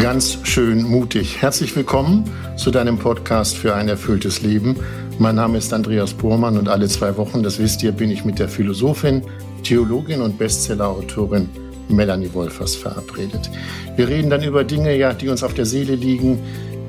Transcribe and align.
Ganz 0.00 0.38
schön 0.44 0.82
mutig. 0.82 1.42
Herzlich 1.42 1.76
willkommen 1.76 2.24
zu 2.56 2.70
deinem 2.70 2.98
Podcast 2.98 3.54
für 3.54 3.74
ein 3.74 3.86
erfülltes 3.86 4.40
Leben. 4.40 4.76
Mein 5.18 5.34
Name 5.34 5.58
ist 5.58 5.74
Andreas 5.74 6.14
Bormann 6.14 6.56
und 6.56 6.70
alle 6.70 6.88
zwei 6.88 7.18
Wochen, 7.18 7.42
das 7.42 7.58
wisst 7.58 7.82
ihr, 7.82 7.92
bin 7.92 8.10
ich 8.10 8.24
mit 8.24 8.38
der 8.38 8.48
Philosophin, 8.48 9.20
Theologin 9.62 10.22
und 10.22 10.38
Bestsellerautorin 10.38 11.50
Melanie 11.90 12.32
Wolfers 12.32 12.76
verabredet. 12.76 13.50
Wir 13.96 14.08
reden 14.08 14.30
dann 14.30 14.42
über 14.42 14.64
Dinge, 14.64 14.96
ja, 14.96 15.12
die 15.12 15.28
uns 15.28 15.42
auf 15.42 15.52
der 15.52 15.66
Seele 15.66 15.96
liegen, 15.96 16.38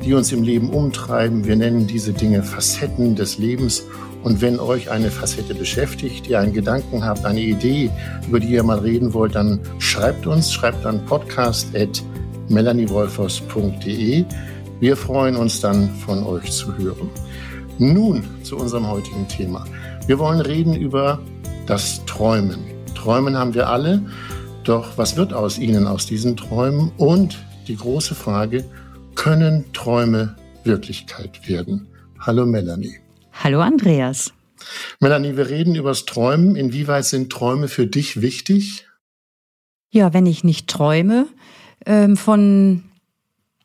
die 0.05 0.13
uns 0.13 0.31
im 0.31 0.43
Leben 0.43 0.69
umtreiben. 0.69 1.45
Wir 1.45 1.57
nennen 1.57 1.87
diese 1.87 2.13
Dinge 2.13 2.43
Facetten 2.43 3.17
des 3.17 3.37
Lebens. 3.37 3.83
Und 4.23 4.39
wenn 4.39 4.57
euch 4.57 4.89
eine 4.89 5.11
Facette 5.11 5.53
beschäftigt, 5.53 6.27
ihr 6.27 6.39
einen 6.39 6.53
Gedanken 6.53 7.03
habt, 7.03 7.25
eine 7.25 7.41
Idee, 7.41 7.89
über 8.25 8.39
die 8.39 8.53
ihr 8.53 8.63
mal 8.63 8.79
reden 8.79 9.13
wollt, 9.13 9.35
dann 9.35 9.59
schreibt 9.79 10.27
uns, 10.27 10.53
schreibt 10.53 10.85
dann 10.85 11.05
podcast@ 11.05 12.05
melaniewolfers.de. 12.51 14.25
Wir 14.79 14.97
freuen 14.97 15.35
uns 15.35 15.61
dann 15.61 15.89
von 16.05 16.23
euch 16.23 16.51
zu 16.51 16.77
hören. 16.77 17.09
Nun 17.79 18.23
zu 18.43 18.57
unserem 18.57 18.87
heutigen 18.87 19.27
Thema. 19.27 19.65
Wir 20.07 20.19
wollen 20.19 20.41
reden 20.41 20.75
über 20.75 21.19
das 21.65 22.05
Träumen. 22.05 22.59
Träumen 22.95 23.37
haben 23.37 23.53
wir 23.53 23.69
alle, 23.69 24.01
doch 24.63 24.97
was 24.97 25.15
wird 25.15 25.33
aus 25.33 25.57
ihnen, 25.57 25.87
aus 25.87 26.05
diesen 26.05 26.37
Träumen? 26.37 26.91
Und 26.97 27.37
die 27.67 27.75
große 27.75 28.13
Frage, 28.13 28.65
können 29.15 29.65
Träume 29.73 30.35
Wirklichkeit 30.63 31.47
werden? 31.47 31.87
Hallo 32.19 32.45
Melanie. 32.45 32.99
Hallo 33.31 33.61
Andreas. 33.61 34.33
Melanie, 34.99 35.37
wir 35.37 35.49
reden 35.49 35.75
über 35.75 35.89
das 35.89 36.05
Träumen. 36.05 36.55
Inwieweit 36.55 37.05
sind 37.05 37.31
Träume 37.31 37.67
für 37.67 37.87
dich 37.87 38.21
wichtig? 38.21 38.85
Ja, 39.89 40.13
wenn 40.13 40.25
ich 40.25 40.43
nicht 40.43 40.67
träume, 40.67 41.27
ähm, 41.85 42.17
von 42.17 42.83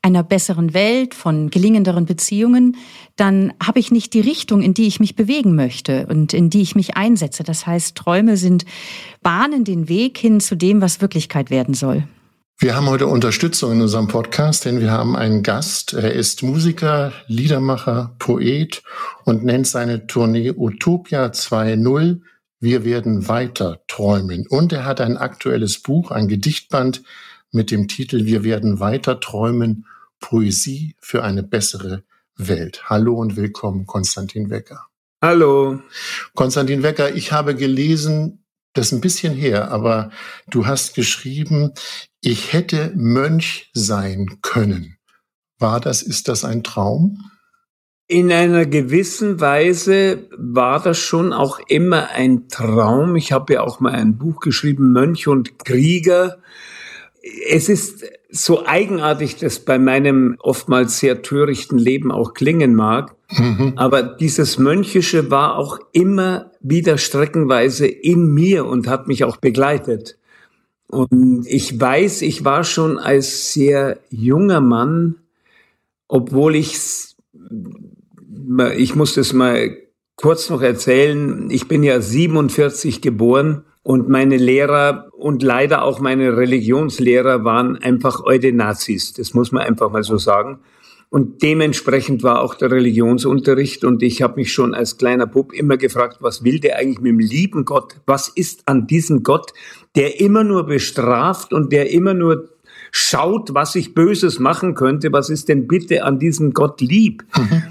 einer 0.07 0.23
besseren 0.23 0.73
Welt, 0.73 1.15
von 1.15 1.51
gelingenderen 1.51 2.07
Beziehungen, 2.07 2.77
dann 3.17 3.53
habe 3.61 3.81
ich 3.81 3.91
nicht 3.91 4.15
die 4.15 4.21
Richtung, 4.21 4.63
in 4.63 4.73
die 4.73 4.87
ich 4.87 5.01
mich 5.01 5.17
bewegen 5.17 5.57
möchte 5.57 6.07
und 6.07 6.33
in 6.33 6.49
die 6.49 6.63
ich 6.63 6.77
mich 6.77 6.97
einsetze. 6.97 7.43
Das 7.43 7.67
heißt, 7.67 7.97
Träume 7.97 8.37
sind 8.37 8.65
bahnen 9.23 9.65
den 9.65 9.89
Weg 9.89 10.17
hin 10.17 10.39
zu 10.39 10.55
dem, 10.55 10.81
was 10.81 11.01
Wirklichkeit 11.01 11.51
werden 11.51 11.75
soll. 11.75 12.05
Wir 12.59 12.75
haben 12.75 12.89
heute 12.89 13.07
Unterstützung 13.07 13.73
in 13.73 13.83
unserem 13.83 14.09
Podcast, 14.09 14.65
denn 14.65 14.81
wir 14.81 14.91
haben 14.91 15.15
einen 15.15 15.43
Gast. 15.43 15.93
Er 15.93 16.13
ist 16.13 16.43
Musiker, 16.43 17.13
Liedermacher, 17.27 18.15
Poet 18.19 18.83
und 19.25 19.45
nennt 19.45 19.67
seine 19.67 20.07
Tournee 20.07 20.53
Utopia 20.57 21.27
2.0. 21.27 22.21
Wir 22.61 22.85
werden 22.85 23.29
weiter 23.29 23.81
träumen. 23.89 24.47
Und 24.49 24.73
er 24.73 24.87
hat 24.87 25.03
ein 25.03 25.19
aktuelles 25.19 25.83
Buch, 25.83 26.11
ein 26.11 26.29
Gedichtband, 26.29 27.03
mit 27.53 27.71
dem 27.71 27.89
Titel 27.89 28.25
Wir 28.25 28.45
werden 28.45 28.81
weiter 28.81 29.21
träumen, 29.21 29.87
Poesie 30.21 30.97
für 30.99 31.23
eine 31.23 31.43
bessere 31.43 32.05
Welt. 32.37 32.83
Hallo 32.91 33.15
und 33.15 33.37
willkommen, 33.37 33.87
Konstantin 33.87 34.51
Wecker. 34.51 34.87
Hallo. 35.23 35.81
Konstantin 36.35 36.83
Wecker, 36.83 37.15
ich 37.15 37.33
habe 37.33 37.55
gelesen, 37.55 38.45
das 38.75 38.87
ist 38.87 38.93
ein 38.93 39.01
bisschen 39.01 39.35
her, 39.35 39.71
aber 39.71 40.11
du 40.51 40.67
hast 40.67 40.95
geschrieben, 40.95 41.73
ich 42.21 42.53
hätte 42.53 42.93
Mönch 42.95 43.71
sein 43.73 44.39
können. 44.43 44.99
War 45.59 45.81
das, 45.81 46.03
ist 46.03 46.29
das 46.29 46.45
ein 46.45 46.63
Traum? 46.63 47.31
In 48.09 48.31
einer 48.31 48.67
gewissen 48.67 49.41
Weise 49.41 50.29
war 50.37 50.81
das 50.81 50.99
schon 50.99 51.33
auch 51.33 51.59
immer 51.67 52.11
ein 52.11 52.49
Traum. 52.49 53.17
Ich 53.17 53.33
habe 53.33 53.55
ja 53.55 53.63
auch 53.63 53.81
mal 53.81 53.95
ein 53.95 54.19
Buch 54.19 54.41
geschrieben, 54.41 54.93
Mönch 54.93 55.27
und 55.27 55.59
Krieger 55.65 56.39
es 57.49 57.69
ist 57.69 58.05
so 58.31 58.67
eigenartig, 58.67 59.37
dass 59.37 59.59
bei 59.61 59.79
meinem 59.79 60.37
oftmals 60.41 60.99
sehr 60.99 61.23
törichten 61.23 61.79
Leben 61.79 62.11
auch 62.11 62.35
klingen 62.35 62.75
mag. 62.75 63.15
Mhm. 63.31 63.73
Aber 63.77 64.03
dieses 64.03 64.59
Mönchische 64.59 65.31
war 65.31 65.57
auch 65.57 65.79
immer 65.93 66.53
wieder 66.61 66.99
streckenweise 66.99 67.87
in 67.87 68.33
mir 68.33 68.67
und 68.67 68.89
hat 68.89 69.09
mich 69.09 69.25
auch 69.25 69.37
begleitet. 69.39 70.19
Und 70.89 71.47
ich 71.47 71.81
weiß, 71.81 72.23
ich 72.23 72.45
war 72.45 72.63
schon 72.63 72.99
als 72.99 73.53
sehr 73.53 73.99
junger 74.11 74.61
Mann, 74.61 75.17
obwohl 76.09 76.55
ich, 76.55 76.79
ich 78.77 78.95
muss 78.95 79.15
das 79.15 79.33
mal 79.33 79.77
kurz 80.15 80.49
noch 80.49 80.63
erzählen, 80.63 81.51
ich 81.51 81.67
bin 81.67 81.83
ja 81.83 82.01
47 82.01 83.03
geboren 83.03 83.65
und 83.87 84.09
meine 84.09 84.37
Lehrer 84.37 85.11
und 85.13 85.45
leider 85.45 85.85
auch 85.85 86.01
meine 86.01 86.37
Religionslehrer 86.37 87.45
waren 87.45 87.77
einfach 87.77 88.21
alte 88.25 88.53
Nazis. 88.53 89.13
Das 89.13 89.33
muss 89.33 89.53
man 89.53 89.63
einfach 89.63 89.93
mal 89.93 90.03
so 90.03 90.19
sagen. 90.19 90.59
Und 91.09 91.41
dementsprechend 91.41 92.25
war 92.25 92.41
auch 92.41 92.57
der 92.57 92.73
Religionsunterricht. 92.73 93.85
Und 93.85 94.03
ich 94.03 94.23
habe 94.23 94.41
mich 94.41 94.53
schon 94.53 94.75
als 94.75 94.99
kleiner 94.99 95.29
Bub 95.29 95.53
immer 95.53 95.77
gefragt, 95.77 96.17
was 96.19 96.43
will 96.43 96.59
der 96.59 96.79
eigentlich 96.79 96.99
mit 96.99 97.13
dem 97.13 97.21
lieben 97.21 97.65
Gott? 97.65 97.95
Was 98.07 98.27
ist 98.27 98.65
an 98.67 98.89
diesem 98.89 99.23
Gott, 99.23 99.53
der 99.95 100.19
immer 100.19 100.43
nur 100.43 100.67
bestraft 100.67 101.53
und 101.53 101.73
der 101.73 101.93
immer 101.93 102.13
nur 102.13 102.49
schaut, 102.91 103.55
was 103.55 103.77
ich 103.77 103.95
Böses 103.95 104.41
machen 104.41 104.75
könnte? 104.75 105.13
Was 105.13 105.31
ist 105.31 105.49
denn 105.49 105.69
bitte 105.69 106.03
an 106.03 106.19
diesem 106.19 106.55
Gott 106.55 106.81
lieb? 106.81 107.25
Mhm. 107.37 107.63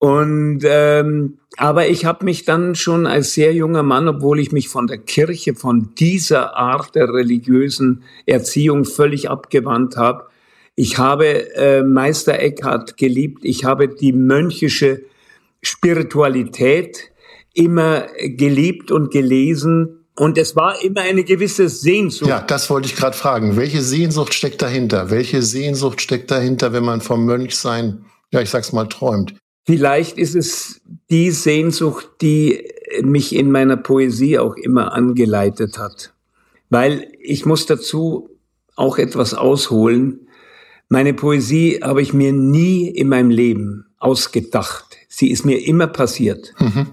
Und 0.00 0.60
ähm, 0.64 1.38
aber 1.58 1.88
ich 1.88 2.06
habe 2.06 2.24
mich 2.24 2.46
dann 2.46 2.74
schon 2.74 3.06
als 3.06 3.34
sehr 3.34 3.52
junger 3.52 3.82
Mann, 3.82 4.08
obwohl 4.08 4.40
ich 4.40 4.50
mich 4.50 4.70
von 4.70 4.86
der 4.86 4.96
Kirche, 4.96 5.54
von 5.54 5.90
dieser 5.98 6.56
Art 6.56 6.94
der 6.94 7.12
religiösen 7.12 8.02
Erziehung 8.24 8.86
völlig 8.86 9.28
abgewandt 9.28 9.98
habe, 9.98 10.24
ich 10.74 10.96
habe 10.96 11.54
äh, 11.54 11.82
Meister 11.82 12.38
Eckhart 12.38 12.96
geliebt. 12.96 13.40
Ich 13.44 13.66
habe 13.66 13.88
die 13.88 14.14
mönchische 14.14 15.02
Spiritualität 15.60 17.10
immer 17.52 18.06
geliebt 18.22 18.90
und 18.90 19.10
gelesen. 19.10 20.06
Und 20.16 20.38
es 20.38 20.56
war 20.56 20.82
immer 20.82 21.02
eine 21.02 21.24
gewisse 21.24 21.68
Sehnsucht. 21.68 22.30
Ja, 22.30 22.40
das 22.40 22.70
wollte 22.70 22.88
ich 22.88 22.96
gerade 22.96 23.14
fragen. 23.14 23.58
Welche 23.58 23.82
Sehnsucht 23.82 24.32
steckt 24.32 24.62
dahinter? 24.62 25.10
Welche 25.10 25.42
Sehnsucht 25.42 26.00
steckt 26.00 26.30
dahinter, 26.30 26.72
wenn 26.72 26.84
man 26.84 27.02
vom 27.02 27.26
Mönchsein, 27.26 28.06
ja, 28.30 28.40
ich 28.40 28.48
sag's 28.48 28.72
mal, 28.72 28.86
träumt? 28.86 29.34
Vielleicht 29.66 30.18
ist 30.18 30.34
es 30.34 30.80
die 31.10 31.30
Sehnsucht, 31.30 32.08
die 32.20 32.68
mich 33.02 33.34
in 33.34 33.50
meiner 33.50 33.76
Poesie 33.76 34.38
auch 34.38 34.56
immer 34.56 34.92
angeleitet 34.92 35.78
hat. 35.78 36.12
Weil 36.70 37.12
ich 37.20 37.46
muss 37.46 37.66
dazu 37.66 38.30
auch 38.76 38.98
etwas 38.98 39.34
ausholen. 39.34 40.28
Meine 40.88 41.14
Poesie 41.14 41.80
habe 41.82 42.02
ich 42.02 42.12
mir 42.12 42.32
nie 42.32 42.88
in 42.88 43.08
meinem 43.08 43.30
Leben 43.30 43.86
ausgedacht. 43.98 44.96
Sie 45.08 45.30
ist 45.30 45.44
mir 45.44 45.64
immer 45.64 45.86
passiert. 45.86 46.52
Mhm. 46.58 46.86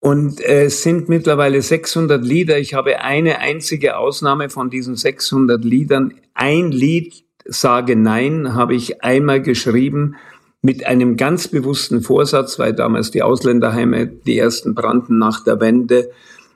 Und 0.00 0.40
äh, 0.40 0.64
es 0.64 0.82
sind 0.82 1.08
mittlerweile 1.08 1.60
600 1.60 2.24
Lieder. 2.24 2.58
Ich 2.58 2.74
habe 2.74 3.00
eine 3.00 3.38
einzige 3.38 3.98
Ausnahme 3.98 4.48
von 4.48 4.70
diesen 4.70 4.96
600 4.96 5.62
Liedern. 5.64 6.14
Ein 6.34 6.72
Lied, 6.72 7.24
Sage 7.44 7.96
Nein, 7.96 8.54
habe 8.54 8.74
ich 8.74 9.02
einmal 9.02 9.42
geschrieben 9.42 10.16
mit 10.62 10.84
einem 10.86 11.16
ganz 11.16 11.48
bewussten 11.48 12.02
Vorsatz, 12.02 12.58
weil 12.58 12.74
damals 12.74 13.10
die 13.10 13.22
Ausländerheime 13.22 14.06
die 14.06 14.38
ersten 14.38 14.74
brannten 14.74 15.18
nach 15.18 15.42
der 15.42 15.60
Wende. 15.60 16.10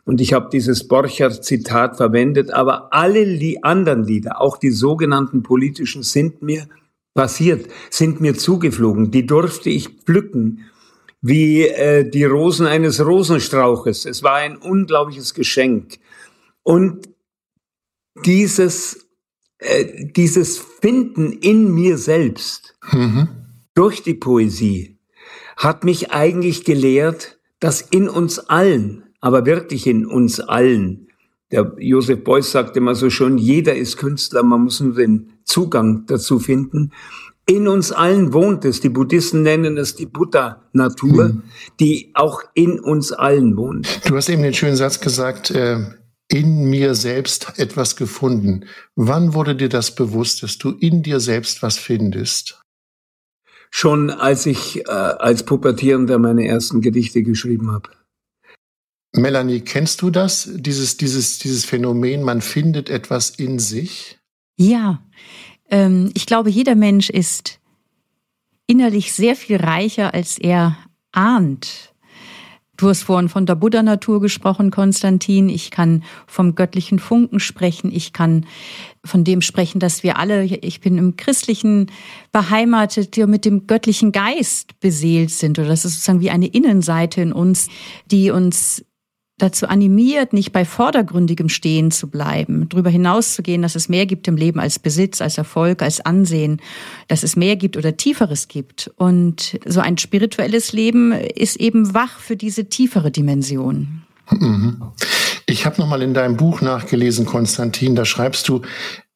Und 0.05 0.21
ich 0.21 0.35
habe 0.35 0.51
dieses 0.53 0.87
Borcher-Zitat 0.87 1.97
verwendet, 1.97 2.53
aber 2.53 2.93
alle 2.93 3.25
li 3.25 3.59
anderen 3.63 4.05
Lieder, 4.05 4.41
auch 4.41 4.59
die 4.59 4.71
sogenannten 4.71 5.43
politischen, 5.43 6.03
sind 6.03 6.43
mir 6.43 6.69
passiert, 7.15 7.71
sind 7.89 8.21
mir 8.21 8.35
zugeflogen. 8.35 9.11
Die 9.11 9.25
durfte 9.25 9.71
ich 9.71 9.89
pflücken, 9.89 10.67
wie 11.23 11.63
äh, 11.63 12.09
die 12.09 12.25
Rosen 12.25 12.67
eines 12.67 13.05
Rosenstrauches. 13.05 14.05
Es 14.05 14.23
war 14.23 14.35
ein 14.35 14.59
unglaubliches 14.59 15.33
Geschenk. 15.33 15.99
Und 16.63 17.09
dieses, 18.27 19.09
äh, 19.59 20.05
dieses 20.15 20.59
Finden 20.59 21.33
in 21.33 21.73
mir 21.73 21.97
selbst, 21.97 22.77
mhm 22.93 23.44
durch 23.75 24.03
die 24.03 24.15
Poesie 24.15 24.99
hat 25.57 25.85
mich 25.85 26.11
eigentlich 26.13 26.65
gelehrt, 26.65 27.39
dass 27.61 27.81
in 27.81 28.09
uns 28.09 28.39
allen, 28.39 29.05
aber 29.21 29.47
wirklich 29.47 29.87
in 29.87 30.07
uns 30.07 30.41
allen, 30.41 31.09
der 31.55 31.73
Josef 31.79 32.25
Beuys 32.25 32.51
sagte 32.51 32.81
immer 32.81 32.95
so 32.95 33.11
schon, 33.11 33.39
jeder 33.39 33.77
ist 33.77 33.97
Künstler, 33.97 34.43
man 34.43 34.63
muss 34.65 34.81
nur 34.81 34.95
den 34.95 35.35
Zugang 35.45 36.05
dazu 36.07 36.41
finden. 36.41 36.91
In 37.47 37.69
uns 37.69 37.93
allen 37.93 38.33
wohnt 38.33 38.65
es, 38.65 38.81
die 38.81 38.89
Buddhisten 38.89 39.43
nennen 39.43 39.77
es 39.77 39.95
die 39.95 40.07
Buddha-Natur, 40.07 41.29
mhm. 41.29 41.43
die 41.79 42.11
auch 42.15 42.43
in 42.55 42.81
uns 42.81 43.13
allen 43.13 43.57
wohnt. 43.57 44.01
Du 44.07 44.17
hast 44.17 44.31
eben 44.31 44.43
den 44.43 44.55
schönen 44.55 44.77
Satz 44.77 44.99
gesagt, 45.01 45.51
äh, 45.51 45.79
in 46.29 46.65
mir 46.71 46.95
selbst 46.95 47.53
etwas 47.59 47.97
gefunden. 47.97 48.65
Wann 48.97 49.35
wurde 49.35 49.55
dir 49.55 49.69
das 49.69 49.95
bewusst, 49.95 50.43
dass 50.43 50.59
du 50.59 50.71
in 50.71 51.03
dir 51.03 51.21
selbst 51.21 51.63
was 51.63 51.79
findest? 51.79 52.64
Schon 53.75 54.11
als 54.11 54.47
ich 54.47 54.87
äh, 54.87 54.91
als 54.91 55.43
Pubertierender 55.43 56.19
meine 56.19 56.47
ersten 56.47 56.81
Gedichte 56.81 57.25
geschrieben 57.25 57.73
habe. 57.73 57.91
Melanie, 59.13 59.63
kennst 59.63 60.01
du 60.01 60.11
das, 60.11 60.49
dieses, 60.55 60.97
dieses, 60.97 61.39
dieses 61.39 61.65
Phänomen, 61.65 62.23
man 62.23 62.41
findet 62.41 62.89
etwas 62.89 63.31
in 63.31 63.59
sich? 63.59 64.19
Ja, 64.57 65.03
Ähm, 65.71 66.11
ich 66.15 66.27
glaube, 66.27 66.51
jeder 66.51 66.75
Mensch 66.75 67.11
ist 67.11 67.59
innerlich 68.67 69.13
sehr 69.13 69.35
viel 69.35 69.57
reicher, 69.57 70.15
als 70.15 70.39
er 70.39 70.77
ahnt. 71.13 71.94
Du 72.77 72.89
hast 72.89 73.05
vorhin 73.05 73.29
von 73.29 73.47
der 73.47 73.55
Buddha-Natur 73.55 74.21
gesprochen, 74.21 74.71
Konstantin. 74.71 75.49
Ich 75.49 75.71
kann 75.71 76.03
vom 76.27 76.55
göttlichen 76.55 76.99
Funken 76.99 77.39
sprechen. 77.39 77.93
Ich 77.93 78.13
kann 78.13 78.47
von 79.05 79.23
dem 79.23 79.43
sprechen, 79.43 79.79
dass 79.79 80.03
wir 80.03 80.19
alle, 80.19 80.45
ich 80.45 80.81
bin 80.81 80.99
im 80.99 81.17
Christlichen 81.17 81.91
beheimatet, 82.33 83.15
die 83.15 83.27
mit 83.27 83.45
dem 83.45 83.67
göttlichen 83.69 84.11
Geist 84.11 84.81
beseelt 84.81 85.31
sind. 85.31 85.59
Oder 85.59 85.69
das 85.69 85.85
ist 85.85 85.95
sozusagen 85.95 86.21
wie 86.21 86.31
eine 86.31 86.47
Innenseite 86.47 87.21
in 87.21 87.33
uns, 87.33 87.69
die 88.11 88.31
uns 88.31 88.85
dazu 89.45 89.69
animiert, 89.69 90.33
nicht 90.33 90.53
bei 90.53 90.65
vordergründigem 90.65 91.49
Stehen 91.49 91.91
zu 91.91 92.09
bleiben, 92.09 92.69
darüber 92.69 92.91
hinauszugehen, 92.91 93.63
dass 93.63 93.75
es 93.75 93.89
mehr 93.89 94.07
gibt 94.07 94.27
im 94.27 94.37
Leben 94.37 94.59
als 94.59 94.79
Besitz, 94.79 95.21
als 95.21 95.39
Erfolg, 95.39 95.83
als 95.83 96.01
Ansehen, 96.01 96.61
dass 97.09 97.23
es 97.23 97.37
mehr 97.37 97.57
gibt 97.57 97.77
oder 97.77 97.97
Tieferes 97.97 98.49
gibt. 98.49 98.91
Und 98.97 99.59
so 99.67 99.81
ein 99.81 99.99
spirituelles 99.99 100.73
Leben 100.73 101.13
ist 101.13 101.57
eben 101.57 101.95
wach 101.95 102.19
für 102.19 102.37
diese 102.37 102.65
tiefere 102.65 103.11
Dimension. 103.11 104.03
Mhm. 104.31 104.83
Ich 105.47 105.67
habe 105.67 105.81
nochmal 105.81 106.03
in 106.03 106.15
deinem 106.15 106.37
Buch 106.37 106.63
nachgelesen, 106.63 107.27
Konstantin, 107.27 107.95
da 107.95 108.07
schreibst 108.07 108.49
du, 108.49 108.63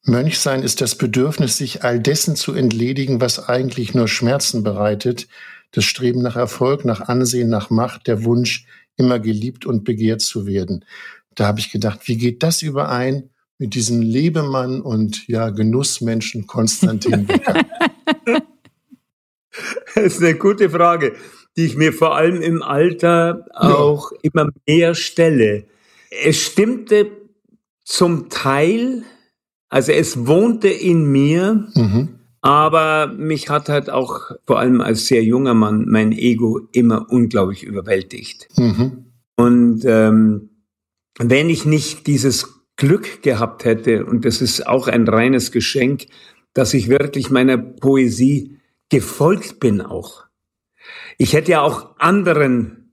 Mönchsein 0.04 0.62
ist 0.62 0.80
das 0.80 0.94
Bedürfnis, 0.94 1.56
sich 1.56 1.84
all 1.84 2.00
dessen 2.00 2.36
zu 2.36 2.52
entledigen, 2.52 3.20
was 3.20 3.48
eigentlich 3.48 3.94
nur 3.94 4.08
Schmerzen 4.08 4.62
bereitet, 4.62 5.26
das 5.72 5.84
Streben 5.84 6.22
nach 6.22 6.36
Erfolg, 6.36 6.84
nach 6.84 7.00
Ansehen, 7.08 7.48
nach 7.48 7.70
Macht, 7.70 8.06
der 8.06 8.24
Wunsch, 8.24 8.66
immer 8.98 9.18
geliebt 9.18 9.64
und 9.64 9.84
begehrt 9.84 10.20
zu 10.20 10.46
werden. 10.46 10.84
Da 11.34 11.46
habe 11.46 11.60
ich 11.60 11.70
gedacht, 11.70 12.00
wie 12.06 12.16
geht 12.16 12.42
das 12.42 12.62
überein 12.62 13.30
mit 13.58 13.74
diesem 13.74 14.02
Lebemann 14.02 14.80
und 14.80 15.26
ja 15.28 15.50
Genussmenschen 15.50 16.46
Konstantin 16.46 17.26
Becker? 17.26 17.64
das 19.94 20.04
ist 20.04 20.22
eine 20.22 20.34
gute 20.34 20.68
Frage, 20.68 21.14
die 21.56 21.64
ich 21.64 21.76
mir 21.76 21.92
vor 21.92 22.16
allem 22.16 22.42
im 22.42 22.62
Alter 22.62 23.46
auch 23.54 24.12
ja. 24.12 24.18
immer 24.22 24.48
mehr 24.66 24.94
stelle. 24.94 25.64
Es 26.10 26.40
stimmte 26.42 27.10
zum 27.84 28.28
Teil, 28.28 29.04
also 29.68 29.92
es 29.92 30.26
wohnte 30.26 30.68
in 30.68 31.04
mir, 31.10 31.68
mhm. 31.74 32.17
Aber 32.40 33.08
mich 33.08 33.48
hat 33.48 33.68
halt 33.68 33.90
auch 33.90 34.30
vor 34.46 34.58
allem 34.58 34.80
als 34.80 35.06
sehr 35.06 35.24
junger 35.24 35.54
Mann 35.54 35.86
mein 35.88 36.12
Ego 36.12 36.60
immer 36.72 37.06
unglaublich 37.10 37.64
überwältigt. 37.64 38.48
Mhm. 38.56 39.06
Und 39.36 39.84
ähm, 39.84 40.50
wenn 41.18 41.50
ich 41.50 41.64
nicht 41.64 42.06
dieses 42.06 42.64
Glück 42.76 43.22
gehabt 43.22 43.64
hätte, 43.64 44.06
und 44.06 44.24
das 44.24 44.40
ist 44.40 44.66
auch 44.66 44.86
ein 44.86 45.06
reines 45.08 45.50
Geschenk, 45.50 46.06
dass 46.54 46.74
ich 46.74 46.88
wirklich 46.88 47.30
meiner 47.30 47.58
Poesie 47.58 48.58
gefolgt 48.88 49.60
bin 49.60 49.80
auch. 49.80 50.24
Ich 51.18 51.32
hätte 51.32 51.52
ja 51.52 51.62
auch 51.62 51.98
anderen 51.98 52.87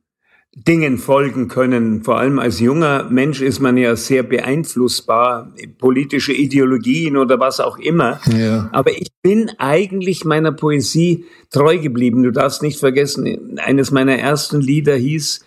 Dingen 0.56 0.98
folgen 0.98 1.50
können. 1.50 2.04
Vor 2.04 2.18
allem 2.18 2.40
als 2.40 2.62
junger 2.62 3.10
Mensch 3.10 3.42
ist 3.42 3.60
man 3.60 3.75
ja 3.75 3.96
sehr 3.98 4.24
beeinflussbar, 4.24 5.54
politische 5.78 6.31
Ideologien 6.31 7.18
oder 7.18 7.40
was 7.40 7.60
auch 7.60 7.78
immer. 7.78 8.22
Ja. 8.36 8.69
Aber 8.72 8.92
ich 8.92 9.10
bin 9.22 9.52
eigentlich 9.57 10.24
meiner 10.24 10.54
Poesie 10.54 11.25
treu 11.52 11.78
geblieben. 11.78 12.24
Du 12.24 12.31
darfst 12.31 12.63
nicht 12.63 12.80
vergessen, 12.80 13.60
eines 13.60 13.92
meiner 13.92 14.18
ersten 14.18 14.62
Lieder 14.62 14.96
hieß, 14.96 15.42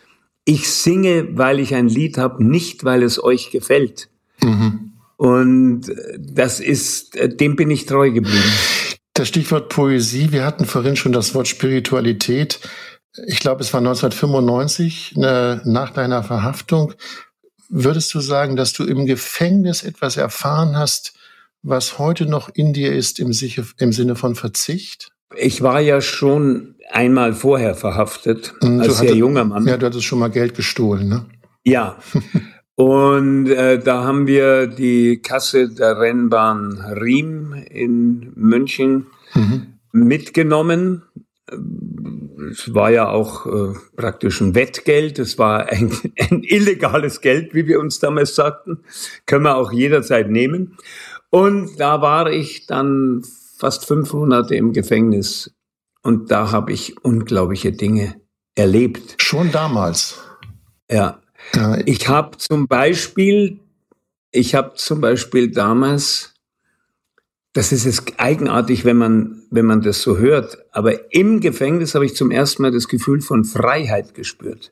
ich 0.44 0.70
singe, 0.70 1.28
weil 1.32 1.58
ich 1.58 1.74
ein 1.74 1.88
Lied 1.88 2.16
habe, 2.18 2.44
nicht 2.44 2.84
weil 2.84 3.02
es 3.02 3.22
euch 3.22 3.50
gefällt. 3.50 4.08
Mhm. 4.42 4.92
Und 5.16 5.92
das 6.18 6.60
ist, 6.60 7.18
dem 7.40 7.56
bin 7.56 7.70
ich 7.70 7.86
treu 7.86 8.10
geblieben. 8.10 8.52
Das 9.14 9.28
Stichwort 9.28 9.68
Poesie, 9.68 10.32
wir 10.32 10.44
hatten 10.44 10.64
vorhin 10.64 10.96
schon 10.96 11.12
das 11.12 11.34
Wort 11.34 11.48
Spiritualität 11.48 12.60
ich 13.26 13.40
glaube, 13.40 13.62
es 13.62 13.72
war 13.72 13.78
1995, 13.78 15.16
ne, 15.16 15.60
nach 15.64 15.90
deiner 15.90 16.22
Verhaftung. 16.22 16.94
Würdest 17.68 18.14
du 18.14 18.20
sagen, 18.20 18.56
dass 18.56 18.72
du 18.72 18.84
im 18.84 19.06
Gefängnis 19.06 19.82
etwas 19.82 20.16
erfahren 20.16 20.76
hast, 20.76 21.14
was 21.62 21.98
heute 21.98 22.26
noch 22.26 22.48
in 22.54 22.72
dir 22.72 22.94
ist 22.94 23.18
im, 23.18 23.32
im 23.78 23.92
Sinne 23.92 24.16
von 24.16 24.34
Verzicht? 24.34 25.10
Ich 25.36 25.62
war 25.62 25.80
ja 25.80 26.00
schon 26.00 26.76
einmal 26.90 27.34
vorher 27.34 27.74
verhaftet, 27.74 28.54
mhm, 28.62 28.80
als 28.80 28.98
sehr 28.98 29.14
junger 29.14 29.44
Mann. 29.44 29.66
Ja, 29.66 29.76
du 29.76 29.86
hattest 29.86 30.04
schon 30.04 30.18
mal 30.18 30.30
Geld 30.30 30.54
gestohlen, 30.54 31.08
ne? 31.08 31.26
Ja. 31.64 31.98
Und 32.76 33.48
äh, 33.48 33.80
da 33.80 34.04
haben 34.04 34.28
wir 34.28 34.68
die 34.68 35.20
Kasse 35.20 35.68
der 35.68 35.98
Rennbahn 35.98 36.78
Riem 36.78 37.52
in 37.52 38.32
München 38.36 39.08
mhm. 39.34 39.78
mitgenommen 39.90 41.02
es 42.50 42.74
war 42.74 42.90
ja 42.90 43.08
auch 43.08 43.46
äh, 43.46 43.74
praktisch 43.96 44.40
ein 44.40 44.54
Wettgeld, 44.54 45.18
es 45.18 45.38
war 45.38 45.68
ein, 45.68 45.92
ein 46.18 46.42
illegales 46.42 47.20
Geld, 47.20 47.54
wie 47.54 47.66
wir 47.66 47.80
uns 47.80 47.98
damals 47.98 48.34
sagten, 48.34 48.84
können 49.26 49.44
wir 49.44 49.56
auch 49.56 49.72
jederzeit 49.72 50.30
nehmen. 50.30 50.76
Und 51.30 51.78
da 51.78 52.00
war 52.00 52.30
ich 52.30 52.66
dann 52.66 53.22
fast 53.58 53.86
fünf 53.86 54.12
Monate 54.12 54.54
im 54.54 54.72
Gefängnis 54.72 55.52
und 56.02 56.30
da 56.30 56.52
habe 56.52 56.72
ich 56.72 57.04
unglaubliche 57.04 57.72
Dinge 57.72 58.20
erlebt. 58.54 59.16
Schon 59.18 59.52
damals. 59.52 60.18
Ja. 60.90 61.20
ja. 61.54 61.78
Ich 61.84 62.08
habe 62.08 62.38
zum 62.38 62.66
Beispiel, 62.66 63.60
ich 64.30 64.54
habe 64.54 64.74
zum 64.76 65.00
Beispiel 65.00 65.50
damals 65.50 66.34
das 67.58 67.72
ist 67.72 67.86
jetzt 67.86 68.12
eigenartig, 68.18 68.84
wenn 68.84 68.96
man, 68.96 69.42
wenn 69.50 69.66
man 69.66 69.80
das 69.80 70.00
so 70.00 70.16
hört. 70.16 70.58
Aber 70.70 71.12
im 71.12 71.40
Gefängnis 71.40 71.96
habe 71.96 72.06
ich 72.06 72.14
zum 72.14 72.30
ersten 72.30 72.62
Mal 72.62 72.70
das 72.70 72.86
Gefühl 72.86 73.20
von 73.20 73.44
Freiheit 73.44 74.14
gespürt. 74.14 74.70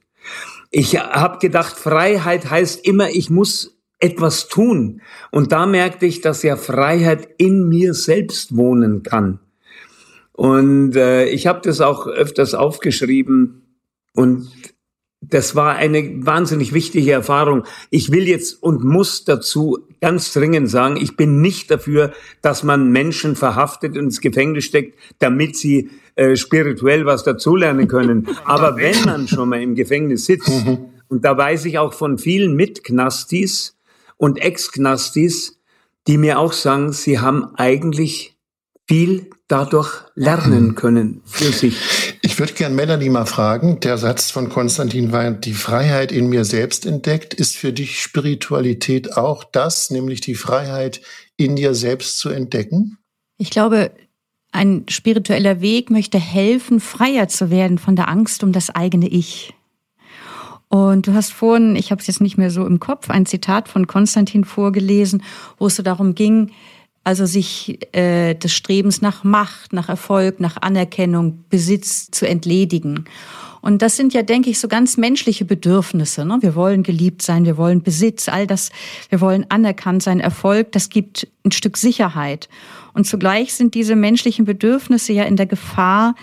Ich 0.70 0.96
habe 0.96 1.40
gedacht, 1.40 1.76
Freiheit 1.76 2.48
heißt 2.48 2.86
immer, 2.86 3.10
ich 3.10 3.28
muss 3.28 3.76
etwas 3.98 4.46
tun. 4.46 5.02
Und 5.32 5.50
da 5.50 5.66
merkte 5.66 6.06
ich, 6.06 6.20
dass 6.20 6.44
ja 6.44 6.54
Freiheit 6.54 7.28
in 7.38 7.68
mir 7.68 7.92
selbst 7.92 8.56
wohnen 8.56 9.02
kann. 9.02 9.40
Und 10.32 10.94
äh, 10.94 11.26
ich 11.26 11.48
habe 11.48 11.62
das 11.64 11.80
auch 11.80 12.06
öfters 12.06 12.54
aufgeschrieben. 12.54 13.62
Und 14.14 14.48
das 15.20 15.56
war 15.56 15.76
eine 15.76 16.26
wahnsinnig 16.26 16.72
wichtige 16.72 17.12
Erfahrung. 17.12 17.64
Ich 17.90 18.12
will 18.12 18.28
jetzt 18.28 18.62
und 18.62 18.84
muss 18.84 19.24
dazu 19.24 19.78
ganz 20.00 20.32
dringend 20.32 20.70
sagen, 20.70 20.96
ich 20.96 21.16
bin 21.16 21.40
nicht 21.40 21.70
dafür, 21.70 22.12
dass 22.42 22.62
man 22.62 22.90
Menschen 22.90 23.34
verhaftet 23.34 23.96
und 23.96 24.04
ins 24.04 24.20
Gefängnis 24.20 24.64
steckt, 24.64 24.98
damit 25.18 25.56
sie 25.56 25.90
äh, 26.16 26.36
spirituell 26.36 27.06
was 27.06 27.24
dazulernen 27.24 27.88
können. 27.88 28.28
Aber 28.44 28.76
wenn 28.76 29.04
man 29.04 29.26
schon 29.26 29.48
mal 29.48 29.60
im 29.60 29.74
Gefängnis 29.74 30.26
sitzt, 30.26 30.48
mhm. 30.48 30.78
und 31.08 31.24
da 31.24 31.36
weiß 31.36 31.64
ich 31.64 31.78
auch 31.78 31.94
von 31.94 32.18
vielen 32.18 32.54
Mitknastis 32.54 33.76
und 34.18 34.38
Ex-Knastis, 34.38 35.58
die 36.06 36.18
mir 36.18 36.38
auch 36.38 36.52
sagen, 36.52 36.92
sie 36.92 37.18
haben 37.18 37.54
eigentlich 37.56 38.36
viel 38.86 39.30
dadurch 39.48 40.04
lernen 40.14 40.74
können 40.74 41.22
für 41.24 41.52
sich. 41.52 42.05
Ich 42.26 42.40
würde 42.40 42.54
gern 42.54 42.74
Melanie 42.74 43.08
mal 43.08 43.24
fragen, 43.24 43.78
der 43.78 43.98
Satz 43.98 44.32
von 44.32 44.48
Konstantin 44.48 45.12
war, 45.12 45.30
die 45.30 45.52
Freiheit 45.52 46.10
in 46.10 46.28
mir 46.28 46.44
selbst 46.44 46.84
entdeckt. 46.84 47.34
Ist 47.34 47.56
für 47.56 47.72
dich 47.72 48.02
Spiritualität 48.02 49.16
auch 49.16 49.44
das, 49.44 49.90
nämlich 49.90 50.22
die 50.22 50.34
Freiheit 50.34 51.00
in 51.36 51.54
dir 51.54 51.72
selbst 51.72 52.18
zu 52.18 52.28
entdecken? 52.28 52.98
Ich 53.38 53.50
glaube, 53.50 53.92
ein 54.50 54.86
spiritueller 54.88 55.60
Weg 55.60 55.92
möchte 55.92 56.18
helfen, 56.18 56.80
freier 56.80 57.28
zu 57.28 57.48
werden 57.48 57.78
von 57.78 57.94
der 57.94 58.08
Angst 58.08 58.42
um 58.42 58.50
das 58.50 58.70
eigene 58.70 59.06
Ich. 59.06 59.54
Und 60.66 61.06
du 61.06 61.14
hast 61.14 61.32
vorhin, 61.32 61.76
ich 61.76 61.92
habe 61.92 62.00
es 62.00 62.08
jetzt 62.08 62.20
nicht 62.20 62.36
mehr 62.36 62.50
so 62.50 62.66
im 62.66 62.80
Kopf, 62.80 63.08
ein 63.08 63.26
Zitat 63.26 63.68
von 63.68 63.86
Konstantin 63.86 64.44
vorgelesen, 64.44 65.22
wo 65.58 65.68
es 65.68 65.76
so 65.76 65.84
darum 65.84 66.16
ging, 66.16 66.50
also 67.06 67.24
sich 67.24 67.78
äh, 67.94 68.34
des 68.34 68.52
Strebens 68.52 69.00
nach 69.00 69.22
Macht, 69.22 69.72
nach 69.72 69.88
Erfolg, 69.88 70.40
nach 70.40 70.56
Anerkennung, 70.60 71.44
Besitz 71.48 72.10
zu 72.10 72.26
entledigen. 72.26 73.04
Und 73.60 73.80
das 73.80 73.96
sind 73.96 74.12
ja, 74.12 74.22
denke 74.22 74.50
ich, 74.50 74.58
so 74.58 74.66
ganz 74.66 74.96
menschliche 74.96 75.44
Bedürfnisse. 75.44 76.24
Ne? 76.24 76.38
Wir 76.40 76.56
wollen 76.56 76.82
geliebt 76.82 77.22
sein, 77.22 77.44
wir 77.44 77.56
wollen 77.56 77.80
Besitz, 77.84 78.28
all 78.28 78.48
das, 78.48 78.70
wir 79.08 79.20
wollen 79.20 79.46
anerkannt 79.50 80.02
sein, 80.02 80.18
Erfolg, 80.18 80.72
das 80.72 80.88
gibt 80.88 81.28
ein 81.44 81.52
Stück 81.52 81.76
Sicherheit. 81.76 82.48
Und 82.92 83.06
zugleich 83.06 83.54
sind 83.54 83.74
diese 83.74 83.94
menschlichen 83.94 84.44
Bedürfnisse 84.44 85.12
ja 85.12 85.22
in 85.22 85.36
der 85.36 85.46
Gefahr, 85.46 86.16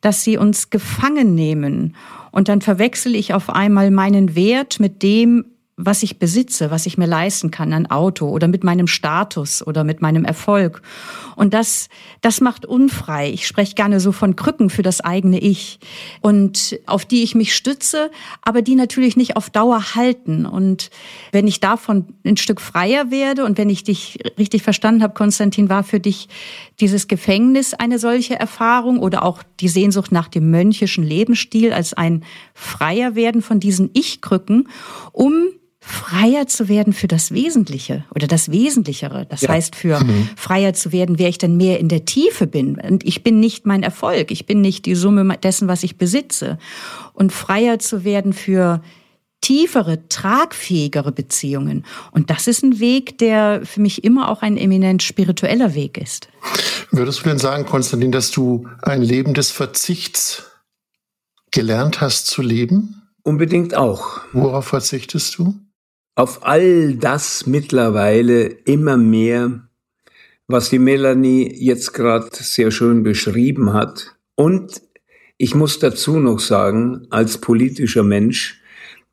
dass 0.00 0.22
sie 0.22 0.36
uns 0.36 0.70
gefangen 0.70 1.34
nehmen. 1.34 1.96
Und 2.30 2.48
dann 2.48 2.60
verwechsel 2.60 3.16
ich 3.16 3.34
auf 3.34 3.50
einmal 3.50 3.90
meinen 3.90 4.36
Wert 4.36 4.78
mit 4.78 5.02
dem, 5.02 5.44
was 5.82 6.02
ich 6.02 6.18
besitze, 6.18 6.70
was 6.70 6.86
ich 6.86 6.98
mir 6.98 7.06
leisten 7.06 7.50
kann, 7.50 7.72
ein 7.72 7.90
Auto 7.90 8.28
oder 8.28 8.48
mit 8.48 8.64
meinem 8.64 8.86
Status 8.86 9.66
oder 9.66 9.82
mit 9.82 10.02
meinem 10.02 10.24
Erfolg. 10.24 10.82
Und 11.36 11.54
das, 11.54 11.88
das 12.20 12.42
macht 12.42 12.66
unfrei. 12.66 13.30
Ich 13.30 13.46
spreche 13.46 13.74
gerne 13.74 13.98
so 13.98 14.12
von 14.12 14.36
Krücken 14.36 14.68
für 14.68 14.82
das 14.82 15.00
eigene 15.00 15.38
Ich 15.38 15.78
und 16.20 16.78
auf 16.84 17.06
die 17.06 17.22
ich 17.22 17.34
mich 17.34 17.54
stütze, 17.54 18.10
aber 18.42 18.60
die 18.60 18.74
natürlich 18.74 19.16
nicht 19.16 19.36
auf 19.36 19.48
Dauer 19.48 19.94
halten. 19.94 20.44
Und 20.44 20.90
wenn 21.32 21.46
ich 21.46 21.60
davon 21.60 22.06
ein 22.26 22.36
Stück 22.36 22.60
freier 22.60 23.10
werde 23.10 23.44
und 23.46 23.56
wenn 23.56 23.70
ich 23.70 23.82
dich 23.84 24.18
richtig 24.38 24.62
verstanden 24.62 25.02
habe, 25.02 25.14
Konstantin, 25.14 25.70
war 25.70 25.82
für 25.82 26.00
dich 26.00 26.28
dieses 26.78 27.08
Gefängnis 27.08 27.72
eine 27.72 27.98
solche 27.98 28.38
Erfahrung 28.38 28.98
oder 28.98 29.24
auch 29.24 29.42
die 29.60 29.68
Sehnsucht 29.68 30.12
nach 30.12 30.28
dem 30.28 30.50
mönchischen 30.50 31.04
Lebensstil 31.04 31.72
als 31.72 31.94
ein 31.94 32.24
freier 32.52 33.14
werden 33.14 33.40
von 33.40 33.60
diesen 33.60 33.90
Ich-Krücken, 33.94 34.68
um 35.12 35.48
freier 35.82 36.46
zu 36.46 36.68
werden 36.68 36.92
für 36.92 37.08
das 37.08 37.32
Wesentliche 37.32 38.04
oder 38.14 38.26
das 38.26 38.50
Wesentlichere. 38.50 39.26
Das 39.26 39.42
ja. 39.42 39.48
heißt, 39.50 39.74
für 39.74 39.98
mhm. 40.00 40.28
freier 40.36 40.74
zu 40.74 40.92
werden, 40.92 41.18
wer 41.18 41.28
ich 41.28 41.38
denn 41.38 41.56
mehr 41.56 41.80
in 41.80 41.88
der 41.88 42.04
Tiefe 42.04 42.46
bin. 42.46 42.78
Und 42.78 43.04
ich 43.04 43.22
bin 43.22 43.40
nicht 43.40 43.66
mein 43.66 43.82
Erfolg. 43.82 44.30
Ich 44.30 44.46
bin 44.46 44.60
nicht 44.60 44.84
die 44.86 44.94
Summe 44.94 45.38
dessen, 45.38 45.68
was 45.68 45.82
ich 45.82 45.96
besitze. 45.96 46.58
Und 47.14 47.32
freier 47.32 47.78
zu 47.78 48.04
werden 48.04 48.32
für 48.32 48.82
tiefere, 49.40 50.06
tragfähigere 50.08 51.12
Beziehungen. 51.12 51.86
Und 52.12 52.28
das 52.28 52.46
ist 52.46 52.62
ein 52.62 52.78
Weg, 52.78 53.16
der 53.18 53.62
für 53.64 53.80
mich 53.80 54.04
immer 54.04 54.28
auch 54.28 54.42
ein 54.42 54.58
eminent 54.58 55.02
spiritueller 55.02 55.74
Weg 55.74 55.96
ist. 55.96 56.28
Würdest 56.90 57.20
du 57.20 57.28
denn 57.30 57.38
sagen, 57.38 57.64
Konstantin, 57.64 58.12
dass 58.12 58.30
du 58.30 58.68
ein 58.82 59.00
Leben 59.00 59.32
des 59.32 59.50
Verzichts 59.50 60.44
gelernt 61.50 62.02
hast 62.02 62.26
zu 62.26 62.42
leben? 62.42 63.02
Unbedingt 63.22 63.74
auch. 63.74 64.20
Worauf 64.32 64.66
verzichtest 64.66 65.38
du? 65.38 65.54
Auf 66.20 66.44
all 66.46 66.96
das 66.96 67.46
mittlerweile 67.46 68.42
immer 68.42 68.98
mehr, 68.98 69.66
was 70.48 70.68
die 70.68 70.78
Melanie 70.78 71.50
jetzt 71.50 71.94
gerade 71.94 72.28
sehr 72.32 72.70
schön 72.70 73.02
beschrieben 73.02 73.72
hat. 73.72 74.16
Und 74.34 74.82
ich 75.38 75.54
muss 75.54 75.78
dazu 75.78 76.18
noch 76.18 76.38
sagen, 76.38 77.06
als 77.08 77.38
politischer 77.38 78.02
Mensch, 78.02 78.60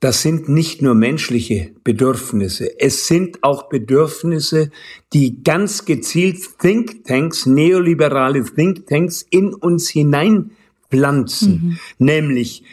das 0.02 0.22
sind 0.22 0.50
nicht 0.50 0.82
nur 0.82 0.96
menschliche 0.96 1.72
Bedürfnisse, 1.86 2.78
es 2.78 3.08
sind 3.08 3.42
auch 3.42 3.70
Bedürfnisse, 3.70 4.70
die 5.14 5.42
ganz 5.44 5.86
gezielt 5.86 6.60
Thinktanks, 6.60 7.46
neoliberale 7.46 8.44
Thinktanks 8.44 9.26
in 9.30 9.54
uns 9.54 9.88
hineinpflanzen, 9.88 11.52
mhm. 11.52 11.80
nämlich 12.00 12.64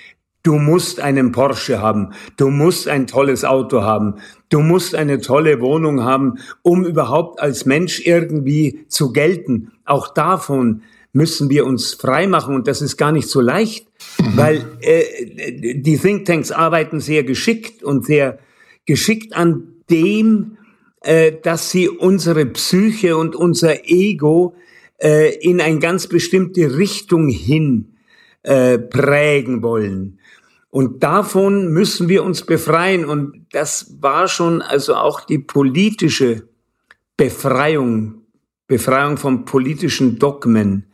Du 0.45 0.57
musst 0.59 1.01
einen 1.01 1.33
Porsche 1.33 1.81
haben. 1.81 2.13
Du 2.37 2.51
musst 2.51 2.87
ein 2.87 3.07
tolles 3.07 3.47
Auto 3.47 3.81
haben. 3.83 4.17
Du 4.51 4.61
musst 4.61 4.95
eine 4.95 5.21
tolle 5.21 5.61
Wohnung 5.63 6.05
haben, 6.05 6.35
um 6.61 6.85
überhaupt 6.85 7.41
als 7.41 7.65
Mensch 7.65 8.07
irgendwie 8.07 8.85
zu 8.89 9.11
gelten. 9.11 9.73
Auch 9.87 10.13
davon 10.13 10.83
müssen 11.15 11.49
wir 11.49 11.65
uns 11.65 11.95
freimachen 11.95 12.55
und 12.55 12.67
das 12.67 12.83
ist 12.83 12.99
gar 12.99 13.11
nicht 13.11 13.29
so 13.29 13.41
leicht, 13.41 13.87
mhm. 14.21 14.37
weil 14.37 14.65
äh, 14.81 15.81
die 15.81 15.97
Thinktanks 15.97 16.53
arbeiten 16.53 17.01
sehr 17.01 17.25
geschickt 17.25 17.83
und 17.83 18.05
sehr 18.05 18.39
geschickt 18.85 19.35
an 19.35 19.69
dem, 19.89 20.59
äh, 21.01 21.33
dass 21.43 21.71
sie 21.71 21.89
unsere 21.89 22.45
Psyche 22.45 23.17
und 23.17 23.35
unser 23.35 23.89
Ego 23.89 24.55
äh, 24.99 25.35
in 25.37 25.63
eine 25.63 25.79
ganz 25.79 26.07
bestimmte 26.07 26.77
Richtung 26.77 27.29
hin 27.29 27.95
äh, 28.43 28.79
prägen 28.79 29.63
wollen. 29.63 30.19
Und 30.75 31.05
davon 31.05 31.69
müssen 31.69 32.09
wir 32.09 32.25
uns 32.25 32.45
befreien. 32.45 33.05
Und 33.05 33.47
das 33.53 33.95
war 34.01 34.27
schon 34.27 34.61
also 34.61 34.97
auch 34.97 35.21
die 35.21 35.39
politische 35.39 36.49
Befreiung, 37.17 38.23
Befreiung 38.67 39.17
von 39.17 39.45
politischen 39.45 40.19
Dogmen. 40.19 40.87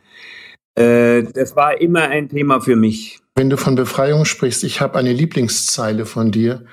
Äh, 0.75 1.23
das 1.33 1.55
war 1.55 1.81
immer 1.81 2.03
ein 2.09 2.29
Thema 2.29 2.61
für 2.61 2.75
mich. 2.75 3.21
Wenn 3.33 3.49
du 3.49 3.57
von 3.57 3.73
Befreiung 3.73 4.25
sprichst, 4.25 4.63
ich 4.63 4.81
habe 4.81 4.99
eine 4.99 5.13
Lieblingszeile 5.13 6.05
von 6.05 6.31
dir, 6.31 6.63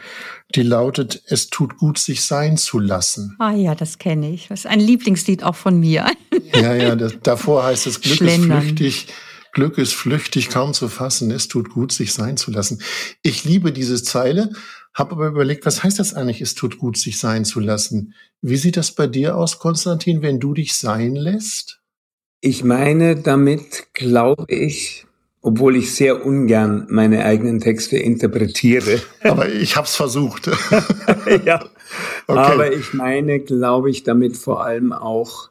die 0.55 0.63
lautet, 0.63 1.23
es 1.29 1.49
tut 1.49 1.79
gut, 1.79 1.99
sich 1.99 2.25
sein 2.25 2.59
zu 2.59 2.79
lassen. 2.79 3.37
Ah 3.39 3.53
ja, 3.53 3.75
das 3.75 3.97
kenne 3.97 4.31
ich. 4.31 4.49
Das 4.49 4.61
ist 4.61 4.67
ein 4.67 4.81
Lieblingslied 4.81 5.45
auch 5.45 5.57
von 5.57 5.81
mir. 5.81 6.05
ja, 6.53 6.75
ja, 6.75 6.95
das, 6.95 7.19
davor 7.23 7.65
heißt 7.65 7.87
es, 7.87 8.03
Glück 8.03 8.17
Schlendern. 8.17 8.59
ist 8.59 8.65
flüchtig, 8.65 9.07
Glück 9.53 9.79
ist 9.79 9.95
flüchtig, 9.95 10.51
kaum 10.51 10.75
zu 10.75 10.89
fassen. 10.89 11.31
Es 11.31 11.49
tut 11.49 11.71
gut, 11.71 11.93
sich 11.93 12.13
sein 12.13 12.37
zu 12.37 12.51
lassen. 12.51 12.83
Ich 13.23 13.45
liebe 13.45 13.73
diese 13.73 14.03
Zeile, 14.03 14.53
habe 14.95 15.13
aber 15.13 15.29
überlegt, 15.29 15.65
was 15.65 15.83
heißt 15.83 15.99
das 15.99 16.15
eigentlich, 16.15 16.41
es 16.41 16.55
tut 16.55 16.79
gut, 16.79 16.97
sich 16.97 17.19
sein 17.19 17.45
zu 17.45 17.61
lassen? 17.61 18.15
Wie 18.41 18.57
sieht 18.57 18.77
das 18.77 18.93
bei 18.93 19.07
dir 19.07 19.37
aus, 19.37 19.59
Konstantin, 19.59 20.23
wenn 20.23 20.41
du 20.41 20.55
dich 20.55 20.75
sein 20.75 21.15
lässt? 21.15 21.81
Ich 22.41 22.65
meine, 22.65 23.17
damit 23.17 23.95
glaube 23.95 24.45
ich, 24.49 25.07
obwohl 25.41 25.77
ich 25.77 25.95
sehr 25.95 26.25
ungern 26.25 26.87
meine 26.89 27.25
eigenen 27.25 27.61
Texte 27.61 27.97
interpretiere. 27.97 29.01
Aber 29.23 29.49
ich 29.49 29.77
habe 29.77 29.87
es 29.87 29.97
versucht. 29.97 30.47
ja. 31.45 31.65
Okay. 32.27 32.39
Aber 32.39 32.73
ich 32.73 32.93
meine, 32.93 33.41
glaube 33.41 33.91
ich, 33.91 34.03
damit 34.03 34.37
vor 34.37 34.65
allem 34.65 34.93
auch 34.93 35.51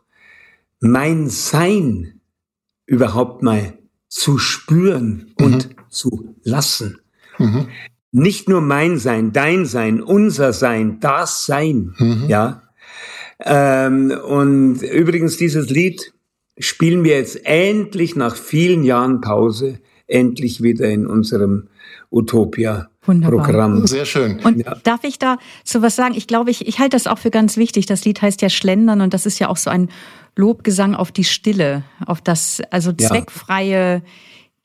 mein 0.79 1.29
Sein 1.29 2.21
überhaupt 2.85 3.43
mal 3.43 3.77
zu 4.07 4.37
spüren 4.37 5.33
und 5.39 5.69
mhm. 5.69 5.75
zu 5.89 6.35
lassen. 6.43 6.99
Mhm. 7.37 7.67
Nicht 8.11 8.49
nur 8.49 8.61
mein 8.61 8.97
Sein, 8.97 9.33
dein 9.33 9.65
Sein, 9.65 10.01
unser 10.01 10.53
Sein, 10.53 10.99
das 10.99 11.45
Sein, 11.45 11.93
mhm. 11.97 12.25
ja. 12.27 12.63
Ähm, 13.39 14.11
und 14.27 14.81
übrigens 14.81 15.37
dieses 15.37 15.69
Lied 15.69 16.13
spielen 16.57 17.03
wir 17.03 17.17
jetzt 17.17 17.45
endlich 17.45 18.15
nach 18.15 18.35
vielen 18.35 18.83
Jahren 18.83 19.21
Pause 19.21 19.79
endlich 20.07 20.63
wieder 20.63 20.89
in 20.89 21.05
unserem 21.05 21.67
Utopia 22.09 22.89
Programm. 23.01 23.87
Sehr 23.87 24.05
schön. 24.05 24.39
Und 24.43 24.65
ja. 24.65 24.75
darf 24.83 25.03
ich 25.03 25.19
da 25.19 25.37
zu 25.63 25.81
was 25.81 25.95
sagen? 25.95 26.13
Ich 26.15 26.27
glaube, 26.27 26.51
ich, 26.51 26.67
ich 26.67 26.79
halte 26.79 26.95
das 26.95 27.07
auch 27.07 27.19
für 27.19 27.31
ganz 27.31 27.55
wichtig. 27.57 27.85
Das 27.85 28.03
Lied 28.03 28.21
heißt 28.21 28.41
ja 28.41 28.49
Schlendern 28.49 29.01
und 29.01 29.13
das 29.13 29.25
ist 29.25 29.39
ja 29.39 29.47
auch 29.47 29.57
so 29.57 29.69
ein 29.69 29.89
Lobgesang 30.37 30.95
auf 30.95 31.11
die 31.11 31.23
Stille, 31.23 31.83
auf 32.05 32.21
das 32.21 32.61
also 32.71 32.93
zweckfreie 32.93 34.01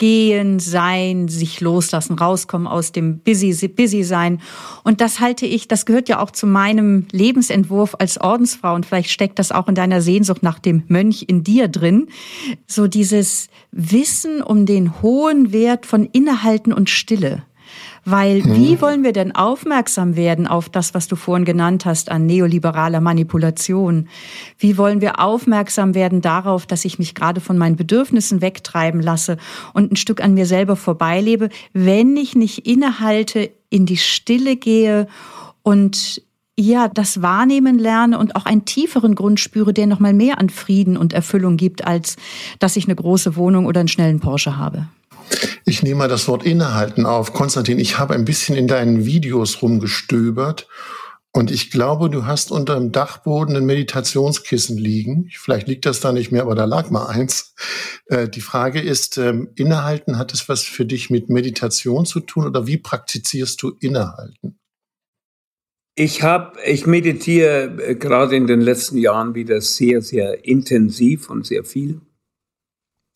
Gehen, 0.02 0.58
Sein, 0.58 1.28
sich 1.28 1.60
loslassen, 1.60 2.14
rauskommen 2.14 2.66
aus 2.66 2.90
dem 2.90 3.20
Busy, 3.20 3.68
Busy 3.68 4.02
sein. 4.02 4.40
Und 4.82 5.00
das 5.00 5.20
halte 5.20 5.46
ich, 5.46 5.68
das 5.68 5.86
gehört 5.86 6.08
ja 6.08 6.18
auch 6.18 6.32
zu 6.32 6.46
meinem 6.46 7.06
Lebensentwurf 7.12 7.94
als 8.00 8.20
Ordensfrau. 8.20 8.74
Und 8.74 8.84
vielleicht 8.84 9.10
steckt 9.10 9.38
das 9.38 9.52
auch 9.52 9.68
in 9.68 9.76
deiner 9.76 10.00
Sehnsucht 10.00 10.42
nach 10.42 10.58
dem 10.58 10.82
Mönch 10.88 11.26
in 11.28 11.44
dir 11.44 11.68
drin. 11.68 12.08
So 12.66 12.88
dieses 12.88 13.46
Wissen 13.70 14.42
um 14.42 14.66
den 14.66 15.02
hohen 15.02 15.52
Wert 15.52 15.86
von 15.86 16.06
Innehalten 16.06 16.72
und 16.72 16.90
Stille. 16.90 17.44
Weil 18.04 18.42
hm. 18.42 18.56
wie 18.56 18.80
wollen 18.80 19.04
wir 19.04 19.12
denn 19.12 19.35
aufmerksam 19.35 20.16
werden 20.16 20.47
auf 20.47 20.68
das, 20.68 20.92
was 20.92 21.06
du 21.06 21.16
vorhin 21.16 21.44
genannt 21.44 21.85
hast, 21.85 22.11
an 22.11 22.26
neoliberaler 22.26 23.00
Manipulation? 23.00 24.09
Wie 24.59 24.76
wollen 24.76 25.00
wir 25.00 25.21
aufmerksam 25.21 25.94
werden 25.94 26.21
darauf, 26.21 26.66
dass 26.66 26.85
ich 26.85 26.99
mich 26.99 27.14
gerade 27.14 27.40
von 27.40 27.56
meinen 27.56 27.76
Bedürfnissen 27.76 28.40
wegtreiben 28.40 29.00
lasse 29.00 29.37
und 29.73 29.92
ein 29.92 29.97
Stück 29.97 30.23
an 30.23 30.35
mir 30.35 30.47
selber 30.47 30.75
vorbeilebe, 30.75 31.49
wenn 31.73 32.16
ich 32.16 32.35
nicht 32.35 32.66
innehalte, 32.66 33.50
in 33.71 33.87
die 33.87 33.97
Stille 33.97 34.56
gehe 34.56 35.06
und 35.62 36.23
ja, 36.59 36.88
das 36.88 37.23
Wahrnehmen 37.23 37.78
lerne 37.78 38.18
und 38.18 38.37
auch 38.37 38.44
einen 38.44 38.64
tieferen 38.64 39.14
Grund 39.14 39.40
spüre, 39.40 39.73
der 39.73 39.87
nochmal 39.87 40.12
mehr 40.12 40.38
an 40.38 40.50
Frieden 40.50 40.97
und 40.97 41.12
Erfüllung 41.12 41.56
gibt, 41.56 41.87
als 41.87 42.16
dass 42.59 42.76
ich 42.76 42.85
eine 42.85 42.94
große 42.94 43.37
Wohnung 43.37 43.64
oder 43.64 43.80
einen 43.80 43.88
schnellen 43.88 44.21
Porsche 44.21 44.59
habe. 44.59 44.87
Ich 45.64 45.82
nehme 45.82 45.96
mal 45.96 46.08
das 46.08 46.28
Wort 46.28 46.44
innehalten 46.44 47.06
auf. 47.06 47.32
Konstantin, 47.32 47.78
ich 47.78 47.98
habe 47.98 48.14
ein 48.14 48.24
bisschen 48.24 48.56
in 48.56 48.68
deinen 48.68 49.04
Videos 49.06 49.62
rumgestöbert 49.62 50.68
und 51.34 51.50
ich 51.50 51.70
glaube, 51.70 52.10
du 52.10 52.26
hast 52.26 52.50
unter 52.50 52.74
dem 52.74 52.92
Dachboden 52.92 53.56
ein 53.56 53.64
Meditationskissen 53.64 54.76
liegen. 54.76 55.30
Vielleicht 55.32 55.66
liegt 55.66 55.86
das 55.86 56.00
da 56.00 56.12
nicht 56.12 56.30
mehr, 56.30 56.42
aber 56.42 56.54
da 56.54 56.66
lag 56.66 56.90
mal 56.90 57.06
eins. 57.06 57.54
Äh, 58.06 58.28
die 58.28 58.42
Frage 58.42 58.80
ist, 58.80 59.16
ähm, 59.16 59.48
innehalten, 59.54 60.18
hat 60.18 60.34
es 60.34 60.48
was 60.50 60.62
für 60.62 60.84
dich 60.84 61.08
mit 61.08 61.30
Meditation 61.30 62.04
zu 62.04 62.20
tun 62.20 62.46
oder 62.46 62.66
wie 62.66 62.76
praktizierst 62.76 63.62
du 63.62 63.70
innehalten? 63.80 64.58
Ich 65.94 66.22
habe, 66.22 66.58
ich 66.66 66.86
meditiere 66.86 67.82
äh, 67.82 67.94
gerade 67.94 68.36
in 68.36 68.46
den 68.46 68.60
letzten 68.60 68.98
Jahren 68.98 69.34
wieder 69.34 69.62
sehr, 69.62 70.02
sehr 70.02 70.44
intensiv 70.44 71.30
und 71.30 71.46
sehr 71.46 71.64
viel. 71.64 72.02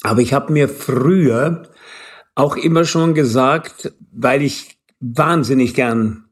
Aber 0.02 0.22
ich 0.22 0.32
habe 0.32 0.54
mir 0.54 0.70
früher 0.70 1.68
auch 2.36 2.56
immer 2.56 2.84
schon 2.84 3.14
gesagt, 3.14 3.92
weil 4.12 4.42
ich 4.42 4.78
wahnsinnig 5.00 5.74
gern 5.74 6.26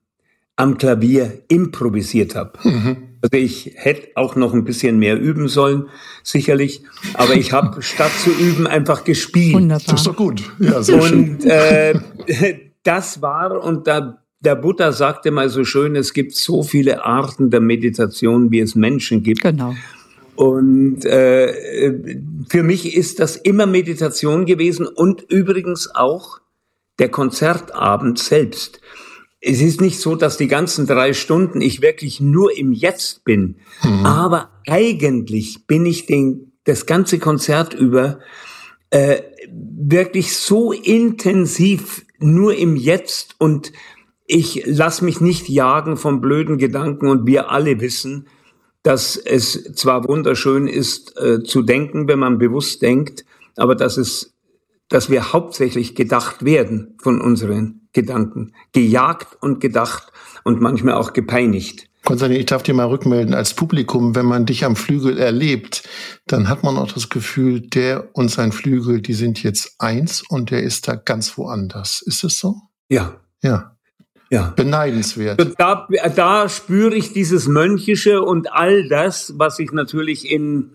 am 0.55 0.79
Klavier 0.79 1.43
improvisiert 1.49 2.37
habe. 2.37 2.53
Mhm. 2.63 2.97
Also 3.23 3.37
ich 3.37 3.73
hätte 3.75 4.09
auch 4.17 4.37
noch 4.37 4.53
ein 4.53 4.65
bisschen 4.65 4.99
mehr 4.99 5.19
üben 5.19 5.49
sollen, 5.49 5.89
sicherlich. 6.23 6.83
Aber 7.15 7.35
ich 7.35 7.53
habe 7.53 7.83
statt 7.83 8.13
zu 8.23 8.31
üben 8.31 8.67
einfach 8.67 9.03
gespielt. 9.05 9.55
Wunderbar. 9.55 9.85
Das 9.87 10.01
ist 10.01 10.07
doch 10.07 10.15
gut. 10.15 10.43
Ja, 10.61 10.83
sehr 10.83 11.03
und 11.03 11.09
schön. 11.09 11.41
Äh, 11.41 11.99
das 12.85 13.21
war, 13.23 13.65
und 13.65 13.87
da 13.87 14.21
der 14.41 14.57
Buddha 14.57 14.93
sagte 14.93 15.31
mal 15.31 15.49
so 15.49 15.65
schön, 15.65 15.97
es 15.97 16.13
gibt 16.13 16.35
so 16.37 16.63
viele 16.63 17.03
Arten 17.03 17.49
der 17.49 17.61
Meditation, 17.61 18.51
wie 18.51 18.61
es 18.61 18.75
Menschen 18.75 19.23
gibt. 19.23 19.41
Genau. 19.41 19.75
Und 20.37 21.05
äh, 21.05 22.19
für 22.49 22.63
mich 22.63 22.97
ist 22.97 23.21
das 23.21 23.37
immer 23.37 23.67
Meditation 23.67 24.47
gewesen 24.47 24.87
und 24.87 25.23
übrigens 25.23 25.95
auch 25.95 26.41
der 26.99 27.09
Konzertabend 27.09 28.19
selbst. 28.19 28.81
Es 29.41 29.61
ist 29.61 29.81
nicht 29.81 30.01
so, 30.01 30.15
dass 30.15 30.37
die 30.37 30.49
ganzen 30.49 30.87
drei 30.87 31.13
Stunden 31.13 31.61
ich 31.61 31.83
wirklich 31.83 32.21
nur 32.21 32.57
im 32.57 32.73
Jetzt 32.73 33.25
bin, 33.25 33.57
mhm. 33.83 34.07
aber 34.07 34.51
eigentlich 34.67 35.67
bin 35.67 35.85
ich 35.85 36.07
den, 36.07 36.53
das 36.65 36.87
ganze 36.87 37.19
Konzert 37.19 37.75
über 37.75 38.21
äh, 38.91 39.21
wirklich 39.51 40.37
so 40.37 40.73
intensiv 40.73 42.07
nur 42.19 42.55
im 42.55 42.77
Jetzt 42.77 43.35
und 43.39 43.73
ich 44.27 44.63
lass 44.65 45.03
mich 45.03 45.21
nicht 45.21 45.49
jagen 45.49 45.99
von 45.99 46.23
blöden 46.23 46.57
Gedanken 46.57 47.09
und 47.09 47.27
wir 47.27 47.51
alle 47.51 47.81
wissen, 47.81 48.27
dass 48.85 49.17
es 49.17 49.65
zwar 49.75 50.07
wunderschön 50.07 50.69
ist 50.69 51.19
äh, 51.19 51.43
zu 51.43 51.63
denken, 51.63 52.07
wenn 52.07 52.21
man 52.21 52.39
bewusst 52.39 52.83
denkt, 52.83 53.25
aber 53.57 53.75
dass 53.75 53.97
es, 53.97 54.35
dass 54.89 55.11
wir 55.11 55.33
hauptsächlich 55.33 55.97
gedacht 55.97 56.45
werden 56.45 56.97
von 57.03 57.21
unseren 57.21 57.89
Gedanken, 57.93 58.53
gejagt 58.73 59.39
und 59.41 59.61
gedacht 59.61 60.13
und 60.45 60.61
manchmal 60.61 60.95
auch 60.95 61.15
gepeinigt. 61.15 61.89
Konstantin, 62.05 62.39
ich 62.39 62.47
darf 62.47 62.63
dir 62.63 62.75
mal 62.75 62.85
rückmelden, 62.85 63.33
als 63.33 63.55
Publikum, 63.55 64.15
wenn 64.15 64.27
man 64.27 64.45
dich 64.45 64.67
am 64.67 64.77
Flügel 64.77 65.17
erlebt, 65.17 65.89
dann 66.27 66.51
hat 66.51 66.63
man 66.63 66.77
auch 66.77 66.93
das 66.93 67.09
Gefühl, 67.09 67.63
der 67.63 68.11
und 68.13 68.31
sein 68.31 68.53
Flügel, 68.53 69.01
die 69.01 69.15
sind 69.15 69.43
jetzt 69.43 69.77
eins 69.79 70.23
und 70.29 70.51
der 70.51 70.63
ist 70.63 70.87
da 70.87 70.97
ganz 70.97 71.39
woanders. 71.39 72.03
Ist 72.03 72.23
es 72.23 72.39
so? 72.39 72.57
Ja. 72.91 73.21
Ja. 73.43 73.74
Ja. 74.31 74.53
Beneidenswert. 74.57 75.55
Da, 75.59 75.87
da 76.17 76.49
spüre 76.49 76.95
ich 76.95 77.13
dieses 77.13 77.47
Mönchische 77.47 78.23
und 78.23 78.53
all 78.53 78.89
das, 78.89 79.35
was 79.37 79.59
ich 79.59 79.73
natürlich 79.73 80.31
im 80.31 80.71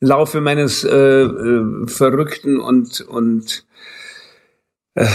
Laufe 0.00 0.40
meines 0.40 0.84
äh, 0.84 1.22
äh, 1.22 1.86
verrückten 1.86 2.60
und, 2.60 3.00
und 3.02 3.66
äh, 4.94 5.06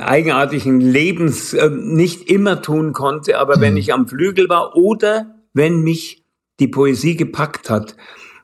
eigenartigen 0.00 0.80
Lebens 0.80 1.54
äh, 1.54 1.70
nicht 1.70 2.30
immer 2.30 2.62
tun 2.62 2.92
konnte, 2.92 3.38
aber 3.38 3.56
mhm. 3.56 3.60
wenn 3.60 3.76
ich 3.76 3.92
am 3.92 4.08
Flügel 4.08 4.48
war 4.48 4.76
oder 4.76 5.34
wenn 5.52 5.82
mich 5.82 6.24
die 6.60 6.68
Poesie 6.68 7.16
gepackt 7.16 7.70
hat, 7.70 7.96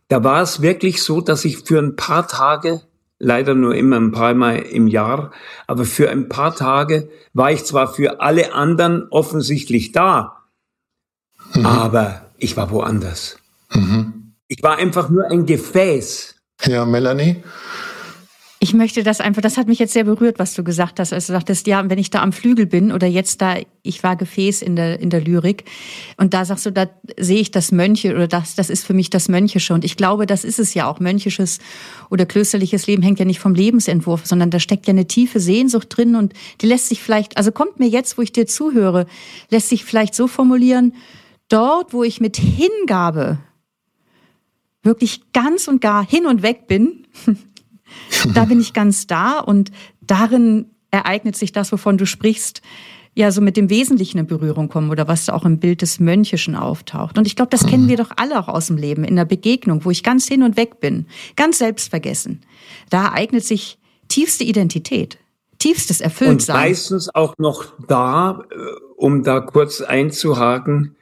da 0.09 0.25
war 0.25 0.42
es 0.42 0.62
wirklich 0.62 1.02
so, 1.02 1.20
dass 1.20 1.44
ich 1.44 1.59
für 1.59 1.78
ein 1.78 1.97
paar 1.97 2.26
Tage 2.26 2.82
leider 3.21 3.55
nur 3.55 3.77
immer 3.77 3.97
ein 3.97 4.11
paar 4.11 4.35
Mal 4.35 4.57
im 4.57 4.89
Jahr, 4.89 5.31
aber 5.69 5.85
für 5.85 6.11
ein 6.11 6.29
paar 6.29 6.57
Tage 6.57 7.09
war 7.33 7.53
ich 7.53 7.65
zwar 7.65 7.93
für 7.93 8.21
alle 8.21 8.53
anderen 8.55 9.07
offensichtlich 9.11 9.93
da, 9.93 10.43
mhm. 11.55 11.67
aber 11.67 12.33
ich 12.39 12.57
war 12.57 12.71
woanders. 12.73 13.39
Mhm. 13.73 14.35
Ich 14.49 14.62
war 14.65 14.79
einfach 14.79 15.11
nur 15.11 15.27
ein 15.27 15.47
Gefäß. 15.47 16.35
Ja, 16.65 16.85
Melanie? 16.85 17.45
Ich 18.71 18.75
möchte 18.75 19.03
das 19.03 19.21
einfach, 19.21 19.43
das 19.43 19.57
hat 19.57 19.67
mich 19.67 19.81
jetzt 19.81 19.95
sehr 19.95 20.05
berührt, 20.05 20.39
was 20.39 20.55
du 20.55 20.62
gesagt 20.62 21.00
hast, 21.00 21.12
als 21.12 21.27
du 21.27 21.33
sagtest, 21.33 21.67
ja, 21.67 21.91
wenn 21.91 21.99
ich 21.99 22.11
da 22.11 22.23
am 22.23 22.33
Flügel 22.33 22.67
bin 22.67 22.93
oder 22.93 23.09
jetzt 23.09 23.43
da, 23.43 23.57
ich 23.83 24.05
war 24.05 24.15
Gefäß 24.15 24.62
in 24.62 24.77
der, 24.77 25.00
in 25.00 25.11
der 25.11 25.21
Lyrik 25.21 25.65
und 26.19 26.35
da 26.35 26.45
sagst 26.45 26.67
du, 26.67 26.71
da 26.71 26.89
sehe 27.19 27.41
ich 27.41 27.50
das 27.50 27.73
Mönche 27.73 28.15
oder 28.15 28.29
das, 28.29 28.55
das 28.55 28.71
ist 28.71 28.87
für 28.87 28.95
mich 28.95 29.11
das 29.11 29.29
Mönchische 29.29 29.75
und 29.75 29.85
ich 29.85 29.97
glaube, 29.97 30.25
das 30.25 30.45
ist 30.45 30.61
es 30.61 30.73
ja 30.73 30.89
auch. 30.89 31.00
Mönchisches 31.00 31.59
oder 32.11 32.27
klösterliches 32.27 32.87
Leben 32.87 33.03
hängt 33.03 33.19
ja 33.19 33.25
nicht 33.25 33.41
vom 33.41 33.57
Lebensentwurf, 33.57 34.25
sondern 34.25 34.50
da 34.50 34.61
steckt 34.61 34.87
ja 34.87 34.93
eine 34.93 35.09
tiefe 35.09 35.41
Sehnsucht 35.41 35.89
drin 35.91 36.15
und 36.15 36.33
die 36.61 36.67
lässt 36.67 36.91
sich 36.91 37.03
vielleicht, 37.03 37.39
also 37.39 37.50
kommt 37.50 37.81
mir 37.81 37.89
jetzt, 37.89 38.19
wo 38.19 38.23
ich 38.23 38.31
dir 38.31 38.47
zuhöre, 38.47 39.07
lässt 39.50 39.69
sich 39.69 39.85
vielleicht 39.85 40.15
so 40.15 40.29
formulieren, 40.29 40.95
dort, 41.49 41.93
wo 41.93 42.05
ich 42.05 42.21
mit 42.21 42.37
Hingabe 42.37 43.41
wirklich 44.85 45.33
ganz 45.33 45.67
und 45.67 45.81
gar 45.81 46.07
hin 46.07 46.27
und 46.27 46.43
weg 46.43 46.69
bin, 46.69 47.09
da 48.35 48.44
bin 48.44 48.61
ich 48.61 48.73
ganz 48.73 49.06
da 49.06 49.38
und 49.38 49.70
darin 50.00 50.66
ereignet 50.90 51.37
sich 51.37 51.52
das, 51.52 51.73
wovon 51.73 51.99
du 51.99 52.06
sprichst, 52.06 52.62
ja 53.14 53.30
so 53.32 53.40
mit 53.40 53.56
dem 53.56 53.70
Wesentlichen 53.70 54.18
in 54.18 54.26
Berührung 54.26 54.68
kommen 54.68 54.90
oder 54.90 55.09
was 55.09 55.29
auch 55.29 55.44
im 55.44 55.59
Bild 55.59 55.83
des 55.83 56.00
Mönchischen 56.00 56.55
auftaucht. 56.55 57.18
Und 57.18 57.26
ich 57.26 57.37
glaube, 57.37 57.50
das 57.50 57.66
kennen 57.66 57.88
wir 57.88 57.96
doch 57.96 58.11
alle 58.16 58.38
auch 58.38 58.48
aus 58.48 58.68
dem 58.68 58.76
Leben, 58.76 59.05
in 59.05 59.16
der 59.16 59.24
Begegnung, 59.24 59.85
wo 59.85 59.90
ich 59.90 60.03
ganz 60.03 60.26
hin 60.26 60.42
und 60.42 60.57
weg 60.57 60.81
bin, 60.81 61.07
ganz 61.37 61.59
selbstvergessen. 61.59 62.42
Da 62.88 63.07
ereignet 63.07 63.44
sich 63.44 63.79
tiefste 64.09 64.44
Identität, 64.44 65.18
tiefstes 65.59 66.00
Erfülltsein. 66.00 66.57
Und 66.57 66.62
meistens 66.62 67.14
auch 67.14 67.35
noch 67.38 67.72
da, 67.87 68.44
äh, 68.50 68.55
um 68.96 69.22
da 69.22 69.40
kurz 69.40 69.81
einzuhaken, 69.81 70.96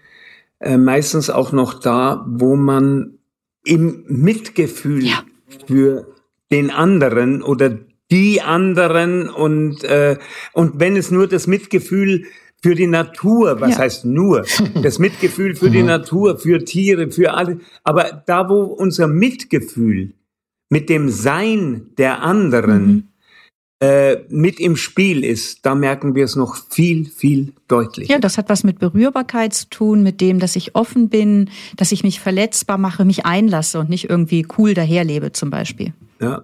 äh, 0.60 0.76
meistens 0.76 1.30
auch 1.30 1.52
noch 1.52 1.74
da, 1.74 2.24
wo 2.28 2.56
man 2.56 3.18
im 3.64 4.04
Mitgefühl 4.08 5.04
ja. 5.04 5.22
für 5.66 6.06
den 6.50 6.70
anderen 6.70 7.42
oder 7.42 7.78
die 8.10 8.40
anderen 8.40 9.28
und 9.28 9.84
äh, 9.84 10.16
und 10.52 10.80
wenn 10.80 10.96
es 10.96 11.10
nur 11.10 11.26
das 11.26 11.46
Mitgefühl 11.46 12.24
für 12.60 12.74
die 12.74 12.86
Natur, 12.86 13.60
was 13.60 13.72
ja. 13.72 13.78
heißt 13.78 14.04
nur, 14.04 14.44
das 14.82 14.98
Mitgefühl 14.98 15.54
für 15.54 15.70
die 15.70 15.80
mhm. 15.80 15.86
Natur, 15.86 16.38
für 16.38 16.64
Tiere, 16.64 17.10
für 17.10 17.34
alle, 17.34 17.60
aber 17.84 18.22
da 18.26 18.48
wo 18.48 18.62
unser 18.62 19.06
Mitgefühl 19.06 20.14
mit 20.70 20.88
dem 20.88 21.08
Sein 21.08 21.90
der 21.96 22.22
anderen 22.22 22.86
mhm. 22.86 23.04
äh, 23.80 24.16
mit 24.28 24.58
im 24.58 24.76
Spiel 24.76 25.24
ist, 25.24 25.64
da 25.64 25.74
merken 25.74 26.14
wir 26.14 26.24
es 26.24 26.34
noch 26.34 26.56
viel, 26.70 27.06
viel 27.06 27.52
deutlicher. 27.68 28.14
Ja, 28.14 28.18
das 28.18 28.38
hat 28.38 28.48
was 28.48 28.64
mit 28.64 28.78
Berührbarkeit 28.78 29.54
zu 29.54 29.68
tun, 29.68 30.02
mit 30.02 30.20
dem, 30.20 30.40
dass 30.40 30.56
ich 30.56 30.74
offen 30.74 31.08
bin, 31.08 31.50
dass 31.76 31.92
ich 31.92 32.02
mich 32.02 32.20
verletzbar 32.20 32.78
mache, 32.78 33.04
mich 33.04 33.24
einlasse 33.24 33.78
und 33.78 33.88
nicht 33.88 34.10
irgendwie 34.10 34.46
cool 34.58 34.74
daherlebe 34.74 35.32
zum 35.32 35.50
Beispiel. 35.50 35.92
Ja. 36.20 36.42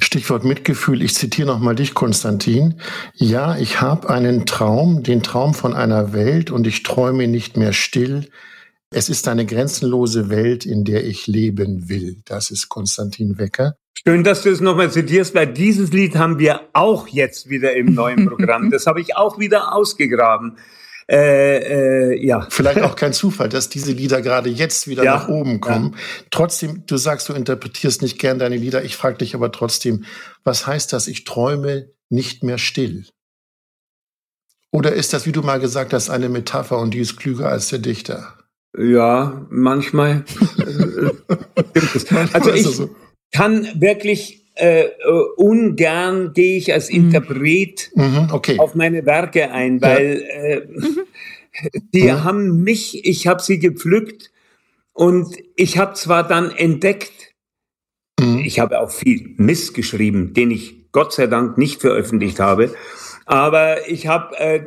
Stichwort 0.00 0.44
Mitgefühl. 0.44 1.02
Ich 1.02 1.14
zitiere 1.14 1.48
nochmal 1.48 1.74
dich, 1.74 1.94
Konstantin. 1.94 2.80
Ja, 3.14 3.56
ich 3.56 3.80
habe 3.80 4.08
einen 4.08 4.46
Traum, 4.46 5.02
den 5.02 5.22
Traum 5.22 5.54
von 5.54 5.74
einer 5.74 6.12
Welt 6.12 6.50
und 6.50 6.66
ich 6.66 6.84
träume 6.84 7.26
nicht 7.26 7.56
mehr 7.56 7.72
still. 7.72 8.28
Es 8.90 9.08
ist 9.08 9.26
eine 9.26 9.44
grenzenlose 9.44 10.28
Welt, 10.28 10.64
in 10.64 10.84
der 10.84 11.04
ich 11.04 11.26
leben 11.26 11.88
will. 11.88 12.22
Das 12.24 12.50
ist 12.50 12.68
Konstantin 12.68 13.38
Wecker. 13.38 13.74
Schön, 14.06 14.22
dass 14.22 14.42
du 14.42 14.50
es 14.50 14.60
nochmal 14.60 14.92
zitierst, 14.92 15.34
weil 15.34 15.52
dieses 15.52 15.90
Lied 15.92 16.14
haben 16.14 16.38
wir 16.38 16.60
auch 16.72 17.08
jetzt 17.08 17.48
wieder 17.48 17.74
im 17.74 17.92
neuen 17.94 18.28
Programm. 18.28 18.70
Das 18.76 18.86
habe 18.86 19.00
ich 19.00 19.16
auch 19.16 19.40
wieder 19.40 19.74
ausgegraben. 19.74 20.58
Äh, 21.08 22.12
äh, 22.12 22.26
ja. 22.26 22.46
Vielleicht 22.50 22.80
auch 22.82 22.96
kein 22.96 23.12
Zufall, 23.12 23.48
dass 23.48 23.68
diese 23.68 23.92
Lieder 23.92 24.22
gerade 24.22 24.50
jetzt 24.50 24.88
wieder 24.88 25.04
ja, 25.04 25.16
nach 25.16 25.28
oben 25.28 25.60
kommen. 25.60 25.92
Ja. 25.92 26.00
Trotzdem, 26.30 26.84
du 26.86 26.96
sagst, 26.96 27.28
du 27.28 27.32
interpretierst 27.32 28.02
nicht 28.02 28.18
gern 28.18 28.38
deine 28.38 28.56
Lieder. 28.56 28.84
Ich 28.84 28.96
frage 28.96 29.18
dich 29.18 29.34
aber 29.34 29.52
trotzdem, 29.52 30.04
was 30.42 30.66
heißt 30.66 30.92
das? 30.92 31.06
Ich 31.06 31.24
träume 31.24 31.90
nicht 32.08 32.42
mehr 32.42 32.58
still. 32.58 33.06
Oder 34.72 34.92
ist 34.92 35.12
das, 35.12 35.26
wie 35.26 35.32
du 35.32 35.42
mal 35.42 35.60
gesagt 35.60 35.92
hast, 35.92 36.10
eine 36.10 36.28
Metapher 36.28 36.78
und 36.78 36.92
die 36.92 36.98
ist 36.98 37.16
klüger 37.16 37.48
als 37.48 37.68
der 37.68 37.78
Dichter? 37.78 38.34
Ja, 38.76 39.46
manchmal. 39.48 40.24
also 42.32 42.52
ich 42.52 42.90
kann 43.32 43.68
wirklich 43.80 44.45
äh, 44.56 44.84
äh, 44.84 44.90
ungern 45.36 46.32
gehe 46.32 46.56
ich 46.56 46.72
als 46.72 46.90
mhm. 46.90 46.96
Interpret 46.96 47.90
mhm, 47.94 48.28
okay. 48.32 48.58
auf 48.58 48.74
meine 48.74 49.04
Werke 49.04 49.50
ein, 49.50 49.82
weil 49.82 50.22
ja. 50.22 50.44
äh, 50.44 50.66
die 51.92 52.04
mhm. 52.04 52.24
haben 52.24 52.62
mich, 52.62 53.04
ich 53.06 53.26
habe 53.26 53.42
sie 53.42 53.58
gepflückt 53.58 54.30
und 54.92 55.36
ich 55.56 55.76
habe 55.76 55.92
zwar 55.92 56.26
dann 56.26 56.50
entdeckt, 56.50 57.34
mhm. 58.18 58.38
ich 58.38 58.58
habe 58.58 58.80
auch 58.80 58.90
viel 58.90 59.34
Mist 59.36 59.74
geschrieben, 59.74 60.32
den 60.32 60.50
ich 60.50 60.90
Gott 60.90 61.12
sei 61.12 61.26
Dank 61.26 61.58
nicht 61.58 61.82
veröffentlicht 61.82 62.40
habe, 62.40 62.74
aber 63.26 63.88
ich 63.88 64.06
habe 64.06 64.38
äh, 64.38 64.64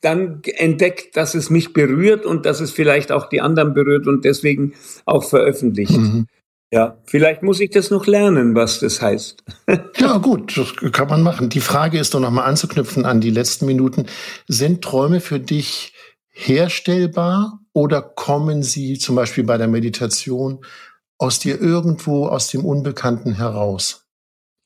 dann 0.00 0.40
entdeckt, 0.42 1.16
dass 1.16 1.34
es 1.34 1.50
mich 1.50 1.74
berührt 1.74 2.24
und 2.24 2.46
dass 2.46 2.60
es 2.60 2.70
vielleicht 2.70 3.12
auch 3.12 3.28
die 3.28 3.42
anderen 3.42 3.74
berührt 3.74 4.06
und 4.06 4.24
deswegen 4.24 4.72
auch 5.04 5.24
veröffentlicht. 5.24 5.98
Mhm. 5.98 6.26
Ja, 6.74 6.98
vielleicht 7.04 7.44
muss 7.44 7.60
ich 7.60 7.70
das 7.70 7.92
noch 7.92 8.04
lernen, 8.04 8.56
was 8.56 8.80
das 8.80 9.00
heißt. 9.00 9.44
ja, 9.96 10.18
gut, 10.18 10.58
das 10.58 10.74
kann 10.90 11.06
man 11.06 11.22
machen. 11.22 11.48
Die 11.48 11.60
Frage 11.60 12.00
ist 12.00 12.14
doch 12.14 12.18
nochmal 12.20 12.48
anzuknüpfen 12.48 13.04
an 13.04 13.20
die 13.20 13.30
letzten 13.30 13.66
Minuten. 13.66 14.06
Sind 14.48 14.82
Träume 14.82 15.20
für 15.20 15.38
dich 15.38 15.92
herstellbar 16.32 17.60
oder 17.72 18.02
kommen 18.02 18.64
sie 18.64 18.98
zum 18.98 19.14
Beispiel 19.14 19.44
bei 19.44 19.56
der 19.56 19.68
Meditation 19.68 20.64
aus 21.16 21.38
dir 21.38 21.60
irgendwo 21.60 22.26
aus 22.26 22.48
dem 22.48 22.64
Unbekannten 22.64 23.36
heraus? 23.36 24.08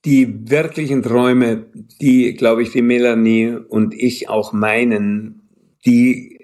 Die 0.06 0.48
wirklichen 0.48 1.02
Träume, 1.02 1.66
die, 2.00 2.32
glaube 2.32 2.62
ich, 2.62 2.72
die 2.72 2.80
Melanie 2.80 3.54
und 3.68 3.92
ich 3.92 4.30
auch 4.30 4.54
meinen, 4.54 5.42
die 5.84 6.38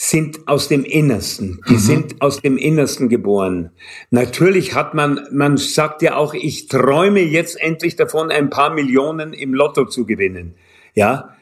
sind 0.00 0.46
aus 0.46 0.68
dem 0.68 0.84
Innersten. 0.84 1.60
Die 1.68 1.72
mhm. 1.72 1.78
sind 1.78 2.22
aus 2.22 2.40
dem 2.40 2.56
Innersten 2.56 3.08
geboren. 3.08 3.70
Natürlich 4.10 4.76
hat 4.76 4.94
man, 4.94 5.26
man 5.32 5.56
sagt 5.56 6.02
ja 6.02 6.14
auch, 6.14 6.34
ich 6.34 6.68
träume 6.68 7.18
jetzt 7.20 7.60
endlich 7.60 7.96
davon, 7.96 8.30
ein 8.30 8.48
paar 8.48 8.72
Millionen 8.72 9.32
im 9.32 9.54
Lotto 9.54 9.86
zu 9.86 10.06
gewinnen. 10.06 10.54
Ja. 10.94 11.34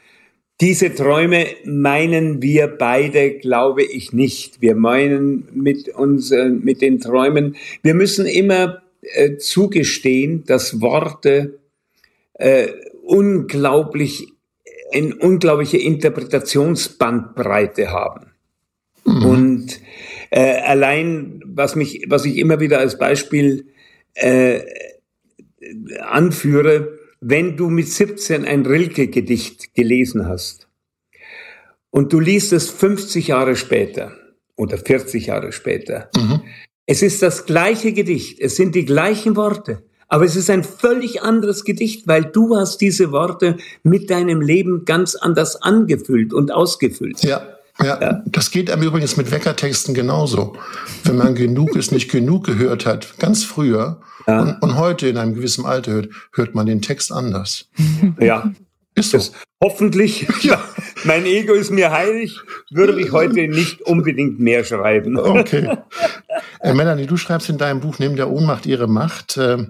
Diese 0.59 0.95
Träume 0.95 1.45
meinen 1.65 2.41
wir 2.41 2.65
beide, 2.65 3.37
glaube 3.37 3.83
ich, 3.83 4.11
nicht. 4.11 4.59
Wir 4.59 4.73
meinen 4.73 5.47
mit 5.53 5.89
uns, 5.89 6.31
mit 6.31 6.81
den 6.81 6.99
Träumen, 6.99 7.57
wir 7.83 7.93
müssen 7.93 8.25
immer 8.25 8.81
äh, 9.01 9.37
zugestehen, 9.37 10.45
dass 10.45 10.81
Worte 10.81 11.59
äh, 12.33 12.69
unglaublich, 13.03 14.33
eine 14.91 15.15
unglaubliche 15.15 15.77
Interpretationsbandbreite 15.77 17.91
haben. 17.91 18.31
Mhm. 19.07 19.25
Und 19.25 19.81
äh, 20.29 20.59
allein, 20.61 21.41
was 21.45 21.75
mich, 21.75 22.05
was 22.07 22.25
ich 22.25 22.37
immer 22.37 22.59
wieder 22.59 22.79
als 22.79 22.97
Beispiel 22.97 23.67
äh, 24.13 24.59
anführe, 26.01 26.97
wenn 27.21 27.57
du 27.57 27.69
mit 27.69 27.87
17 27.87 28.45
ein 28.45 28.65
Rilke-Gedicht 28.65 29.73
gelesen 29.73 30.27
hast 30.27 30.67
und 31.89 32.13
du 32.13 32.19
liest 32.19 32.53
es 32.53 32.69
50 32.69 33.29
Jahre 33.29 33.55
später 33.55 34.11
oder 34.55 34.77
40 34.77 35.27
Jahre 35.27 35.51
später, 35.51 36.09
mhm. 36.15 36.41
es 36.85 37.01
ist 37.01 37.23
das 37.23 37.45
gleiche 37.45 37.93
Gedicht, 37.93 38.39
es 38.39 38.55
sind 38.55 38.75
die 38.75 38.85
gleichen 38.85 39.35
Worte, 39.35 39.83
aber 40.09 40.25
es 40.25 40.35
ist 40.35 40.49
ein 40.49 40.63
völlig 40.63 41.21
anderes 41.21 41.63
Gedicht, 41.63 42.07
weil 42.07 42.25
du 42.25 42.55
hast 42.55 42.79
diese 42.79 43.11
Worte 43.11 43.57
mit 43.83 44.09
deinem 44.09 44.41
Leben 44.41 44.85
ganz 44.85 45.15
anders 45.15 45.61
angefüllt 45.61 46.33
und 46.33 46.51
ausgefüllt. 46.51 47.23
Ja. 47.23 47.56
Ja, 47.79 48.01
ja, 48.01 48.23
das 48.25 48.51
geht 48.51 48.71
einem 48.71 48.83
übrigens 48.83 49.17
mit 49.17 49.31
Weckertexten 49.31 49.93
genauso. 49.93 50.55
Wenn 51.03 51.17
man 51.17 51.35
genug 51.35 51.75
ist 51.75 51.91
nicht 51.91 52.09
genug 52.09 52.45
gehört 52.45 52.85
hat, 52.85 53.19
ganz 53.19 53.43
früher 53.43 54.01
ja. 54.25 54.41
und, 54.41 54.61
und, 54.61 54.75
heute 54.77 55.07
in 55.07 55.17
einem 55.17 55.35
gewissen 55.35 55.65
Alter 55.65 55.91
hört, 55.91 56.09
hört 56.33 56.55
man 56.55 56.65
den 56.65 56.81
Text 56.81 57.11
anders. 57.11 57.69
Ja. 58.19 58.51
Ist 58.95 59.11
so. 59.11 59.17
Das, 59.17 59.31
hoffentlich, 59.63 60.27
ja, 60.41 60.59
mein 61.03 61.25
Ego 61.25 61.53
ist 61.53 61.71
mir 61.71 61.91
heilig, 61.91 62.39
würde 62.71 62.99
ich 62.99 63.11
heute 63.11 63.47
nicht 63.47 63.81
unbedingt 63.83 64.39
mehr 64.39 64.63
schreiben. 64.63 65.17
Okay. 65.19 65.77
Äh, 66.59 66.73
Melanie, 66.73 67.05
du 67.05 67.17
schreibst 67.17 67.49
in 67.49 67.59
deinem 67.59 67.79
Buch 67.79 67.99
Neben 67.99 68.15
der 68.15 68.31
Ohnmacht 68.31 68.65
ihre 68.65 68.87
Macht. 68.87 69.37
Äh, 69.37 69.67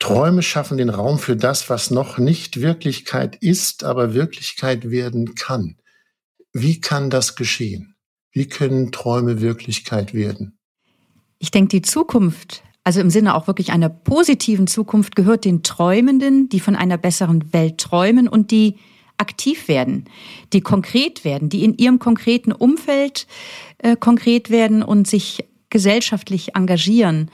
Träume 0.00 0.42
schaffen 0.42 0.78
den 0.78 0.88
Raum 0.88 1.18
für 1.18 1.36
das, 1.36 1.70
was 1.70 1.90
noch 1.90 2.18
nicht 2.18 2.60
Wirklichkeit 2.60 3.36
ist, 3.36 3.84
aber 3.84 4.14
Wirklichkeit 4.14 4.90
werden 4.90 5.34
kann. 5.36 5.76
Wie 6.52 6.80
kann 6.80 7.10
das 7.10 7.36
geschehen? 7.36 7.94
Wie 8.32 8.46
können 8.46 8.92
Träume 8.92 9.40
Wirklichkeit 9.40 10.14
werden? 10.14 10.58
Ich 11.38 11.50
denke, 11.50 11.68
die 11.68 11.82
Zukunft, 11.82 12.62
also 12.84 13.00
im 13.00 13.10
Sinne 13.10 13.34
auch 13.34 13.46
wirklich 13.46 13.72
einer 13.72 13.88
positiven 13.88 14.66
Zukunft, 14.66 15.16
gehört 15.16 15.44
den 15.44 15.62
Träumenden, 15.62 16.48
die 16.48 16.60
von 16.60 16.76
einer 16.76 16.98
besseren 16.98 17.52
Welt 17.52 17.78
träumen 17.78 18.28
und 18.28 18.50
die 18.50 18.76
aktiv 19.16 19.68
werden, 19.68 20.06
die 20.52 20.60
konkret 20.60 21.24
werden, 21.24 21.48
die 21.48 21.64
in 21.64 21.76
ihrem 21.76 21.98
konkreten 21.98 22.52
Umfeld 22.52 23.26
äh, 23.78 23.96
konkret 23.96 24.50
werden 24.50 24.82
und 24.82 25.06
sich 25.06 25.44
gesellschaftlich 25.68 26.56
engagieren. 26.56 27.30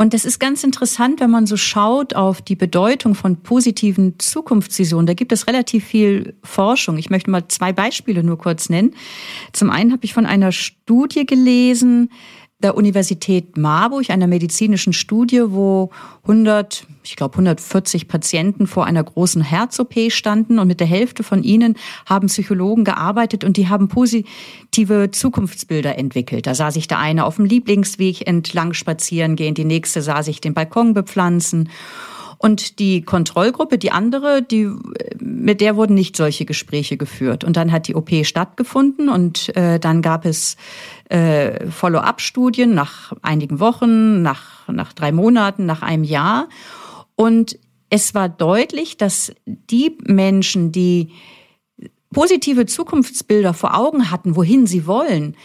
Und 0.00 0.14
das 0.14 0.24
ist 0.24 0.38
ganz 0.38 0.64
interessant, 0.64 1.20
wenn 1.20 1.28
man 1.28 1.44
so 1.44 1.58
schaut 1.58 2.16
auf 2.16 2.40
die 2.40 2.56
Bedeutung 2.56 3.14
von 3.14 3.36
positiven 3.36 4.18
Zukunftsvisionen. 4.18 5.06
Da 5.06 5.12
gibt 5.12 5.30
es 5.30 5.46
relativ 5.46 5.84
viel 5.84 6.36
Forschung. 6.42 6.96
Ich 6.96 7.10
möchte 7.10 7.30
mal 7.30 7.46
zwei 7.48 7.74
Beispiele 7.74 8.22
nur 8.22 8.38
kurz 8.38 8.70
nennen. 8.70 8.94
Zum 9.52 9.68
einen 9.68 9.92
habe 9.92 10.06
ich 10.06 10.14
von 10.14 10.24
einer 10.24 10.52
Studie 10.52 11.26
gelesen, 11.26 12.10
der 12.62 12.76
Universität 12.76 13.56
Marburg, 13.56 14.10
einer 14.10 14.26
medizinischen 14.26 14.92
Studie, 14.92 15.42
wo 15.46 15.90
100, 16.22 16.86
ich 17.02 17.16
glaube 17.16 17.34
140 17.34 18.06
Patienten 18.06 18.66
vor 18.66 18.84
einer 18.84 19.02
großen 19.02 19.42
Herz-OP 19.42 20.10
standen 20.10 20.58
und 20.58 20.68
mit 20.68 20.80
der 20.80 20.86
Hälfte 20.86 21.22
von 21.22 21.42
ihnen 21.42 21.76
haben 22.06 22.28
Psychologen 22.28 22.84
gearbeitet 22.84 23.44
und 23.44 23.56
die 23.56 23.68
haben 23.68 23.88
positive 23.88 25.10
Zukunftsbilder 25.10 25.96
entwickelt. 25.96 26.46
Da 26.46 26.54
sah 26.54 26.70
sich 26.70 26.86
der 26.86 26.98
eine 26.98 27.24
auf 27.24 27.36
dem 27.36 27.46
Lieblingsweg 27.46 28.26
entlang 28.26 28.74
spazieren 28.74 29.36
gehen, 29.36 29.54
die 29.54 29.64
nächste 29.64 30.02
sah 30.02 30.22
sich 30.22 30.40
den 30.40 30.54
Balkon 30.54 30.92
bepflanzen 30.92 31.70
und 32.42 32.78
die 32.78 33.02
Kontrollgruppe, 33.02 33.76
die 33.76 33.92
andere, 33.92 34.40
die, 34.40 34.66
mit 35.20 35.60
der 35.60 35.76
wurden 35.76 35.92
nicht 35.92 36.16
solche 36.16 36.46
Gespräche 36.46 36.96
geführt. 36.96 37.44
Und 37.44 37.58
dann 37.58 37.70
hat 37.70 37.86
die 37.86 37.94
OP 37.94 38.08
stattgefunden 38.24 39.10
und 39.10 39.54
äh, 39.56 39.78
dann 39.78 40.00
gab 40.00 40.24
es 40.24 40.56
äh, 41.10 41.66
Follow-up-Studien 41.68 42.72
nach 42.72 43.12
einigen 43.20 43.60
Wochen, 43.60 44.22
nach, 44.22 44.66
nach 44.68 44.94
drei 44.94 45.12
Monaten, 45.12 45.66
nach 45.66 45.82
einem 45.82 46.02
Jahr. 46.02 46.48
Und 47.14 47.58
es 47.90 48.14
war 48.14 48.30
deutlich, 48.30 48.96
dass 48.96 49.34
die 49.44 49.98
Menschen, 50.06 50.72
die 50.72 51.12
positive 52.10 52.64
Zukunftsbilder 52.64 53.52
vor 53.52 53.76
Augen 53.76 54.10
hatten, 54.10 54.34
wohin 54.34 54.66
sie 54.66 54.86
wollen, 54.86 55.36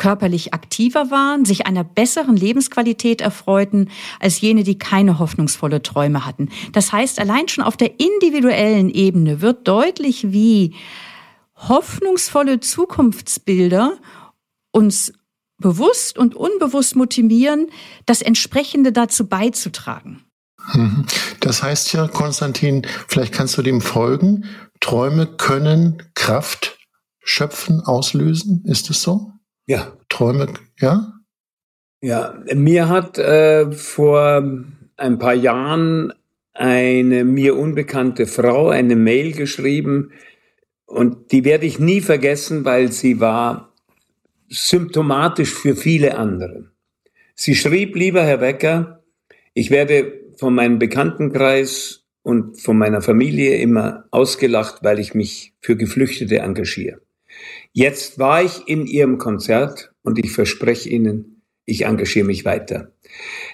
körperlich 0.00 0.54
aktiver 0.54 1.10
waren, 1.10 1.44
sich 1.44 1.66
einer 1.66 1.84
besseren 1.84 2.34
Lebensqualität 2.34 3.20
erfreuten 3.20 3.90
als 4.18 4.40
jene, 4.40 4.64
die 4.64 4.78
keine 4.78 5.18
hoffnungsvolle 5.18 5.82
Träume 5.82 6.24
hatten. 6.26 6.48
Das 6.72 6.90
heißt, 6.90 7.20
allein 7.20 7.48
schon 7.48 7.62
auf 7.62 7.76
der 7.76 8.00
individuellen 8.00 8.88
Ebene 8.88 9.42
wird 9.42 9.68
deutlich, 9.68 10.32
wie 10.32 10.74
hoffnungsvolle 11.54 12.60
Zukunftsbilder 12.60 13.98
uns 14.72 15.12
bewusst 15.58 16.16
und 16.16 16.34
unbewusst 16.34 16.96
motivieren, 16.96 17.66
das 18.06 18.22
entsprechende 18.22 18.92
dazu 18.92 19.28
beizutragen. 19.28 20.24
Mhm. 20.72 21.04
Das 21.40 21.62
heißt 21.62 21.92
ja, 21.92 22.08
Konstantin, 22.08 22.86
vielleicht 23.06 23.34
kannst 23.34 23.58
du 23.58 23.62
dem 23.62 23.82
folgen. 23.82 24.46
Träume 24.80 25.26
können 25.26 26.02
Kraft 26.14 26.78
schöpfen, 27.22 27.82
auslösen. 27.82 28.64
Ist 28.64 28.88
es 28.88 29.02
so? 29.02 29.32
Ja. 29.70 29.96
Träume, 30.08 30.48
ja? 30.80 31.12
Ja, 32.02 32.42
mir 32.52 32.88
hat 32.88 33.18
äh, 33.18 33.70
vor 33.70 34.42
ein 34.96 35.18
paar 35.20 35.34
Jahren 35.34 36.12
eine 36.54 37.24
mir 37.24 37.56
unbekannte 37.56 38.26
Frau 38.26 38.70
eine 38.70 38.96
Mail 38.96 39.30
geschrieben 39.30 40.10
und 40.86 41.30
die 41.30 41.44
werde 41.44 41.66
ich 41.66 41.78
nie 41.78 42.00
vergessen, 42.00 42.64
weil 42.64 42.90
sie 42.90 43.20
war 43.20 43.72
symptomatisch 44.48 45.54
für 45.54 45.76
viele 45.76 46.18
andere. 46.18 46.72
Sie 47.36 47.54
schrieb, 47.54 47.94
lieber 47.94 48.24
Herr 48.24 48.38
Becker, 48.38 49.04
ich 49.54 49.70
werde 49.70 50.20
von 50.36 50.52
meinem 50.52 50.80
Bekanntenkreis 50.80 52.08
und 52.22 52.60
von 52.60 52.76
meiner 52.76 53.02
Familie 53.02 53.58
immer 53.58 54.06
ausgelacht, 54.10 54.82
weil 54.82 54.98
ich 54.98 55.14
mich 55.14 55.54
für 55.60 55.76
Geflüchtete 55.76 56.40
engagiere. 56.40 57.00
Jetzt 57.72 58.18
war 58.18 58.42
ich 58.42 58.66
in 58.66 58.86
Ihrem 58.86 59.18
Konzert 59.18 59.92
und 60.02 60.18
ich 60.18 60.32
verspreche 60.32 60.88
Ihnen, 60.88 61.42
ich 61.64 61.84
engagiere 61.84 62.26
mich 62.26 62.44
weiter. 62.44 62.92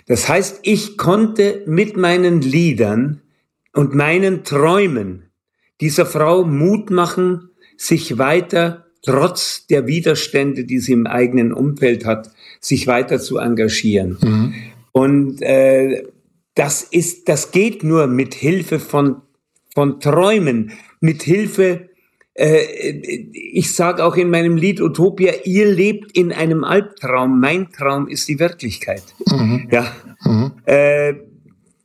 Das 0.07 0.29
heißt, 0.29 0.61
ich 0.63 0.97
konnte 0.97 1.63
mit 1.67 1.97
meinen 1.97 2.41
Liedern 2.41 3.23
und 3.73 3.95
meinen 3.95 4.45
Träumen 4.45 5.31
dieser 5.81 6.07
Frau 6.07 6.45
Mut 6.45 6.91
machen, 6.91 7.51
sich 7.77 8.17
weiter, 8.17 8.87
trotz 9.03 9.67
der 9.67 9.87
Widerstände, 9.87 10.65
die 10.65 10.79
sie 10.79 10.93
im 10.93 11.07
eigenen 11.07 11.53
Umfeld 11.53 12.07
hat, 12.07 12.31
sich 12.61 12.87
weiter 12.87 13.19
zu 13.19 13.37
engagieren. 13.37 14.17
Mhm. 14.23 14.55
Und 14.93 15.43
äh, 15.43 16.05
das 16.55 16.83
ist, 16.83 17.29
das 17.29 17.51
geht 17.51 17.85
nur 17.85 18.07
mit 18.07 18.35
Hilfe 18.35 18.79
von 18.79 19.21
von 19.77 20.01
Träumen, 20.01 20.73
mit 21.01 21.23
Hilfe 21.23 21.91
ich 22.39 23.75
sage 23.75 24.05
auch 24.05 24.17
in 24.17 24.29
meinem 24.29 24.57
Lied 24.57 24.81
Utopia, 24.81 25.33
ihr 25.45 25.67
lebt 25.67 26.17
in 26.17 26.33
einem 26.33 26.65
Albtraum, 26.65 27.41
mein 27.41 27.71
Traum 27.73 28.09
ist 28.09 28.29
die 28.29 28.39
Wirklichkeit. 28.39 29.03
Mhm. 29.31 29.69
Ja. 29.71 29.97
Mhm. 30.25 30.53
Äh, 30.67 31.15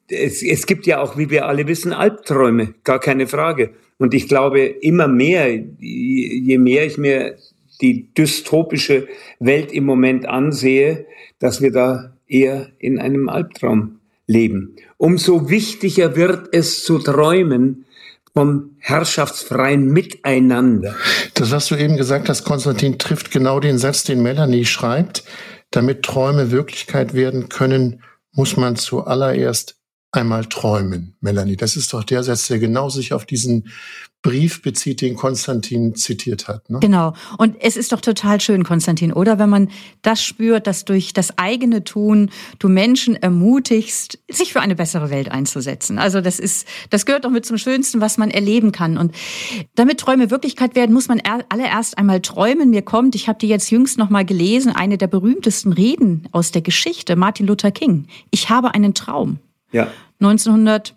es, 0.09 0.43
es 0.43 0.65
gibt 0.65 0.85
ja 0.87 1.01
auch, 1.01 1.17
wie 1.17 1.29
wir 1.29 1.45
alle 1.45 1.67
wissen, 1.67 1.93
Albträume, 1.93 2.73
gar 2.83 2.99
keine 2.99 3.27
Frage. 3.27 3.71
Und 3.97 4.13
ich 4.13 4.27
glaube 4.27 4.59
immer 4.59 5.07
mehr, 5.07 5.47
je 5.79 6.57
mehr 6.57 6.85
ich 6.85 6.97
mir 6.97 7.37
die 7.81 8.13
dystopische 8.13 9.07
Welt 9.39 9.71
im 9.71 9.85
Moment 9.85 10.27
ansehe, 10.27 11.05
dass 11.39 11.61
wir 11.61 11.71
da 11.71 12.17
eher 12.27 12.71
in 12.77 12.99
einem 12.99 13.29
Albtraum 13.29 13.99
leben. 14.27 14.75
Umso 14.97 15.49
wichtiger 15.49 16.15
wird 16.15 16.49
es 16.51 16.83
zu 16.83 16.99
träumen, 16.99 17.85
vom 18.33 18.75
herrschaftsfreien 18.79 19.87
Miteinander. 19.87 20.95
Das, 21.33 21.51
was 21.51 21.67
du 21.67 21.75
eben 21.75 21.97
gesagt 21.97 22.29
hast, 22.29 22.43
Konstantin, 22.43 22.97
trifft 22.97 23.31
genau 23.31 23.59
den 23.59 23.77
Satz, 23.77 24.03
den 24.03 24.21
Melanie 24.21 24.65
schreibt. 24.65 25.23
Damit 25.71 26.03
Träume 26.03 26.51
Wirklichkeit 26.51 27.13
werden 27.13 27.49
können, 27.49 28.03
muss 28.33 28.57
man 28.57 28.75
zuallererst 28.75 29.77
einmal 30.11 30.45
träumen, 30.45 31.15
Melanie. 31.21 31.55
Das 31.55 31.75
ist 31.75 31.93
doch 31.93 32.03
der 32.03 32.23
Satz, 32.23 32.47
der 32.47 32.59
genau 32.59 32.89
sich 32.89 33.13
auf 33.13 33.25
diesen 33.25 33.69
Brief 34.23 34.61
bezieht, 34.61 35.01
den 35.01 35.15
Konstantin 35.15 35.95
zitiert 35.95 36.47
hat. 36.47 36.69
Ne? 36.69 36.79
Genau. 36.79 37.13
Und 37.39 37.55
es 37.59 37.75
ist 37.75 37.91
doch 37.91 38.01
total 38.01 38.39
schön, 38.39 38.63
Konstantin, 38.63 39.11
oder? 39.11 39.39
Wenn 39.39 39.49
man 39.49 39.69
das 40.03 40.23
spürt, 40.23 40.67
dass 40.67 40.85
durch 40.85 41.13
das 41.13 41.39
eigene 41.39 41.83
Tun 41.83 42.29
du 42.59 42.69
Menschen 42.69 43.15
ermutigst, 43.15 44.19
sich 44.29 44.53
für 44.53 44.61
eine 44.61 44.75
bessere 44.75 45.09
Welt 45.09 45.31
einzusetzen. 45.31 45.97
Also 45.97 46.21
das 46.21 46.39
ist, 46.39 46.67
das 46.91 47.07
gehört 47.07 47.25
doch 47.25 47.31
mit 47.31 47.47
zum 47.47 47.57
Schönsten, 47.57 47.99
was 47.99 48.19
man 48.19 48.29
erleben 48.29 48.71
kann. 48.71 48.99
Und 48.99 49.15
damit 49.73 49.99
Träume 49.99 50.29
Wirklichkeit 50.29 50.75
werden, 50.75 50.93
muss 50.93 51.07
man 51.07 51.21
allererst 51.49 51.97
einmal 51.97 52.21
träumen. 52.21 52.69
Mir 52.69 52.83
kommt, 52.83 53.15
ich 53.15 53.27
habe 53.27 53.39
die 53.39 53.47
jetzt 53.47 53.71
jüngst 53.71 53.97
noch 53.97 54.11
mal 54.11 54.23
gelesen, 54.23 54.71
eine 54.71 54.99
der 54.99 55.07
berühmtesten 55.07 55.73
Reden 55.73 56.27
aus 56.31 56.51
der 56.51 56.61
Geschichte, 56.61 57.15
Martin 57.15 57.47
Luther 57.47 57.71
King. 57.71 58.05
Ich 58.29 58.51
habe 58.51 58.75
einen 58.75 58.93
Traum. 58.93 59.39
Ja. 59.71 59.87
1900 60.19 60.95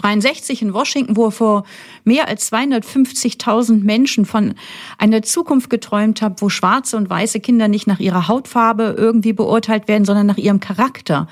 63 0.00 0.62
in 0.62 0.74
Washington, 0.74 1.16
wo 1.16 1.26
er 1.26 1.30
vor 1.30 1.64
mehr 2.04 2.28
als 2.28 2.52
250.000 2.52 3.82
Menschen 3.82 4.24
von 4.24 4.54
einer 4.98 5.22
Zukunft 5.22 5.70
geträumt 5.70 6.22
hat, 6.22 6.42
wo 6.42 6.48
schwarze 6.48 6.96
und 6.96 7.10
weiße 7.10 7.40
Kinder 7.40 7.68
nicht 7.68 7.86
nach 7.86 8.00
ihrer 8.00 8.28
Hautfarbe 8.28 8.94
irgendwie 8.96 9.32
beurteilt 9.32 9.88
werden, 9.88 10.04
sondern 10.04 10.26
nach 10.26 10.38
ihrem 10.38 10.60
Charakter. 10.60 11.28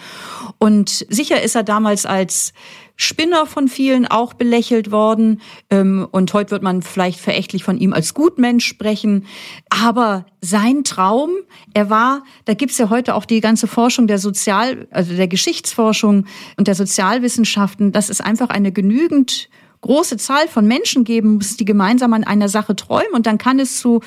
Und 0.58 1.06
sicher 1.08 1.42
ist 1.42 1.54
er 1.54 1.62
damals 1.62 2.04
als 2.04 2.52
Spinner 3.00 3.46
von 3.46 3.68
vielen 3.68 4.06
auch 4.08 4.34
belächelt 4.34 4.90
worden. 4.90 5.40
Ähm, 5.70 6.06
und 6.10 6.34
heute 6.34 6.50
wird 6.50 6.64
man 6.64 6.82
vielleicht 6.82 7.20
verächtlich 7.20 7.62
von 7.62 7.78
ihm 7.78 7.92
als 7.92 8.12
Gutmensch 8.12 8.66
sprechen. 8.66 9.24
Aber 9.70 10.26
sein 10.40 10.82
Traum, 10.82 11.30
er 11.74 11.90
war, 11.90 12.24
da 12.44 12.54
gibt's 12.54 12.76
ja 12.76 12.90
heute 12.90 13.14
auch 13.14 13.24
die 13.24 13.40
ganze 13.40 13.68
Forschung 13.68 14.08
der 14.08 14.18
Sozial, 14.18 14.88
also 14.90 15.14
der 15.14 15.28
Geschichtsforschung 15.28 16.26
und 16.56 16.66
der 16.66 16.74
Sozialwissenschaften, 16.74 17.92
das 17.92 18.10
ist 18.10 18.20
einfach 18.20 18.48
eine 18.48 18.72
genügend 18.72 19.48
große 19.80 20.16
Zahl 20.16 20.48
von 20.48 20.66
Menschen 20.66 21.04
geben 21.04 21.34
muss, 21.34 21.56
die 21.56 21.64
gemeinsam 21.64 22.12
an 22.12 22.24
einer 22.24 22.48
Sache 22.48 22.74
träumen 22.74 23.12
und 23.12 23.26
dann 23.26 23.38
kann 23.38 23.60
es 23.60 23.78
zu, 23.78 24.00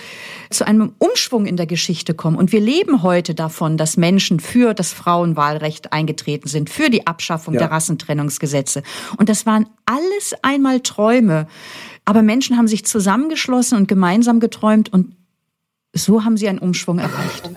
zu 0.50 0.66
einem 0.68 0.94
Umschwung 1.00 1.46
in 1.46 1.58
der 1.58 1.66
Geschichte 1.66 2.14
kommen. 2.14 2.38
Und 2.38 2.52
wir 2.52 2.60
leben 2.60 3.04
heute 3.04 3.34
davon, 3.34 3.78
dass 3.78 3.98
Menschen 3.98 4.40
für 4.40 4.74
das 4.74 4.92
Frauenwahlrecht 4.92 5.94
eingetreten 5.94 6.48
sind, 6.48 6.70
für 6.70 6.90
die 6.90 7.08
Abschaffung 7.08 7.54
ja. 7.54 7.62
der 7.62 7.72
Rassentrennungsgesetze. 7.72 8.84
Und 9.18 9.30
das 9.30 9.46
waren 9.46 9.68
alles 9.86 10.34
einmal 10.42 10.82
Träume. 10.82 11.48
Aber 12.06 12.22
Menschen 12.22 12.58
haben 12.58 12.68
sich 12.68 12.86
zusammengeschlossen 12.86 13.78
und 13.78 13.88
gemeinsam 13.88 14.40
geträumt 14.40 14.92
und 14.92 15.16
so 15.94 16.24
haben 16.24 16.38
sie 16.38 16.48
einen 16.48 16.60
Umschwung 16.60 17.00
erreicht. 17.00 17.50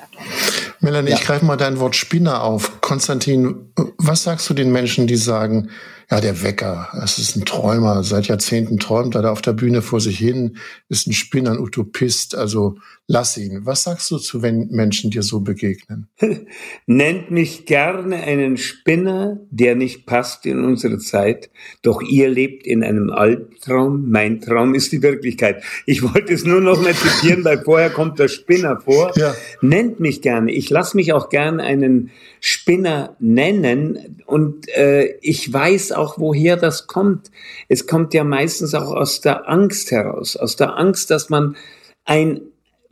Melanie, 0.81 1.11
ja. 1.11 1.17
ich 1.17 1.23
greife 1.23 1.45
mal 1.45 1.57
dein 1.57 1.79
Wort 1.79 1.97
Spinner 1.97 2.43
auf. 2.43 2.81
Konstantin, 2.81 3.73
was 3.97 4.25
sagst 4.25 4.49
du 4.51 4.55
den 4.55 4.73
Menschen, 4.73 5.07
die 5.07 5.17
sagen, 5.17 5.71
ja, 6.11 6.21
der 6.21 6.43
Wecker, 6.43 6.89
es 7.03 7.19
ist 7.19 7.37
ein 7.37 7.45
Träumer, 7.45 8.03
seit 8.03 8.27
Jahrzehnten 8.27 8.79
träumt 8.79 9.15
er 9.15 9.23
da 9.23 9.33
auf 9.33 9.43
der 9.43 9.53
Bühne 9.53 9.83
vor 9.83 10.01
sich 10.01 10.19
hin, 10.19 10.59
ist 10.89 11.07
ein 11.07 11.13
Spinner, 11.13 11.53
ein 11.53 11.59
Utopist, 11.59 12.35
also 12.35 12.77
lass 13.07 13.37
ihn. 13.37 13.65
Was 13.65 13.85
sagst 13.85 14.11
du 14.11 14.19
zu, 14.19 14.43
wenn 14.43 14.69
Menschen 14.69 15.11
dir 15.11 15.23
so 15.23 15.41
begegnen? 15.41 16.09
Nennt 16.87 17.31
mich 17.31 17.67
gerne 17.67 18.17
einen 18.17 18.57
Spinner, 18.57 19.41
der 19.51 19.77
nicht 19.77 20.07
passt 20.07 20.47
in 20.47 20.65
unsere 20.65 20.99
Zeit, 20.99 21.51
doch 21.83 22.03
ihr 22.03 22.29
lebt 22.29 22.67
in 22.67 22.83
einem 22.83 23.11
Albtraum, 23.11 24.11
mein 24.11 24.41
Traum 24.41 24.75
ist 24.75 24.93
die 24.93 25.03
Wirklichkeit. 25.03 25.63
Ich 25.87 26.03
wollte 26.03 26.35
es 26.35 26.45
nur 26.45 26.61
noch 26.61 26.81
mal 26.81 26.95
zitieren, 26.95 27.45
weil 27.45 27.59
vorher 27.65 27.91
kommt 27.91 28.19
der 28.19 28.29
Spinner 28.29 28.81
vor. 28.81 29.13
Ja. 29.17 29.35
Nennt 29.61 30.01
mich 30.01 30.23
gerne, 30.23 30.53
ich 30.53 30.71
lasse 30.71 30.97
mich 30.97 31.13
auch 31.13 31.29
gerne 31.29 31.63
einen 31.63 32.11
Spinner 32.47 33.17
nennen 33.21 34.23
und 34.27 34.69
äh, 34.77 35.17
ich 35.23 35.51
weiß 35.51 35.93
auch, 35.93 36.19
woher 36.19 36.59
das 36.59 36.87
kommt. 36.87 37.31
Es 37.71 37.87
kommt 37.87 38.13
ja 38.13 38.23
meistens 38.23 38.75
auch 38.75 38.95
aus 38.95 39.23
der 39.23 39.49
Angst 39.49 39.91
heraus, 39.91 40.37
aus 40.37 40.55
der 40.55 40.77
Angst, 40.77 41.11
dass 41.11 41.31
man 41.31 41.57
ein 42.05 42.43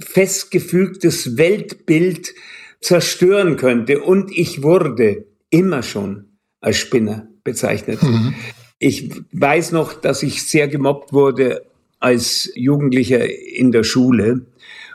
festgefügtes 0.00 1.36
Weltbild 1.36 2.32
zerstören 2.80 3.58
könnte. 3.58 4.00
Und 4.00 4.30
ich 4.34 4.62
wurde 4.62 5.26
immer 5.50 5.82
schon 5.82 6.38
als 6.62 6.78
Spinner 6.78 7.28
bezeichnet. 7.44 8.02
Mhm. 8.02 8.32
Ich 8.78 9.10
weiß 9.32 9.72
noch, 9.72 9.92
dass 9.92 10.22
ich 10.22 10.48
sehr 10.48 10.66
gemobbt 10.66 11.12
wurde 11.12 11.66
als 12.00 12.50
Jugendlicher 12.54 13.28
in 13.28 13.70
der 13.70 13.84
Schule. 13.84 14.46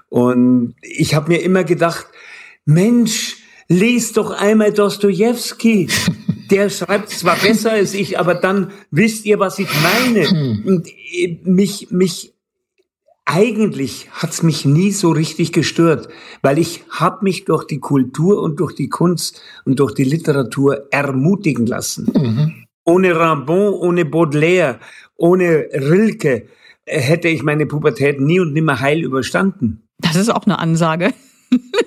Und 0.09 0.73
ich 0.81 1.13
habe 1.13 1.33
mir 1.33 1.43
immer 1.43 1.63
gedacht, 1.63 2.07
Mensch, 2.65 3.43
lies 3.67 4.13
doch 4.13 4.31
einmal 4.31 4.71
Dostoevsky. 4.73 5.87
Der 6.49 6.69
schreibt 6.69 7.09
zwar 7.09 7.35
besser 7.35 7.71
als 7.71 7.93
ich, 7.93 8.17
aber 8.17 8.33
dann 8.33 8.71
wisst 8.89 9.25
ihr, 9.25 9.37
was 9.37 9.59
ich 9.59 9.67
meine. 9.83 10.29
Hm. 10.29 10.63
Und 10.65 10.87
äh, 10.87 11.39
mich, 11.43 11.91
mich, 11.91 12.33
eigentlich 13.25 14.07
hat's 14.13 14.41
mich 14.43 14.65
nie 14.65 14.91
so 14.91 15.11
richtig 15.11 15.51
gestört, 15.51 16.07
weil 16.41 16.57
ich 16.57 16.85
habe 16.89 17.25
mich 17.25 17.43
durch 17.43 17.65
die 17.65 17.79
Kultur 17.79 18.41
und 18.41 18.61
durch 18.61 18.73
die 18.73 18.87
Kunst 18.87 19.41
und 19.65 19.79
durch 19.79 19.93
die 19.93 20.05
Literatur 20.05 20.87
ermutigen 20.91 21.65
lassen. 21.65 22.09
Mhm. 22.15 22.53
Ohne 22.85 23.19
Rambon, 23.19 23.73
ohne 23.73 24.05
Baudelaire, 24.05 24.79
ohne 25.17 25.67
Rilke 25.73 26.47
äh, 26.85 27.01
hätte 27.01 27.27
ich 27.27 27.43
meine 27.43 27.65
Pubertät 27.65 28.21
nie 28.21 28.39
und 28.39 28.53
nimmer 28.53 28.79
heil 28.79 29.03
überstanden. 29.03 29.83
Das 29.99 30.15
ist 30.15 30.29
auch 30.29 30.45
eine 30.45 30.59
Ansage. 30.59 31.13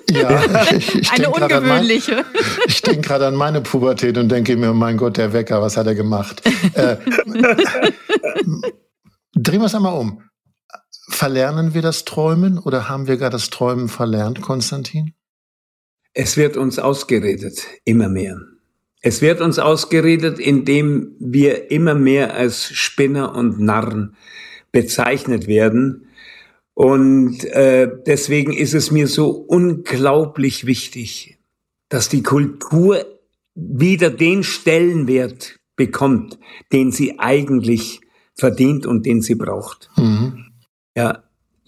Ja, 0.09 0.43
ich, 0.75 0.95
ich 0.95 1.11
eine 1.11 1.29
ungewöhnliche. 1.29 2.15
Mein, 2.15 2.25
ich 2.67 2.81
denke 2.81 3.01
gerade 3.01 3.27
an 3.27 3.35
meine 3.35 3.61
Pubertät 3.61 4.17
und 4.17 4.29
denke 4.29 4.57
mir, 4.57 4.73
mein 4.73 4.97
Gott, 4.97 5.17
der 5.17 5.33
Wecker, 5.33 5.61
was 5.61 5.77
hat 5.77 5.87
er 5.87 5.95
gemacht? 5.95 6.41
äh, 6.73 6.97
drehen 9.35 9.61
wir 9.61 9.65
es 9.65 9.75
einmal 9.75 9.97
um. 9.97 10.23
Verlernen 11.09 11.73
wir 11.73 11.81
das 11.81 12.05
Träumen 12.05 12.57
oder 12.57 12.89
haben 12.89 13.07
wir 13.07 13.17
gar 13.17 13.29
das 13.29 13.49
Träumen 13.49 13.89
verlernt, 13.89 14.41
Konstantin? 14.41 15.13
Es 16.13 16.37
wird 16.37 16.57
uns 16.57 16.79
ausgeredet, 16.79 17.65
immer 17.85 18.09
mehr. 18.09 18.37
Es 19.01 19.21
wird 19.21 19.41
uns 19.41 19.59
ausgeredet, 19.59 20.39
indem 20.39 21.15
wir 21.19 21.71
immer 21.71 21.95
mehr 21.95 22.33
als 22.35 22.65
Spinner 22.65 23.33
und 23.35 23.59
Narren 23.59 24.15
bezeichnet 24.71 25.47
werden 25.47 26.07
und 26.73 27.43
äh, 27.45 27.89
deswegen 28.05 28.53
ist 28.53 28.73
es 28.73 28.91
mir 28.91 29.07
so 29.07 29.29
unglaublich 29.29 30.65
wichtig, 30.65 31.39
dass 31.89 32.09
die 32.09 32.23
Kultur 32.23 33.05
wieder 33.55 34.09
den 34.09 34.43
Stellenwert 34.43 35.59
bekommt, 35.75 36.39
den 36.71 36.91
sie 36.91 37.19
eigentlich 37.19 38.01
verdient 38.35 38.85
und 38.85 39.05
den 39.05 39.21
sie 39.21 39.35
braucht. 39.35 39.89
Mhm. 39.97 40.51
Ja, 40.95 41.23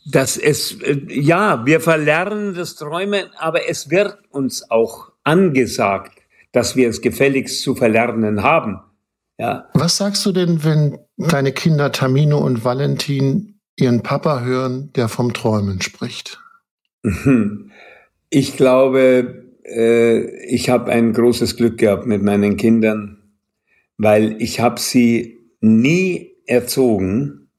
dass 0.06 0.38
es, 0.38 0.82
äh, 0.82 1.00
ja, 1.10 1.66
wir 1.66 1.82
verlernen 1.82 2.56
das 2.56 2.76
Träumen, 2.76 3.26
aber 3.38 3.70
es 3.70 3.90
wird 3.90 4.18
uns 4.30 4.70
auch 4.70 5.12
angesagt, 5.24 6.20
dass 6.52 6.76
wir 6.76 6.90
es 6.90 7.02
gefälligst 7.02 7.62
zu 7.62 7.76
verlernen 7.76 8.44
haben. 8.44 8.80
Ja. 9.38 9.70
Was 9.74 9.98
sagst 9.98 10.26
du 10.26 10.32
denn, 10.32 10.64
wenn 10.64 11.00
deine 11.18 11.52
Kinder 11.52 11.92
Tamino 11.92 12.38
und 12.38 12.64
Valentin 12.64 13.53
Ihren 13.76 14.04
Papa 14.04 14.42
hören, 14.42 14.92
der 14.96 15.08
vom 15.10 15.34
Träumen 15.34 15.82
spricht? 15.82 16.40
Ich 18.30 18.58
glaube, 18.58 19.44
äh, 19.64 20.46
ich 20.48 20.70
habe 20.70 20.92
ein 20.92 21.14
großes 21.14 21.56
Glück 21.56 21.78
gehabt 21.78 22.06
mit 22.08 22.24
meinen 22.24 22.58
Kindern, 22.58 23.18
weil 23.98 24.42
ich 24.42 24.60
habe 24.60 24.80
sie 24.80 25.38
nie 25.62 26.32
erzogen. 26.46 27.50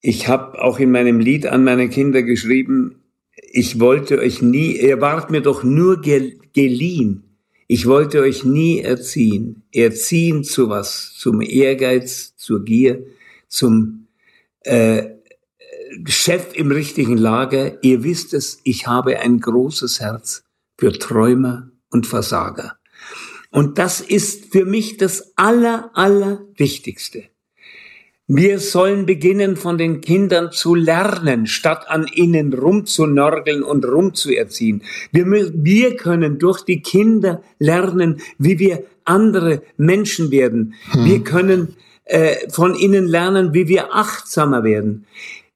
Ich 0.00 0.28
habe 0.28 0.62
auch 0.62 0.78
in 0.78 0.90
meinem 0.90 1.20
Lied 1.20 1.46
an 1.46 1.64
meine 1.64 1.88
Kinder 1.88 2.22
geschrieben, 2.22 3.02
ich 3.50 3.80
wollte 3.80 4.18
euch 4.18 4.42
nie, 4.42 4.72
ihr 4.72 5.00
wart 5.00 5.30
mir 5.30 5.40
doch 5.40 5.62
nur 5.64 6.00
geliehen. 6.00 7.24
Ich 7.66 7.86
wollte 7.86 8.20
euch 8.20 8.44
nie 8.44 8.80
erziehen. 8.80 9.62
Erziehen 9.72 10.44
zu 10.44 10.68
was? 10.68 11.14
Zum 11.16 11.40
Ehrgeiz, 11.40 12.34
zur 12.36 12.64
Gier, 12.64 13.04
zum 13.48 14.07
äh, 14.64 15.18
Chef 16.06 16.54
im 16.54 16.70
richtigen 16.70 17.16
Lager, 17.16 17.82
ihr 17.82 18.04
wisst 18.04 18.34
es, 18.34 18.60
ich 18.64 18.86
habe 18.86 19.18
ein 19.20 19.40
großes 19.40 20.00
Herz 20.00 20.44
für 20.78 20.92
Träumer 20.92 21.70
und 21.90 22.06
Versager. 22.06 22.76
Und 23.50 23.78
das 23.78 24.00
ist 24.00 24.52
für 24.52 24.64
mich 24.64 24.98
das 24.98 25.32
Aller, 25.36 25.90
Allerwichtigste. 25.94 27.24
Wir 28.30 28.58
sollen 28.58 29.06
beginnen, 29.06 29.56
von 29.56 29.78
den 29.78 30.02
Kindern 30.02 30.52
zu 30.52 30.74
lernen, 30.74 31.46
statt 31.46 31.86
an 31.88 32.06
ihnen 32.12 32.52
rumzunörgeln 32.52 33.62
und 33.62 33.86
rumzuerziehen. 33.86 34.82
Wir, 35.12 35.24
wir 35.54 35.96
können 35.96 36.38
durch 36.38 36.60
die 36.62 36.82
Kinder 36.82 37.42
lernen, 37.58 38.20
wie 38.36 38.58
wir 38.58 38.84
andere 39.04 39.62
Menschen 39.78 40.30
werden. 40.30 40.74
Hm. 40.90 41.04
Wir 41.06 41.24
können 41.24 41.76
äh, 42.08 42.48
von 42.50 42.74
ihnen 42.74 43.06
lernen, 43.06 43.52
wie 43.52 43.68
wir 43.68 43.94
achtsamer 43.94 44.64
werden, 44.64 45.06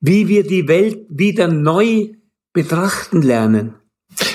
wie 0.01 0.29
wir 0.29 0.47
die 0.47 0.69
Welt 0.69 1.07
wieder 1.09 1.49
neu 1.49 2.11
betrachten 2.53 3.23
lernen. 3.23 3.75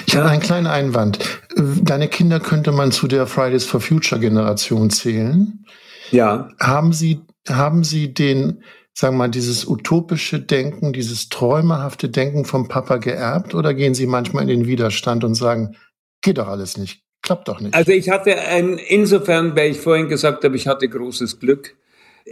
Ich 0.08 0.16
habe 0.16 0.30
einen 0.30 0.42
kleinen 0.42 0.68
Einwand. 0.68 1.20
deine 1.56 2.08
Kinder 2.08 2.40
könnte 2.40 2.72
man 2.72 2.92
zu 2.92 3.08
der 3.08 3.28
Fridays 3.28 3.66
for 3.66 3.82
Future 3.82 4.20
Generation 4.20 4.90
zählen. 4.90 5.64
Ja. 6.12 6.50
Haben 6.60 6.94
Sie, 6.94 7.22
haben 7.48 7.84
Sie 7.84 8.14
den, 8.14 8.64
sagen 8.94 9.16
wir 9.16 9.26
mal, 9.26 9.28
dieses 9.28 9.68
utopische 9.68 10.40
Denken, 10.40 10.94
dieses 10.94 11.30
träumerhafte 11.30 12.10
Denken 12.10 12.46
vom 12.46 12.68
Papa 12.68 12.98
geerbt 12.98 13.54
oder 13.54 13.74
gehen 13.74 13.94
Sie 13.94 14.08
manchmal 14.08 14.44
in 14.44 14.50
den 14.50 14.66
Widerstand 14.66 15.24
und 15.24 15.36
sagen, 15.36 15.76
geht 16.22 16.40
doch 16.40 16.48
alles 16.48 16.78
nicht, 16.78 17.02
klappt 17.22 17.48
doch 17.48 17.60
nicht? 17.60 17.76
Also 17.76 17.92
ich 17.92 18.10
hatte 18.10 18.40
ein, 18.40 18.80
insofern, 18.80 19.56
weil 19.56 19.72
ich 19.72 19.78
vorhin 19.78 20.10
gesagt 20.10 20.44
habe, 20.44 20.56
ich 20.56 20.66
hatte 20.66 20.90
großes 20.90 21.40
Glück. 21.40 21.76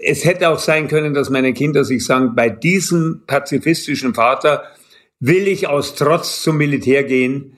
Es 0.03 0.25
hätte 0.25 0.49
auch 0.49 0.59
sein 0.59 0.87
können, 0.87 1.13
dass 1.13 1.29
meine 1.29 1.53
Kinder 1.53 1.85
sich 1.85 2.05
sagen, 2.05 2.35
bei 2.35 2.49
diesem 2.49 3.21
pazifistischen 3.27 4.13
Vater 4.13 4.63
will 5.19 5.47
ich 5.47 5.67
aus 5.67 5.95
Trotz 5.95 6.41
zum 6.41 6.57
Militär 6.57 7.03
gehen. 7.03 7.57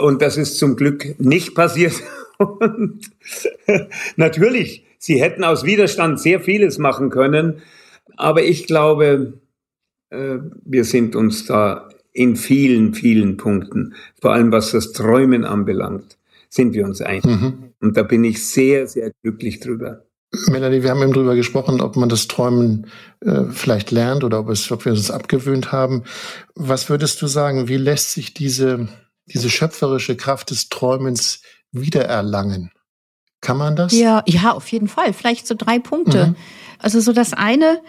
Und 0.00 0.20
das 0.22 0.36
ist 0.36 0.58
zum 0.58 0.76
Glück 0.76 1.18
nicht 1.18 1.54
passiert. 1.54 1.94
Und 2.38 3.10
natürlich, 4.16 4.84
sie 4.98 5.20
hätten 5.20 5.44
aus 5.44 5.64
Widerstand 5.64 6.20
sehr 6.20 6.40
vieles 6.40 6.78
machen 6.78 7.10
können. 7.10 7.62
Aber 8.16 8.42
ich 8.42 8.66
glaube, 8.66 9.34
äh, 10.10 10.38
wir 10.64 10.84
sind 10.84 11.16
uns 11.16 11.46
da 11.46 11.88
in 12.12 12.36
vielen, 12.36 12.94
vielen 12.94 13.36
Punkten, 13.36 13.94
vor 14.20 14.32
allem 14.32 14.50
was 14.50 14.72
das 14.72 14.92
Träumen 14.92 15.44
anbelangt, 15.44 16.18
sind 16.48 16.74
wir 16.74 16.84
uns 16.84 17.00
einig. 17.00 17.24
Mhm. 17.24 17.74
Und 17.80 17.96
da 17.96 18.02
bin 18.02 18.24
ich 18.24 18.44
sehr, 18.44 18.88
sehr 18.88 19.12
glücklich 19.22 19.60
drüber. 19.60 20.04
Melanie, 20.48 20.82
wir 20.82 20.90
haben 20.90 21.02
eben 21.02 21.12
drüber 21.12 21.34
gesprochen, 21.34 21.80
ob 21.80 21.96
man 21.96 22.08
das 22.08 22.28
Träumen 22.28 22.90
äh, 23.20 23.44
vielleicht 23.50 23.90
lernt 23.90 24.24
oder 24.24 24.40
ob, 24.40 24.50
es, 24.50 24.70
ob 24.70 24.84
wir 24.84 24.92
es 24.92 25.10
abgewöhnt 25.10 25.72
haben. 25.72 26.04
Was 26.54 26.90
würdest 26.90 27.22
du 27.22 27.26
sagen, 27.26 27.68
wie 27.68 27.78
lässt 27.78 28.12
sich 28.12 28.34
diese, 28.34 28.88
diese 29.26 29.48
schöpferische 29.48 30.16
Kraft 30.16 30.50
des 30.50 30.68
Träumens 30.68 31.40
wiedererlangen? 31.72 32.70
Kann 33.40 33.56
man 33.56 33.76
das? 33.76 33.92
Ja, 33.92 34.22
ja, 34.26 34.52
auf 34.52 34.68
jeden 34.68 34.88
Fall. 34.88 35.12
Vielleicht 35.12 35.46
so 35.46 35.54
drei 35.56 35.78
Punkte. 35.78 36.28
Mhm. 36.28 36.36
Also 36.78 37.00
so 37.00 37.12
das 37.12 37.32
eine, 37.32 37.80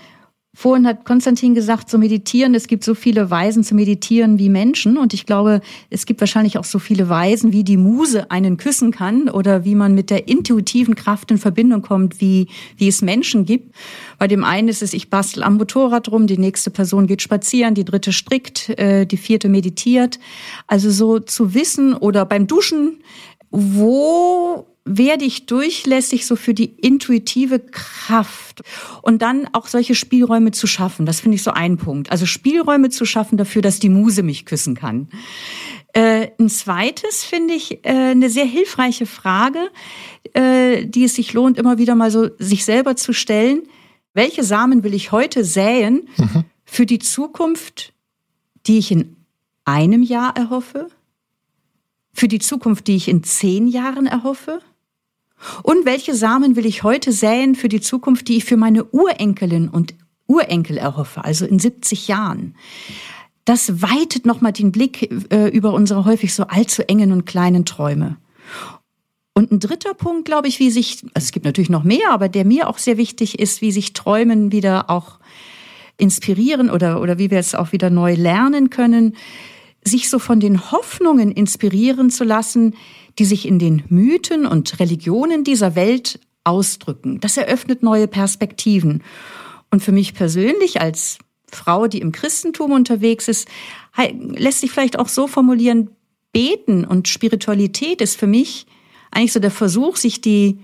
Vorhin 0.55 0.88
hat 0.88 1.05
Konstantin 1.05 1.53
gesagt, 1.53 1.91
so 1.91 1.99
meditieren, 1.99 2.55
es 2.55 2.65
gibt 2.65 2.83
so 2.83 2.95
viele 2.95 3.29
Weisen 3.29 3.63
zu 3.63 3.75
meditieren 3.75 4.39
wie 4.39 4.49
Menschen. 4.49 4.97
Und 4.97 5.13
ich 5.13 5.27
glaube, 5.27 5.62
es 5.91 6.07
gibt 6.07 6.19
wahrscheinlich 6.21 6.57
auch 6.57 6.63
so 6.63 6.79
viele 6.79 7.07
Weisen, 7.07 7.53
wie 7.53 7.63
die 7.63 7.77
Muse 7.77 8.31
einen 8.31 8.57
küssen 8.57 8.89
kann 8.89 9.29
oder 9.29 9.63
wie 9.63 9.75
man 9.75 9.93
mit 9.93 10.09
der 10.09 10.27
intuitiven 10.27 10.95
Kraft 10.95 11.29
in 11.29 11.38
Verbindung 11.38 11.83
kommt, 11.83 12.19
wie, 12.19 12.47
wie 12.77 12.88
es 12.88 13.03
Menschen 13.03 13.45
gibt. 13.45 13.75
Bei 14.17 14.27
dem 14.27 14.43
einen 14.43 14.69
ist 14.69 14.81
es, 14.81 14.93
ich 14.93 15.12
bastel 15.12 15.43
am 15.43 15.57
Motorrad 15.57 16.12
rum, 16.12 16.25
die 16.25 16.39
nächste 16.39 16.71
Person 16.71 17.05
geht 17.05 17.21
spazieren, 17.21 17.75
die 17.75 17.85
dritte 17.85 18.12
strickt, 18.12 18.69
äh, 18.69 19.05
die 19.05 19.17
vierte 19.17 19.49
meditiert. 19.49 20.19
Also 20.65 20.89
so 20.89 21.19
zu 21.19 21.53
wissen 21.53 21.93
oder 21.93 22.25
beim 22.25 22.47
Duschen, 22.47 23.03
wo 23.51 24.65
werde 24.91 25.23
ich 25.23 25.45
durchlässig 25.45 26.25
so 26.25 26.36
für 26.36 26.56
die 26.56 26.65
intuitive 26.65 27.60
Kraft 27.60 28.63
und 29.04 29.21
dann 29.21 29.47
auch 29.54 29.67
solche 29.67 29.93
Spielräume 29.93 30.52
zu 30.52 30.65
schaffen. 30.65 31.06
Das 31.06 31.21
finde 31.21 31.36
ich 31.36 31.43
so 31.43 31.52
ein 31.52 31.78
Punkt. 31.78 32.12
Also 32.12 32.25
Spielräume 32.25 32.89
zu 32.89 33.06
schaffen 33.06 33.38
dafür, 33.38 33.62
dass 33.62 33.80
die 33.80 33.89
Muse 33.89 34.23
mich 34.23 34.45
küssen 34.45 34.73
kann. 34.73 35.08
Äh, 35.93 36.30
ein 36.39 36.49
zweites 36.49 37.23
finde 37.23 37.54
ich 37.54 37.86
äh, 37.86 37.89
eine 37.89 38.32
sehr 38.32 38.45
hilfreiche 38.45 39.06
Frage, 39.06 39.69
äh, 40.34 40.86
die 40.86 41.04
es 41.04 41.15
sich 41.15 41.34
lohnt, 41.34 41.60
immer 41.60 41.78
wieder 41.78 41.93
mal 41.93 42.10
so 42.10 42.30
sich 42.39 42.65
selber 42.65 42.95
zu 42.95 43.13
stellen. 43.13 43.63
Welche 44.15 44.43
Samen 44.43 44.84
will 44.84 44.95
ich 44.95 45.12
heute 45.12 45.43
säen 45.43 46.08
mhm. 46.17 46.45
für 46.65 46.88
die 46.88 46.99
Zukunft, 46.99 47.93
die 48.65 48.80
ich 48.80 48.91
in 48.91 49.17
einem 49.65 50.02
Jahr 50.02 50.36
erhoffe? 50.36 50.88
Für 52.12 52.28
die 52.28 52.39
Zukunft, 52.39 52.88
die 52.88 52.95
ich 52.95 53.08
in 53.08 53.23
zehn 53.23 53.67
Jahren 53.67 54.08
erhoffe? 54.08 54.62
Und 55.63 55.86
welche 55.86 56.15
Samen 56.15 56.56
will 56.56 56.65
ich 56.65 56.84
heute 56.84 57.12
säen 57.12 57.56
für 57.56 57.69
die 57.69 57.82
Zukunft, 57.82 58.28
die 58.28 58.38
ich 58.38 58.45
für 58.45 58.58
meine 58.58 58.86
Urenkelin 58.86 59.69
und 59.69 59.95
Urenkel 60.28 60.78
erhoffe, 60.78 61.23
also 61.23 61.45
in 61.45 61.60
70 61.60 62.08
Jahren? 62.08 62.56
Das 63.45 63.82
weitet 63.82 64.25
nochmal 64.25 64.54
den 64.54 64.71
Blick 64.71 65.10
äh, 65.32 65.47
über 65.47 65.73
unsere 65.73 66.06
häufig 66.06 66.34
so 66.34 66.43
allzu 66.43 66.88
engen 66.88 67.12
und 67.12 67.25
kleinen 67.25 67.65
Träume. 67.65 68.17
Und 69.34 69.52
ein 69.52 69.60
dritter 69.60 69.93
Punkt, 69.93 70.25
glaube 70.25 70.47
ich, 70.47 70.60
wie 70.60 70.69
sich, 70.69 71.02
also 71.13 71.25
es 71.25 71.32
gibt 71.32 71.45
natürlich 71.45 71.69
noch 71.69 71.84
mehr, 71.84 72.12
aber 72.12 72.28
der 72.28 72.45
mir 72.45 72.67
auch 72.67 72.78
sehr 72.78 72.97
wichtig 72.97 73.39
ist, 73.39 73.62
wie 73.62 73.71
sich 73.71 73.93
Träumen 73.93 74.52
wieder 74.52 74.89
auch 74.89 75.19
inspirieren 75.97 76.69
oder, 76.69 77.02
oder 77.02 77.17
wie 77.17 77.32
wir 77.32 77.39
es 77.39 77.56
auch 77.56 77.71
wieder 77.71 77.89
neu 77.89 78.15
lernen 78.15 78.69
können, 78.69 79.15
sich 79.84 80.10
so 80.10 80.19
von 80.19 80.39
den 80.39 80.71
Hoffnungen 80.71 81.32
inspirieren 81.32 82.10
zu 82.10 82.23
lassen, 82.23 82.75
die 83.19 83.25
sich 83.25 83.45
in 83.45 83.60
den 83.60 83.84
Mythen 83.89 84.45
und 84.45 84.79
Religionen 84.79 85.43
dieser 85.43 85.75
Welt 85.75 86.19
ausdrücken. 86.43 87.19
Das 87.19 87.38
eröffnet 87.38 87.84
neue 87.84 88.08
Perspektiven. 88.08 89.03
Und 89.69 89.84
für 89.84 89.91
mich 89.91 90.13
persönlich 90.13 90.82
als 90.82 91.19
Frau, 91.51 91.88
die 91.88 91.99
im 91.99 92.12
Christentum 92.12 92.71
unterwegs 92.71 93.27
ist, 93.27 93.47
lässt 94.17 94.62
sich 94.62 94.71
vielleicht 94.71 94.97
auch 94.97 95.10
so 95.10 95.27
formulieren, 95.27 95.89
beten 96.32 96.86
und 96.86 97.08
Spiritualität 97.08 98.01
ist 98.01 98.17
für 98.17 98.27
mich 98.27 98.67
eigentlich 99.12 99.34
so 99.34 99.39
der 99.39 99.51
Versuch, 99.51 99.97
sich 99.97 100.21
die 100.21 100.60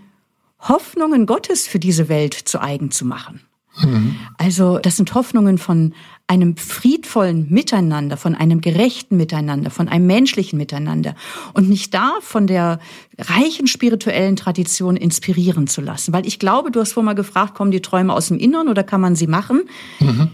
Hoffnungen 0.59 1.25
Gottes 1.25 1.67
für 1.67 1.79
diese 1.79 2.07
Welt 2.07 2.33
zu 2.33 2.61
eigen 2.61 2.91
zu 2.91 3.05
machen. 3.05 3.41
Mhm. 3.81 4.15
Also 4.38 4.79
das 4.79 4.97
sind 4.97 5.13
Hoffnungen 5.13 5.57
von 5.57 5.93
einem 6.27 6.57
friedvollen 6.57 7.47
Miteinander, 7.49 8.17
von 8.17 8.33
einem 8.35 8.61
gerechten 8.61 9.17
Miteinander, 9.17 9.69
von 9.69 9.88
einem 9.88 10.07
menschlichen 10.07 10.57
Miteinander 10.57 11.15
und 11.53 11.69
mich 11.69 11.91
da 11.91 12.13
von 12.21 12.47
der 12.47 12.79
reichen 13.19 13.67
spirituellen 13.67 14.35
Tradition 14.35 14.97
inspirieren 14.97 15.67
zu 15.67 15.81
lassen. 15.81 16.13
Weil 16.13 16.25
ich 16.25 16.39
glaube, 16.39 16.71
du 16.71 16.79
hast 16.79 16.93
vorhin 16.93 17.05
mal 17.05 17.13
gefragt, 17.13 17.53
kommen 17.53 17.71
die 17.71 17.81
Träume 17.81 18.13
aus 18.13 18.29
dem 18.29 18.39
Inneren 18.39 18.69
oder 18.69 18.83
kann 18.83 19.01
man 19.01 19.15
sie 19.15 19.27
machen? 19.27 19.63
Mhm. 19.99 20.29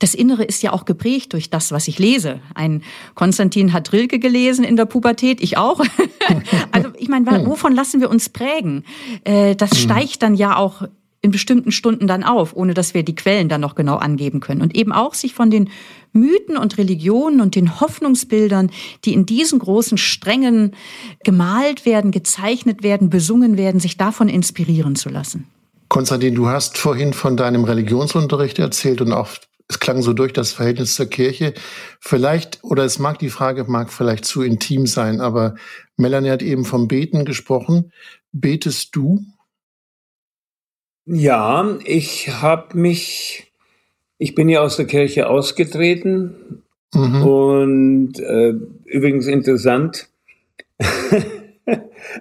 Das 0.00 0.14
Innere 0.14 0.42
ist 0.44 0.62
ja 0.62 0.72
auch 0.72 0.84
geprägt 0.84 1.32
durch 1.32 1.50
das, 1.50 1.70
was 1.70 1.86
ich 1.86 1.98
lese. 1.98 2.40
Ein 2.54 2.82
Konstantin 3.14 3.72
hat 3.72 3.92
Rilke 3.92 4.18
gelesen 4.18 4.64
in 4.64 4.76
der 4.76 4.86
Pubertät, 4.86 5.40
ich 5.40 5.56
auch. 5.56 5.80
also 6.72 6.90
ich 6.98 7.08
meine, 7.08 7.46
wovon 7.46 7.74
lassen 7.74 8.00
wir 8.00 8.10
uns 8.10 8.28
prägen? 8.28 8.84
Äh, 9.22 9.54
das 9.54 9.72
mhm. 9.72 9.76
steigt 9.76 10.22
dann 10.22 10.34
ja 10.34 10.56
auch 10.56 10.82
in 11.24 11.30
bestimmten 11.30 11.72
Stunden 11.72 12.06
dann 12.06 12.22
auf, 12.22 12.54
ohne 12.54 12.74
dass 12.74 12.92
wir 12.92 13.02
die 13.02 13.14
Quellen 13.14 13.48
dann 13.48 13.62
noch 13.62 13.74
genau 13.74 13.96
angeben 13.96 14.40
können. 14.40 14.60
Und 14.60 14.76
eben 14.76 14.92
auch 14.92 15.14
sich 15.14 15.32
von 15.32 15.50
den 15.50 15.70
Mythen 16.12 16.58
und 16.58 16.76
Religionen 16.76 17.40
und 17.40 17.54
den 17.54 17.80
Hoffnungsbildern, 17.80 18.70
die 19.06 19.14
in 19.14 19.24
diesen 19.24 19.58
großen 19.58 19.96
Strängen 19.96 20.76
gemalt 21.24 21.86
werden, 21.86 22.10
gezeichnet 22.10 22.82
werden, 22.82 23.08
besungen 23.08 23.56
werden, 23.56 23.80
sich 23.80 23.96
davon 23.96 24.28
inspirieren 24.28 24.96
zu 24.96 25.08
lassen. 25.08 25.46
Konstantin, 25.88 26.34
du 26.34 26.48
hast 26.48 26.76
vorhin 26.76 27.14
von 27.14 27.38
deinem 27.38 27.64
Religionsunterricht 27.64 28.58
erzählt 28.58 29.00
und 29.00 29.12
auch 29.12 29.30
es 29.66 29.80
klang 29.80 30.02
so 30.02 30.12
durch 30.12 30.34
das 30.34 30.52
Verhältnis 30.52 30.94
zur 30.94 31.06
Kirche. 31.06 31.54
Vielleicht, 32.00 32.62
oder 32.62 32.84
es 32.84 32.98
mag 32.98 33.18
die 33.18 33.30
Frage, 33.30 33.64
mag 33.64 33.90
vielleicht 33.90 34.26
zu 34.26 34.42
intim 34.42 34.86
sein, 34.86 35.22
aber 35.22 35.54
Melanie 35.96 36.28
hat 36.28 36.42
eben 36.42 36.66
vom 36.66 36.86
Beten 36.86 37.24
gesprochen. 37.24 37.92
Betest 38.30 38.94
du? 38.94 39.24
Ja, 41.06 41.76
ich 41.84 42.30
habe 42.30 42.78
mich, 42.78 43.52
ich 44.16 44.34
bin 44.34 44.48
ja 44.48 44.62
aus 44.62 44.76
der 44.76 44.86
Kirche 44.86 45.28
ausgetreten 45.28 46.62
mhm. 46.94 47.22
und 47.22 48.20
äh, 48.20 48.54
übrigens 48.86 49.26
interessant, 49.26 50.08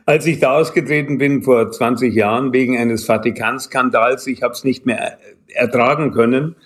als 0.06 0.26
ich 0.26 0.40
da 0.40 0.58
ausgetreten 0.58 1.18
bin 1.18 1.44
vor 1.44 1.72
20 1.72 2.14
Jahren 2.14 2.52
wegen 2.52 2.78
eines 2.78 3.06
Vatikanskandals, 3.06 4.28
ich 4.28 4.44
habe 4.44 4.54
es 4.54 4.66
nicht 4.66 4.86
mehr 4.86 5.18
ertragen 5.48 6.12
können, 6.12 6.58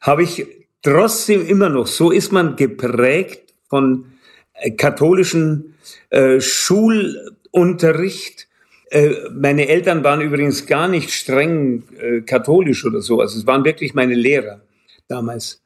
habe 0.00 0.22
ich 0.22 0.46
trotzdem 0.82 1.46
immer 1.46 1.70
noch, 1.70 1.86
so 1.86 2.10
ist 2.10 2.30
man 2.30 2.56
geprägt 2.56 3.54
von 3.70 4.04
äh, 4.52 4.72
katholischen 4.72 5.76
äh, 6.10 6.40
Schulunterricht, 6.40 8.48
meine 9.32 9.68
Eltern 9.68 10.04
waren 10.04 10.20
übrigens 10.20 10.66
gar 10.66 10.86
nicht 10.86 11.10
streng 11.10 11.82
äh, 11.98 12.20
katholisch 12.20 12.84
oder 12.84 13.00
so. 13.00 13.20
Also 13.20 13.38
es 13.38 13.46
waren 13.46 13.64
wirklich 13.64 13.94
meine 13.94 14.14
Lehrer 14.14 14.60
damals. 15.08 15.62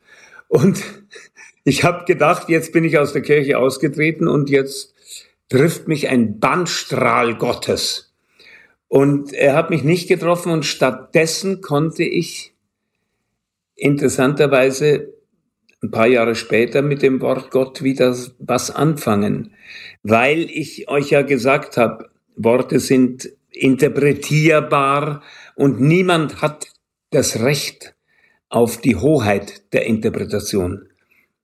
Und 0.49 0.83
ich 1.65 1.85
habe 1.85 2.05
gedacht, 2.07 2.49
jetzt 2.49 2.73
bin 2.73 2.85
ich 2.85 2.99
aus 2.99 3.13
der 3.13 3.23
Kirche 3.23 3.59
ausgetreten 3.59 4.29
und 4.29 4.49
jetzt 4.49 4.95
trifft 5.49 5.89
mich 5.89 6.09
ein 6.09 6.41
Bannstrahl 6.41 7.37
Gottes. 7.37 8.15
Und 8.89 9.35
er 9.35 9.55
hat 9.55 9.69
mich 9.69 9.85
nicht 9.85 10.09
getroffen 10.09 10.51
und 10.51 10.65
stattdessen 10.65 11.61
konnte 11.61 12.05
ich 12.05 12.55
interessanterweise 13.75 15.13
ein 15.83 15.91
paar 15.91 16.07
Jahre 16.07 16.35
später 16.35 16.81
mit 16.81 17.03
dem 17.03 17.21
Wort 17.21 17.51
Gott 17.51 17.83
wieder 17.83 18.17
was 18.39 18.71
anfangen, 18.71 19.53
weil 20.03 20.49
ich 20.51 20.89
euch 20.89 21.11
ja 21.11 21.23
gesagt 21.23 21.77
habe, 21.77 22.09
Worte 22.39 22.81
sind 22.81 23.29
interpretierbar 23.51 25.23
und 25.55 25.81
niemand 25.81 26.41
hat 26.41 26.69
das 27.11 27.41
Recht 27.41 27.95
auf 28.49 28.81
die 28.81 28.97
Hoheit 28.97 29.73
der 29.73 29.87
Interpretation. 29.87 30.87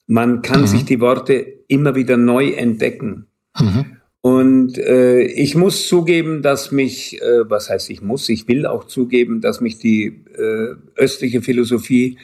Man 0.07 0.43
kann 0.43 0.63
mhm. 0.63 0.67
sich 0.67 0.85
die 0.85 1.01
Worte 1.01 1.35
immer 1.69 1.95
wieder 1.95 2.17
neu 2.17 2.51
entdecken. 2.51 3.27
Mhm. 3.59 3.97
Und 4.21 4.79
äh, 4.79 5.21
ich 5.21 5.55
muss 5.55 5.87
zugeben, 5.87 6.41
dass 6.41 6.73
mich, 6.73 7.21
äh, 7.21 7.51
was 7.51 7.69
heißt 7.69 7.91
ich 7.91 8.01
muss, 8.01 8.29
ich 8.31 8.49
will 8.49 8.65
auch 8.65 8.85
zugeben, 8.85 9.43
dass 9.43 9.61
mich 9.61 9.79
die 9.79 10.25
äh, 10.39 10.77
östliche 10.97 11.43
Philosophie 11.43 12.17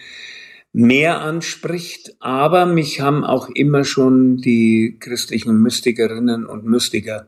mehr 0.72 1.20
anspricht, 1.20 2.16
aber 2.20 2.64
mich 2.64 3.00
haben 3.00 3.24
auch 3.24 3.48
immer 3.50 3.84
schon 3.84 4.38
die 4.38 4.96
christlichen 4.98 5.60
Mystikerinnen 5.60 6.46
und 6.46 6.64
Mystiker 6.64 7.26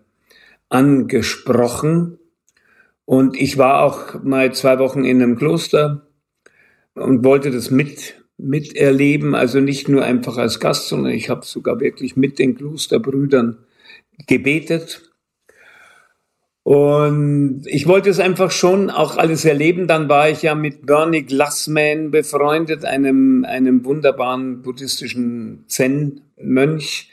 angesprochen. 0.73 2.19
Und 3.05 3.37
ich 3.37 3.59
war 3.59 3.83
auch 3.83 4.23
mal 4.23 4.53
zwei 4.55 4.79
Wochen 4.79 5.05
in 5.05 5.23
einem 5.23 5.37
Kloster 5.37 6.07
und 6.95 7.25
wollte 7.25 7.51
das 7.51 7.71
mit 7.71 8.23
miterleben, 8.39 9.35
also 9.35 9.61
nicht 9.61 9.89
nur 9.89 10.05
einfach 10.05 10.37
als 10.37 10.59
Gast, 10.59 10.89
sondern 10.89 11.13
ich 11.13 11.31
habe 11.31 11.45
sogar 11.45 11.79
wirklich 11.81 12.17
mit 12.17 12.39
den 12.39 12.57
Klosterbrüdern 12.57 13.59
gebetet. 14.27 15.13
Und 16.65 17.65
ich 17.67 17.87
wollte 17.87 18.11
es 18.11 18.21
einfach 18.21 18.51
schon 18.51 18.89
auch 18.91 19.17
alles 19.17 19.45
erleben. 19.45 19.89
Dann 19.89 20.09
war 20.09 20.29
ich 20.29 20.43
ja 20.43 20.55
mit 20.55 20.87
Bernie 20.87 21.23
Glassman 21.23 22.11
befreundet, 22.11 22.85
einem, 22.85 23.45
einem 23.45 23.85
wunderbaren 23.85 24.63
buddhistischen 24.63 25.65
Zen-Mönch. 25.67 27.11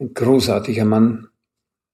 Ein 0.00 0.14
großartiger 0.14 0.84
Mann. 0.84 1.27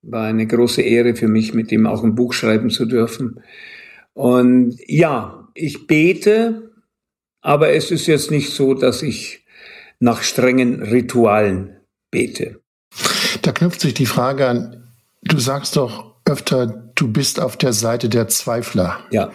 War 0.07 0.27
eine 0.27 0.47
große 0.47 0.83
Ehre 0.83 1.15
für 1.15 1.29
mich, 1.29 1.55
mit 1.55 1.73
ihm 1.73 1.87
auch 1.87 2.05
ein 2.05 2.15
Buch 2.15 2.33
schreiben 2.33 2.71
zu 2.71 2.87
dürfen. 2.87 3.41
Und 4.13 4.77
ja, 4.87 5.49
ich 5.55 5.87
bete, 5.87 6.71
aber 7.41 7.71
es 7.71 7.91
ist 7.91 8.07
jetzt 8.07 8.31
nicht 8.31 8.51
so, 8.51 8.75
dass 8.75 9.03
ich 9.03 9.45
nach 10.01 10.23
strengen 10.23 10.83
Ritualen 10.83 11.77
bete. 12.11 12.61
Da 13.43 13.53
knüpft 13.53 13.81
sich 13.81 13.95
die 13.95 14.07
Frage 14.07 14.47
an, 14.47 14.85
du 15.23 15.39
sagst 15.39 15.77
doch 15.77 16.15
öfter, 16.25 16.67
du 16.95 17.13
bist 17.13 17.41
auf 17.41 17.57
der 17.57 17.73
Seite 17.73 18.09
der 18.09 18.29
Zweifler. 18.29 19.01
Ja. 19.11 19.31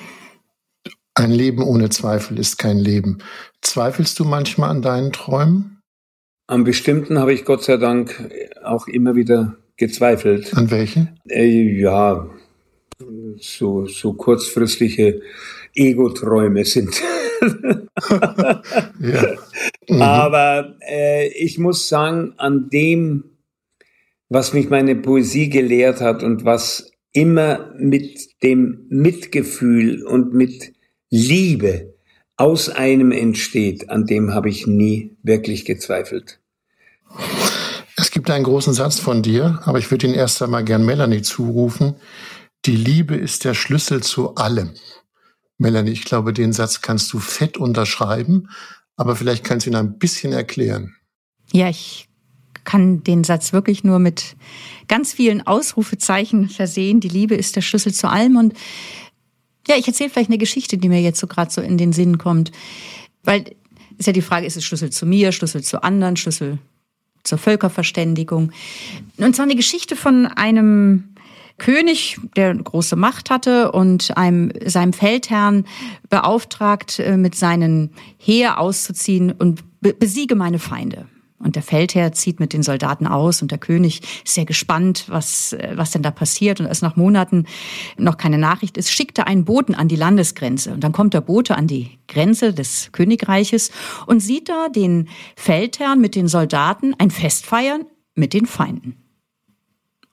Ein 1.14 1.32
Leben 1.32 1.62
ohne 1.62 1.90
Zweifel 1.90 2.40
ist 2.40 2.58
kein 2.58 2.78
Leben. 2.78 3.20
Zweifelst 3.62 4.18
du 4.20 4.26
manchmal 4.26 4.70
an 4.70 4.82
deinen 4.82 5.12
Träumen? 5.12 5.82
An 6.48 6.64
bestimmten 6.64 7.20
habe 7.20 7.34
ich 7.34 7.46
Gott 7.46 7.64
sei 7.64 7.78
Dank 7.78 8.32
auch 8.64 8.88
immer 8.88 9.16
wieder 9.16 9.58
gezweifelt. 9.80 10.54
An 10.56 10.70
welchen? 10.70 11.20
Äh, 11.28 11.80
ja, 11.80 12.30
so, 13.38 13.88
so 13.88 14.14
kurzfristige 14.14 15.22
Ego-Träume 15.74 16.66
sind. 16.66 17.02
ja. 19.00 19.36
mhm. 19.90 20.02
Aber 20.02 20.76
äh, 20.88 21.30
ich 21.30 21.58
muss 21.58 21.88
sagen, 21.88 22.34
an 22.38 22.70
dem 22.70 23.24
was 24.30 24.54
mich 24.54 24.70
meine 24.70 24.96
Poesie 24.96 25.50
gelehrt 25.50 26.02
hat 26.02 26.24
und 26.24 26.46
was 26.46 26.92
immer 27.12 27.74
mit 27.78 28.42
dem 28.44 28.86
Mitgefühl 28.90 30.06
und 30.06 30.34
mit 30.34 30.74
Liebe 31.10 31.96
aus 32.38 32.70
einem 32.70 33.12
entsteht, 33.12 33.90
an 33.90 34.06
dem 34.06 34.34
habe 34.34 34.50
ich 34.50 34.68
nie 34.68 35.18
wirklich 35.24 35.66
gezweifelt. 35.66 36.40
Es 38.10 38.14
gibt 38.14 38.32
einen 38.32 38.44
großen 38.44 38.74
Satz 38.74 38.98
von 38.98 39.22
dir, 39.22 39.62
aber 39.66 39.78
ich 39.78 39.92
würde 39.92 40.08
ihn 40.08 40.16
erst 40.16 40.42
einmal 40.42 40.64
gern 40.64 40.84
Melanie 40.84 41.22
zurufen. 41.22 41.94
Die 42.66 42.76
Liebe 42.76 43.16
ist 43.16 43.46
der 43.46 43.54
Schlüssel 43.54 44.02
zu 44.02 44.34
allem. 44.34 44.72
Melanie, 45.60 45.92
ich 45.92 46.06
glaube, 46.06 46.34
den 46.34 46.52
Satz 46.52 46.82
kannst 46.82 47.14
du 47.14 47.20
fett 47.20 47.58
unterschreiben, 47.58 48.50
aber 48.96 49.16
vielleicht 49.16 49.44
kannst 49.44 49.68
du 49.68 49.70
ihn 49.70 49.76
ein 49.76 50.00
bisschen 50.00 50.34
erklären. 50.34 50.96
Ja, 51.54 51.70
ich 51.70 52.10
kann 52.64 53.04
den 53.04 53.24
Satz 53.24 53.54
wirklich 53.54 53.84
nur 53.84 54.00
mit 54.00 54.36
ganz 54.88 55.14
vielen 55.14 55.46
Ausrufezeichen 55.46 56.50
versehen. 56.50 57.02
Die 57.02 57.10
Liebe 57.10 57.36
ist 57.36 57.58
der 57.58 57.62
Schlüssel 57.62 57.94
zu 57.94 58.10
allem. 58.10 58.38
Und 58.38 58.56
ja, 59.68 59.76
ich 59.76 59.88
erzähle 59.88 60.10
vielleicht 60.10 60.32
eine 60.32 60.40
Geschichte, 60.40 60.80
die 60.80 60.90
mir 60.90 61.02
jetzt 61.04 61.20
so 61.20 61.28
gerade 61.28 61.52
so 61.52 61.62
in 61.62 61.78
den 61.78 61.94
Sinn 61.94 62.18
kommt. 62.18 62.52
Weil 63.22 63.56
ist 64.00 64.08
ja 64.08 64.14
die 64.14 64.24
Frage, 64.24 64.48
ist 64.48 64.58
es 64.58 64.66
Schlüssel 64.66 64.90
zu 64.90 65.06
mir, 65.06 65.32
Schlüssel 65.32 65.64
zu 65.64 65.84
anderen, 65.84 66.18
Schlüssel 66.18 66.58
zur 67.24 67.38
Völkerverständigung? 67.38 68.52
Und 69.18 69.36
zwar 69.36 69.46
eine 69.46 69.56
Geschichte 69.56 69.96
von 69.96 70.26
einem 70.26 71.16
König, 71.58 72.18
der 72.36 72.56
große 72.56 72.96
Macht 72.96 73.30
hatte 73.30 73.72
und 73.72 74.18
einem, 74.18 74.52
seinem 74.66 74.94
Feldherrn 74.94 75.66
beauftragt, 76.10 77.00
äh, 77.00 77.18
mit 77.18 77.36
seinen 77.36 77.92
Heer 78.18 78.60
auszuziehen 78.60 79.32
und 79.32 79.64
besiege 79.82 80.36
meine 80.36 80.60
Feinde. 80.60 81.06
Und 81.42 81.56
der 81.56 81.64
Feldherr 81.64 82.12
zieht 82.12 82.42
mit 82.42 82.52
den 82.52 82.64
Soldaten 82.64 83.08
aus 83.08 83.42
und 83.42 83.52
der 83.52 83.58
König 83.58 84.02
ist 84.26 84.36
sehr 84.36 84.46
gespannt, 84.46 85.06
was, 85.08 85.56
was 85.74 85.92
denn 85.92 86.04
da 86.04 86.12
passiert. 86.12 86.60
Und 86.60 86.68
als 86.68 86.82
nach 86.82 86.98
Monaten 86.98 87.46
noch 87.98 88.18
keine 88.18 88.38
Nachricht 88.38 88.78
ist, 88.78 88.92
schickt 88.92 89.18
er 89.18 89.28
einen 89.28 89.46
Boten 89.46 89.74
an 89.74 89.88
die 89.88 89.96
Landesgrenze. 89.96 90.74
Und 90.74 90.84
dann 90.84 90.92
kommt 90.92 91.14
der 91.14 91.22
Bote 91.22 91.56
an 91.56 91.68
die 91.68 91.98
Grenze 92.08 92.54
des 92.54 92.90
Königreiches 92.92 93.72
und 94.06 94.20
sieht 94.20 94.50
da 94.50 94.68
den 94.68 95.08
Feldherrn 95.38 96.02
mit 96.02 96.16
den 96.16 96.28
Soldaten 96.28 96.94
ein 96.98 97.10
Fest 97.10 97.46
feiern 97.46 97.86
mit 98.16 98.34
den 98.34 98.46
Feinden. 98.46 98.98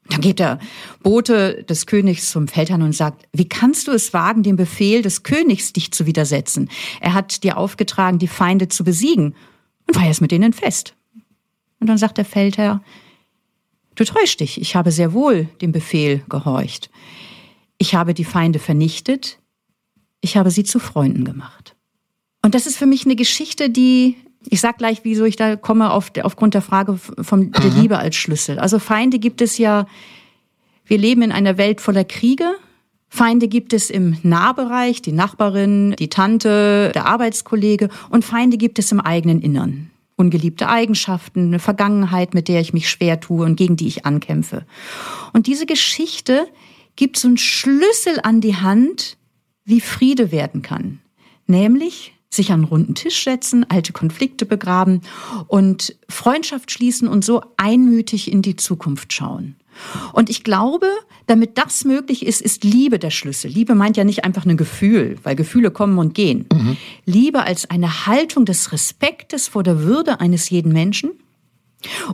Dann 0.09 0.21
geht 0.21 0.39
der 0.39 0.61
Bote 1.03 1.65
des 1.65 1.87
Königs 1.87 2.31
zum 2.31 2.47
Feldherrn 2.47 2.83
und 2.83 2.95
sagt, 2.95 3.27
wie 3.33 3.49
kannst 3.49 3.89
du 3.89 3.93
es 3.93 4.13
wagen, 4.13 4.43
dem 4.45 4.57
Befehl 4.57 5.03
des 5.03 5.25
Königs 5.25 5.73
dich 5.73 5.91
zu 5.91 6.07
widersetzen? 6.07 6.71
Er 7.01 7.15
hat 7.15 7.43
dir 7.43 7.57
aufgetragen, 7.57 8.19
die 8.19 8.29
Feinde 8.29 8.69
zu 8.69 8.85
besiegen 8.85 9.35
und 9.89 9.97
feierst 9.97 10.21
mit 10.21 10.33
ihnen 10.33 10.53
fest. 10.53 10.96
Und 11.81 11.89
dann 11.89 11.99
sagt 11.99 12.19
der 12.19 12.25
Feldherr, 12.25 12.83
du 13.95 14.05
täuschst 14.05 14.41
dich, 14.41 14.61
ich 14.61 14.77
habe 14.77 14.91
sehr 14.91 15.13
wohl 15.13 15.49
dem 15.61 15.73
Befehl 15.73 16.23
gehorcht. 16.29 16.91
Ich 17.79 17.95
habe 17.95 18.15
die 18.15 18.25
Feinde 18.25 18.59
vernichtet, 18.59 19.39
ich 20.21 20.37
habe 20.37 20.51
sie 20.51 20.65
zu 20.65 20.79
Freunden 20.79 21.25
gemacht. 21.25 21.77
Und 22.43 22.55
das 22.55 22.67
ist 22.67 22.79
für 22.79 22.87
mich 22.87 23.05
eine 23.05 23.17
Geschichte, 23.17 23.71
die, 23.71 24.17
ich 24.49 24.61
sag 24.61 24.79
gleich, 24.79 25.01
wieso 25.03 25.25
ich 25.25 25.37
da 25.37 25.57
komme, 25.57 25.91
auf, 25.91 26.13
aufgrund 26.23 26.55
der 26.55 26.63
Frage 26.63 26.97
von 26.97 27.53
der 27.53 27.71
mhm. 27.71 27.81
Liebe 27.81 27.99
als 27.99 28.17
Schlüssel. 28.17 28.59
Also 28.59 28.79
Feinde 28.79 29.19
gibt 29.19 29.41
es 29.41 29.59
ja, 29.59 29.87
wir 30.85 30.99
leben 30.99 31.23
in 31.23 31.33
einer 31.33 31.59
Welt 31.59 31.81
voller 31.81 32.05
Kriege, 32.05 32.55
Feinde 33.09 33.49
gibt 33.49 33.73
es 33.73 33.89
im 33.89 34.17
Nahbereich, 34.23 35.01
die 35.01 35.13
Nachbarin, 35.13 35.95
die 35.99 36.09
Tante, 36.09 36.91
der 36.93 37.07
Arbeitskollege 37.07 37.89
und 38.11 38.25
Feinde 38.25 38.57
gibt 38.57 38.79
es 38.79 38.91
im 38.91 39.01
eigenen 39.01 39.41
Innern 39.41 39.91
ungeliebte 40.17 40.69
Eigenschaften, 40.69 41.47
eine 41.47 41.59
Vergangenheit, 41.59 42.35
mit 42.35 42.49
der 42.49 42.61
ich 42.61 42.73
mich 42.73 42.89
schwer 42.89 43.21
tue 43.21 43.45
und 43.45 43.57
gegen 43.57 43.77
die 43.77 43.87
ich 43.87 44.07
ankämpfe. 44.07 44.67
Und 45.33 45.47
diese 45.47 45.67
Geschichte 45.67 46.47
gibt 46.97 47.19
so 47.19 47.29
einen 47.29 47.37
Schlüssel 47.37 48.21
an 48.23 48.41
die 48.41 48.57
Hand, 48.57 49.19
wie 49.65 49.81
Friede 49.81 50.33
werden 50.33 50.63
kann. 50.63 51.01
Nämlich 51.47 52.15
sich 52.31 52.51
an 52.51 52.61
einen 52.61 52.65
runden 52.65 52.95
Tisch 52.95 53.25
setzen, 53.25 53.65
alte 53.69 53.93
Konflikte 53.93 54.47
begraben 54.47 55.03
und 55.47 55.97
Freundschaft 56.09 56.71
schließen 56.71 57.09
und 57.09 57.25
so 57.25 57.43
einmütig 57.57 58.31
in 58.31 58.43
die 58.43 58.57
Zukunft 58.57 59.13
schauen. 59.13 59.57
Und 60.13 60.31
ich 60.31 60.45
glaube, 60.45 60.87
damit 61.27 61.59
das 61.59 61.85
möglich 61.85 62.27
ist, 62.27 62.41
ist 62.41 62.65
Liebe 62.65 62.99
der 62.99 63.11
Schlüssel. 63.11 63.51
Liebe 63.51 63.75
meint 63.75 63.97
ja 63.97 64.05
nicht 64.05 64.25
einfach 64.25 64.45
ein 64.45 64.57
Gefühl, 64.57 65.17
weil 65.23 65.37
Gefühle 65.37 65.71
kommen 65.71 65.99
und 65.99 66.15
gehen. 66.15 66.47
Mhm. 66.53 66.77
Liebe 67.05 67.43
als 67.43 67.69
eine 67.71 68.07
Haltung 68.07 68.45
des 68.45 68.73
Respektes 68.73 69.49
vor 69.49 69.63
der 69.63 69.81
Würde 69.81 70.21
eines 70.21 70.51
jeden 70.51 70.73
Menschen 70.73 71.13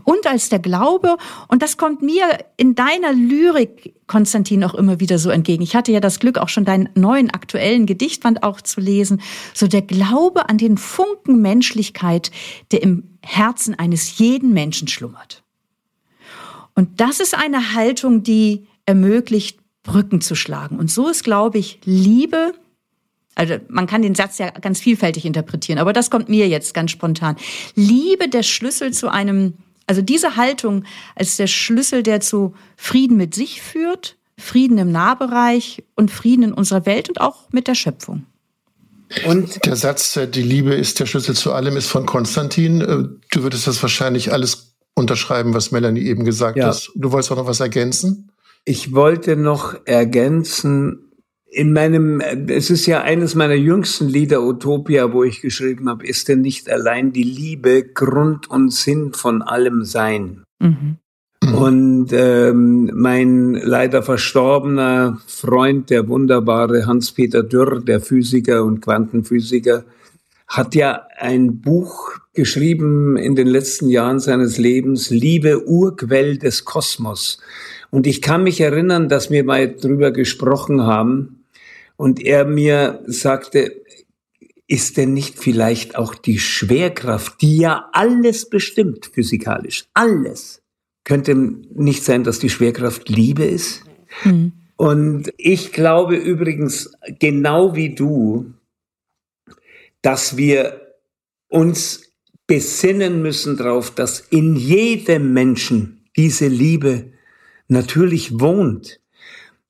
und 0.04 0.26
als 0.26 0.48
der 0.48 0.58
Glaube, 0.58 1.16
und 1.48 1.62
das 1.62 1.76
kommt 1.76 2.02
mir 2.02 2.24
in 2.56 2.74
deiner 2.74 3.12
Lyrik, 3.12 3.94
Konstantin, 4.06 4.64
auch 4.64 4.74
immer 4.74 5.00
wieder 5.00 5.18
so 5.18 5.30
entgegen. 5.30 5.62
Ich 5.62 5.76
hatte 5.76 5.92
ja 5.92 6.00
das 6.00 6.20
Glück, 6.20 6.38
auch 6.38 6.48
schon 6.48 6.64
deinen 6.64 6.88
neuen 6.94 7.30
aktuellen 7.30 7.86
Gedichtband 7.86 8.42
auch 8.42 8.60
zu 8.60 8.80
lesen. 8.80 9.22
So 9.54 9.66
der 9.66 9.82
Glaube 9.82 10.48
an 10.48 10.58
den 10.58 10.76
Funken 10.76 11.40
Menschlichkeit, 11.40 12.30
der 12.72 12.82
im 12.82 13.04
Herzen 13.22 13.78
eines 13.78 14.18
jeden 14.18 14.52
Menschen 14.52 14.88
schlummert. 14.88 15.41
Und 16.74 17.00
das 17.00 17.20
ist 17.20 17.36
eine 17.36 17.74
Haltung, 17.74 18.22
die 18.22 18.66
ermöglicht, 18.86 19.58
Brücken 19.82 20.20
zu 20.20 20.34
schlagen. 20.34 20.78
Und 20.78 20.90
so 20.90 21.08
ist, 21.08 21.24
glaube 21.24 21.58
ich, 21.58 21.80
Liebe, 21.84 22.52
also 23.34 23.56
man 23.68 23.86
kann 23.86 24.02
den 24.02 24.14
Satz 24.14 24.38
ja 24.38 24.50
ganz 24.50 24.80
vielfältig 24.80 25.24
interpretieren, 25.24 25.78
aber 25.78 25.92
das 25.92 26.10
kommt 26.10 26.28
mir 26.28 26.48
jetzt 26.48 26.74
ganz 26.74 26.90
spontan. 26.90 27.36
Liebe 27.74 28.28
der 28.28 28.42
Schlüssel 28.42 28.92
zu 28.92 29.08
einem, 29.08 29.54
also 29.86 30.02
diese 30.02 30.36
Haltung 30.36 30.84
als 31.16 31.36
der 31.36 31.46
Schlüssel, 31.46 32.02
der 32.02 32.20
zu 32.20 32.54
Frieden 32.76 33.16
mit 33.16 33.34
sich 33.34 33.60
führt, 33.62 34.16
Frieden 34.38 34.78
im 34.78 34.92
Nahbereich 34.92 35.82
und 35.94 36.10
Frieden 36.10 36.44
in 36.44 36.52
unserer 36.52 36.86
Welt 36.86 37.08
und 37.08 37.20
auch 37.20 37.50
mit 37.50 37.68
der 37.68 37.74
Schöpfung. 37.74 38.26
Und 39.26 39.66
der 39.66 39.76
Satz, 39.76 40.16
äh, 40.16 40.26
die 40.26 40.42
Liebe 40.42 40.74
ist 40.74 40.98
der 41.00 41.06
Schlüssel 41.06 41.34
zu 41.34 41.52
allem, 41.52 41.76
ist 41.76 41.88
von 41.88 42.06
Konstantin. 42.06 42.80
Äh, 42.80 43.08
du 43.30 43.42
würdest 43.42 43.66
das 43.66 43.82
wahrscheinlich 43.82 44.32
alles 44.32 44.71
unterschreiben, 44.94 45.54
was 45.54 45.72
Melanie 45.72 46.02
eben 46.02 46.24
gesagt 46.24 46.56
ja. 46.56 46.68
hat. 46.68 46.90
Du 46.94 47.12
wolltest 47.12 47.32
auch 47.32 47.36
noch 47.36 47.46
was 47.46 47.60
ergänzen? 47.60 48.30
Ich 48.64 48.94
wollte 48.94 49.36
noch 49.36 49.74
ergänzen, 49.86 51.12
in 51.52 51.72
meinem, 51.72 52.20
es 52.48 52.70
ist 52.70 52.86
ja 52.86 53.02
eines 53.02 53.34
meiner 53.34 53.54
jüngsten 53.54 54.08
Lieder, 54.08 54.42
Utopia, 54.42 55.12
wo 55.12 55.22
ich 55.22 55.42
geschrieben 55.42 55.88
habe, 55.88 56.06
ist 56.06 56.28
denn 56.28 56.40
nicht 56.40 56.70
allein 56.70 57.12
die 57.12 57.22
Liebe 57.22 57.84
Grund 57.84 58.48
und 58.48 58.72
Sinn 58.72 59.12
von 59.12 59.42
allem 59.42 59.84
Sein? 59.84 60.44
Mhm. 60.60 60.96
Mhm. 61.42 61.54
Und 61.54 62.12
ähm, 62.12 62.90
mein 62.94 63.52
leider 63.54 64.02
verstorbener 64.02 65.20
Freund, 65.26 65.90
der 65.90 66.08
wunderbare 66.08 66.86
Hans-Peter 66.86 67.42
Dürr, 67.42 67.80
der 67.80 68.00
Physiker 68.00 68.64
und 68.64 68.80
Quantenphysiker, 68.80 69.84
hat 70.52 70.74
ja 70.74 71.08
ein 71.18 71.62
Buch 71.62 72.10
geschrieben 72.34 73.16
in 73.16 73.34
den 73.34 73.46
letzten 73.46 73.88
Jahren 73.88 74.20
seines 74.20 74.58
Lebens, 74.58 75.08
Liebe 75.08 75.66
Urquell 75.66 76.36
des 76.36 76.66
Kosmos. 76.66 77.38
Und 77.90 78.06
ich 78.06 78.20
kann 78.20 78.42
mich 78.42 78.60
erinnern, 78.60 79.08
dass 79.08 79.30
wir 79.30 79.44
mal 79.44 79.74
drüber 79.74 80.10
gesprochen 80.10 80.82
haben 80.82 81.46
und 81.96 82.20
er 82.20 82.44
mir 82.44 83.02
sagte, 83.06 83.82
ist 84.66 84.98
denn 84.98 85.14
nicht 85.14 85.38
vielleicht 85.38 85.96
auch 85.96 86.14
die 86.14 86.38
Schwerkraft, 86.38 87.40
die 87.40 87.56
ja 87.56 87.88
alles 87.92 88.48
bestimmt 88.48 89.06
physikalisch, 89.06 89.86
alles, 89.94 90.62
könnte 91.04 91.34
nicht 91.34 92.04
sein, 92.04 92.24
dass 92.24 92.38
die 92.38 92.50
Schwerkraft 92.50 93.08
Liebe 93.08 93.44
ist? 93.44 93.84
Mhm. 94.24 94.52
Und 94.76 95.32
ich 95.38 95.72
glaube 95.72 96.16
übrigens, 96.16 96.92
genau 97.18 97.74
wie 97.74 97.94
du, 97.94 98.52
dass 100.02 100.36
wir 100.36 100.94
uns 101.48 102.12
besinnen 102.46 103.22
müssen 103.22 103.56
darauf, 103.56 103.94
dass 103.94 104.20
in 104.20 104.56
jedem 104.56 105.32
Menschen 105.32 106.04
diese 106.16 106.48
Liebe 106.48 107.12
natürlich 107.68 108.40
wohnt 108.40 109.00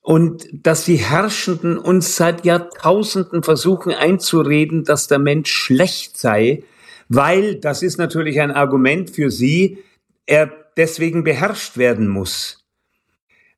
und 0.01 0.49
dass 0.53 0.85
die 0.85 0.97
Herrschenden 0.97 1.79
uns 1.79 2.17
seit 2.17 2.45
Jahrtausenden 2.45 3.43
versuchen 3.43 3.93
einzureden, 3.93 4.85
dass 4.85 5.07
der 5.07 5.21
Mensch 5.21 5.53
schlecht 5.53 6.17
sei, 6.19 6.65
weil, 7.09 7.57
das 7.57 7.83
ist 7.83 7.99
natürlich 7.99 8.41
ein 8.41 8.51
Argument 8.51 9.11
für 9.11 9.31
sie, 9.31 9.79
er 10.27 10.51
deswegen 10.77 11.25
beherrscht 11.25 11.77
werden 11.77 12.09
muss. 12.09 12.62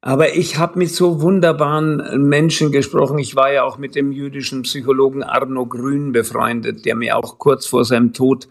Aber 0.07 0.35
ich 0.35 0.59
habe 0.59 0.79
mit 0.79 0.91
so 0.91 1.23
wunderbaren 1.23 2.29
Menschen 2.29 2.71
gesprochen. 2.71 3.19
Ich 3.19 3.37
war 3.37 3.51
ja 3.51 3.63
auch 3.63 3.79
mit 3.79 3.95
dem 3.95 4.13
jüdischen 4.13 4.61
Psychologen 4.61 5.23
Arno 5.23 5.65
Grün 5.65 6.13
befreundet, 6.13 6.85
der 6.85 6.95
mir 6.95 7.17
auch 7.17 7.39
kurz 7.39 7.65
vor 7.65 7.87
seinem 7.87 8.13
Tod 8.13 8.47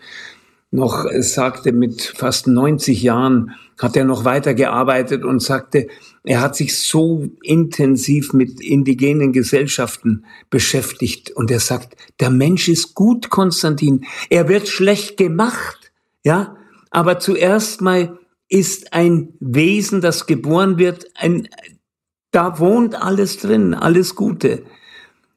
noch 0.72 1.06
sagte, 1.20 1.72
mit 1.72 2.02
fast 2.02 2.48
90 2.48 3.04
Jahren 3.04 3.52
hat 3.80 3.96
er 3.96 4.04
noch 4.04 4.26
weiter 4.26 4.56
gearbeitet 4.56 5.24
und 5.24 5.44
sagte, 5.44 5.90
er 6.24 6.42
hat 6.42 6.56
sich 6.56 6.76
so 6.76 7.28
intensiv 7.44 8.34
mit 8.34 8.60
indigenen 8.60 9.32
Gesellschaften 9.32 10.26
beschäftigt 10.50 11.30
und 11.30 11.52
er 11.52 11.60
sagt, 11.60 11.96
der 12.20 12.32
Mensch 12.32 12.68
ist 12.68 12.96
gut, 12.96 13.30
Konstantin. 13.30 14.06
Er 14.32 14.50
wird 14.50 14.68
schlecht 14.68 15.18
gemacht, 15.18 15.92
ja, 16.24 16.56
aber 16.90 17.20
zuerst 17.20 17.82
mal 17.82 18.18
ist 18.54 18.94
ein 18.94 19.34
Wesen, 19.40 20.00
das 20.00 20.28
geboren 20.28 20.78
wird, 20.78 21.08
ein, 21.16 21.50
da 22.30 22.60
wohnt 22.60 22.94
alles 22.94 23.40
drin, 23.40 23.74
alles 23.74 24.14
Gute. 24.14 24.64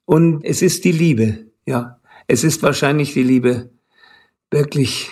Und 0.04 0.44
es 0.44 0.60
ist 0.60 0.84
die 0.84 0.92
Liebe, 0.92 1.46
ja. 1.64 1.98
Es 2.26 2.44
ist 2.44 2.62
wahrscheinlich 2.62 3.14
die 3.14 3.22
Liebe 3.22 3.70
wirklich 4.50 5.10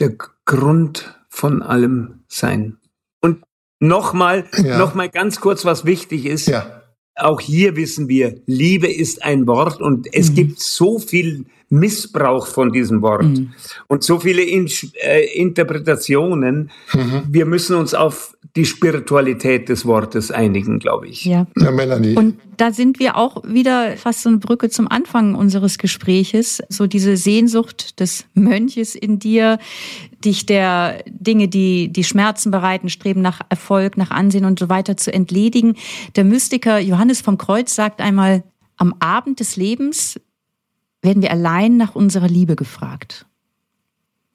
der 0.00 0.16
Grund 0.44 1.18
von 1.30 1.62
allem 1.62 2.24
Sein. 2.28 2.76
Und 3.22 3.42
nochmal, 3.80 4.44
ja. 4.58 4.76
nochmal 4.76 5.08
ganz 5.08 5.40
kurz, 5.40 5.64
was 5.64 5.86
wichtig 5.86 6.26
ist. 6.26 6.46
Ja. 6.46 6.82
Auch 7.14 7.40
hier 7.40 7.76
wissen 7.76 8.08
wir, 8.08 8.42
Liebe 8.44 8.92
ist 8.92 9.22
ein 9.22 9.46
Wort 9.46 9.80
und 9.80 10.12
es 10.12 10.30
mhm. 10.30 10.34
gibt 10.34 10.60
so 10.60 10.98
viel 10.98 11.46
Missbrauch 11.68 12.46
von 12.46 12.72
diesem 12.72 13.02
Wort 13.02 13.24
mhm. 13.24 13.52
und 13.88 14.04
so 14.04 14.20
viele 14.20 14.42
In 14.42 14.70
äh, 15.02 15.24
Interpretationen. 15.34 16.70
Mhm. 16.94 17.22
Wir 17.28 17.44
müssen 17.44 17.76
uns 17.76 17.92
auf 17.92 18.36
die 18.54 18.64
Spiritualität 18.64 19.68
des 19.68 19.84
Wortes 19.84 20.30
einigen, 20.30 20.78
glaube 20.78 21.08
ich. 21.08 21.24
Ja. 21.24 21.46
ja, 21.58 21.70
Melanie. 21.70 22.16
Und 22.16 22.38
da 22.56 22.72
sind 22.72 22.98
wir 22.98 23.16
auch 23.16 23.42
wieder 23.44 23.96
fast 23.98 24.22
so 24.22 24.30
eine 24.30 24.38
Brücke 24.38 24.70
zum 24.70 24.88
Anfang 24.88 25.34
unseres 25.34 25.76
Gespräches. 25.76 26.62
So 26.70 26.86
diese 26.86 27.16
Sehnsucht 27.16 28.00
des 28.00 28.24
Mönches 28.34 28.94
in 28.94 29.18
dir, 29.18 29.58
dich 30.24 30.46
der 30.46 31.02
Dinge, 31.06 31.48
die 31.48 31.92
die 31.92 32.04
Schmerzen 32.04 32.50
bereiten, 32.50 32.88
streben 32.88 33.20
nach 33.20 33.40
Erfolg, 33.50 33.98
nach 33.98 34.10
Ansehen 34.10 34.46
und 34.46 34.58
so 34.58 34.70
weiter 34.70 34.96
zu 34.96 35.12
entledigen. 35.12 35.76
Der 36.14 36.24
Mystiker 36.24 36.78
Johannes 36.78 37.20
vom 37.20 37.36
Kreuz 37.36 37.74
sagt 37.74 38.00
einmal, 38.00 38.42
am 38.78 38.94
Abend 39.00 39.40
des 39.40 39.56
Lebens 39.56 40.20
werden 41.06 41.22
wir 41.22 41.30
allein 41.30 41.78
nach 41.78 41.94
unserer 41.94 42.28
Liebe 42.28 42.56
gefragt. 42.56 43.24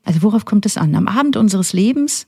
Also 0.04 0.24
worauf 0.24 0.46
kommt 0.46 0.66
es 0.66 0.78
an? 0.78 0.96
Am 0.96 1.08
Abend 1.08 1.38
unseres 1.38 1.74
Lebens 1.74 2.26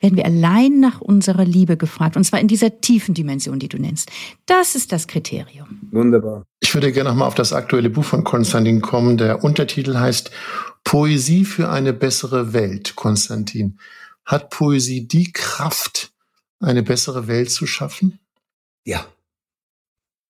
werden 0.00 0.16
wir 0.16 0.26
allein 0.26 0.80
nach 0.80 1.00
unserer 1.00 1.44
Liebe 1.44 1.76
gefragt. 1.76 2.16
Und 2.16 2.24
zwar 2.24 2.38
in 2.38 2.46
dieser 2.46 2.80
tiefen 2.80 3.14
Dimension, 3.14 3.58
die 3.58 3.68
du 3.68 3.78
nennst. 3.78 4.10
Das 4.46 4.74
ist 4.74 4.92
das 4.92 5.08
Kriterium. 5.08 5.80
Wunderbar. 5.90 6.44
Ich 6.60 6.74
würde 6.74 6.92
gerne 6.92 7.10
nochmal 7.10 7.26
auf 7.26 7.34
das 7.34 7.52
aktuelle 7.52 7.90
Buch 7.90 8.04
von 8.04 8.22
Konstantin 8.22 8.80
kommen. 8.80 9.16
Der 9.16 9.42
Untertitel 9.42 9.96
heißt 9.96 10.30
Poesie 10.84 11.44
für 11.44 11.70
eine 11.70 11.92
bessere 11.92 12.52
Welt, 12.52 12.94
Konstantin. 12.96 13.78
Hat 14.26 14.50
Poesie 14.50 15.08
die 15.08 15.32
Kraft, 15.32 16.12
eine 16.60 16.82
bessere 16.82 17.26
Welt 17.26 17.50
zu 17.50 17.66
schaffen? 17.66 18.18
Ja. 18.84 19.06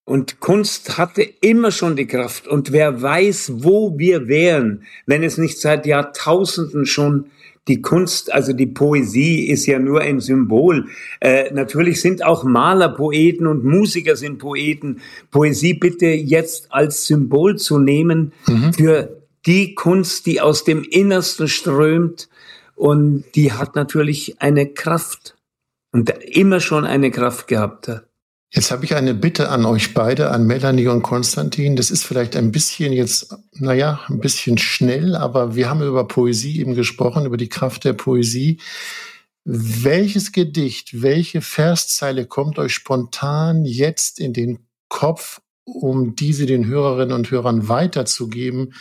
Und 0.07 0.41
Kunst 0.41 0.99
hatte 0.99 1.23
immer 1.23 1.71
schon 1.71 1.97
die 1.97 2.07
Kraft. 2.07 2.47
Und 2.47 2.73
wer 2.73 3.01
weiß, 3.01 3.65
wo 3.65 3.99
wir 3.99 4.29
wären, 4.29 4.83
wenn 5.07 5.23
es 5.23 5.39
nicht 5.39 5.59
seit 5.59 5.87
Jahrtausenden 5.87 6.85
schon 6.85 7.31
die 7.69 7.81
Kunst, 7.81 8.31
also 8.31 8.53
die 8.53 8.67
Poesie 8.67 9.49
ist 9.49 9.65
ja 9.65 9.79
nur 9.79 10.03
ein 10.03 10.21
Symbol. 10.21 10.89
Äh, 11.21 11.51
natürlich 11.55 12.03
sind 12.03 12.23
auch 12.23 12.45
Maler 12.45 12.91
Poeten 12.91 13.47
und 13.47 13.65
Musiker 13.65 14.17
sind 14.17 14.39
Poeten. 14.39 15.01
Poesie 15.31 15.73
bitte 15.73 16.07
jetzt 16.07 16.71
als 16.71 17.07
Symbol 17.07 17.57
zu 17.57 17.79
nehmen 17.79 18.33
mhm. 18.47 18.75
für 18.75 19.23
die 19.47 19.75
Kunst, 19.75 20.27
die 20.27 20.43
aus 20.43 20.65
dem 20.65 20.85
Innersten 20.85 21.49
strömt. 21.49 22.29
Und 22.75 23.25
die 23.35 23.53
hat 23.53 23.77
natürlich 23.77 24.43
eine 24.43 24.67
Kraft 24.67 25.37
und 25.93 26.11
immer 26.11 26.61
schon 26.61 26.85
eine 26.85 27.11
Kraft 27.11 27.49
gehabt 27.49 27.89
hat. 27.89 28.05
Jetzt 28.55 28.71
habe 28.71 28.85
ich 28.85 28.95
eine 28.95 29.15
Bitte 29.15 29.49
an 29.49 29.65
euch 29.65 29.95
beide, 29.95 30.31
an 30.31 30.47
Melanie 30.47 30.87
und 30.87 31.03
Konstantin. 31.03 31.75
Das 31.75 31.91
ist 31.91 32.05
vielleicht 32.05 32.37
ein 32.37 32.53
bisschen 32.53 32.93
jetzt, 32.93 33.35
naja, 33.55 34.01
ein 34.07 34.21
bisschen 34.21 34.59
schnell, 34.59 35.17
aber 35.17 35.57
wir 35.57 35.69
haben 35.69 35.83
über 35.83 36.07
Poesie 36.07 36.61
eben 36.61 36.77
gesprochen, 36.77 37.27
über 37.27 37.37
die 37.37 37.49
Kraft 37.49 37.83
der 37.85 37.95
Poesie. 37.95 38.61
Welches 39.45 40.31
Gedicht, 40.31 41.03
welche 41.03 41.41
Verszeile 41.41 42.27
kommt 42.27 42.61
euch 42.61 42.73
spontan 42.73 43.65
jetzt 43.65 44.21
in 44.21 44.33
den 44.33 44.61
Kopf, 44.89 45.41
um 45.65 46.15
diese 46.15 46.47
den 46.47 46.65
Hörerinnen 46.65 47.13
und 47.13 47.33
Hörern 47.33 47.69
weiterzugeben, 47.69 48.75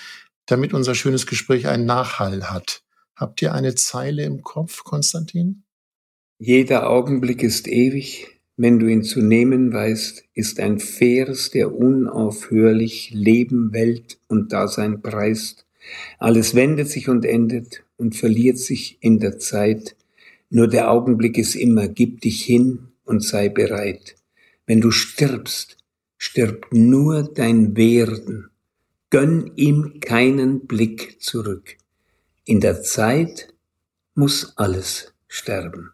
damit 0.45 0.75
unser 0.75 0.93
schönes 0.93 1.25
Gespräch 1.25 1.65
einen 1.65 1.87
Nachhall 1.87 2.51
hat? 2.51 2.83
Habt 3.15 3.41
ihr 3.41 3.55
eine 3.55 3.73
Zeile 3.73 4.23
im 4.23 4.43
Kopf, 4.43 4.83
Konstantin? 4.83 5.63
Jeder 6.37 6.91
Augenblick 6.91 7.41
ist 7.41 7.67
ewig, 7.67 8.32
wenn 8.55 8.79
du 8.79 8.87
ihn 8.87 9.03
zu 9.03 9.21
nehmen 9.21 9.73
weißt, 9.73 10.25
ist 10.33 10.59
ein 10.59 10.79
Vers, 10.79 11.49
der 11.49 11.73
unaufhörlich 11.73 13.11
Leben, 13.11 13.73
Welt 13.73 14.19
und 14.27 14.53
Dasein 14.53 15.01
preist. 15.01 15.65
Alles 16.19 16.53
wendet 16.53 16.89
sich 16.89 17.09
und 17.09 17.25
endet 17.25 17.83
und 17.97 18.15
verliert 18.15 18.59
sich 18.59 18.97
in 19.01 19.19
der 19.19 19.39
Zeit. 19.39 19.95
Nur 20.49 20.67
der 20.67 20.91
Augenblick 20.91 21.37
ist 21.37 21.55
immer, 21.55 21.87
gib 21.87 22.21
dich 22.21 22.43
hin 22.43 22.89
und 23.05 23.23
sei 23.23 23.49
bereit. 23.49 24.15
Wenn 24.67 24.81
du 24.81 24.91
stirbst, 24.91 25.77
stirbt 26.17 26.73
nur 26.73 27.23
dein 27.23 27.75
Werden. 27.75 28.49
Gönn 29.09 29.51
ihm 29.55 29.99
keinen 29.99 30.67
Blick 30.67 31.21
zurück. 31.21 31.77
In 32.45 32.59
der 32.59 32.81
Zeit 32.81 33.53
muss 34.15 34.53
alles 34.57 35.13
sterben, 35.27 35.91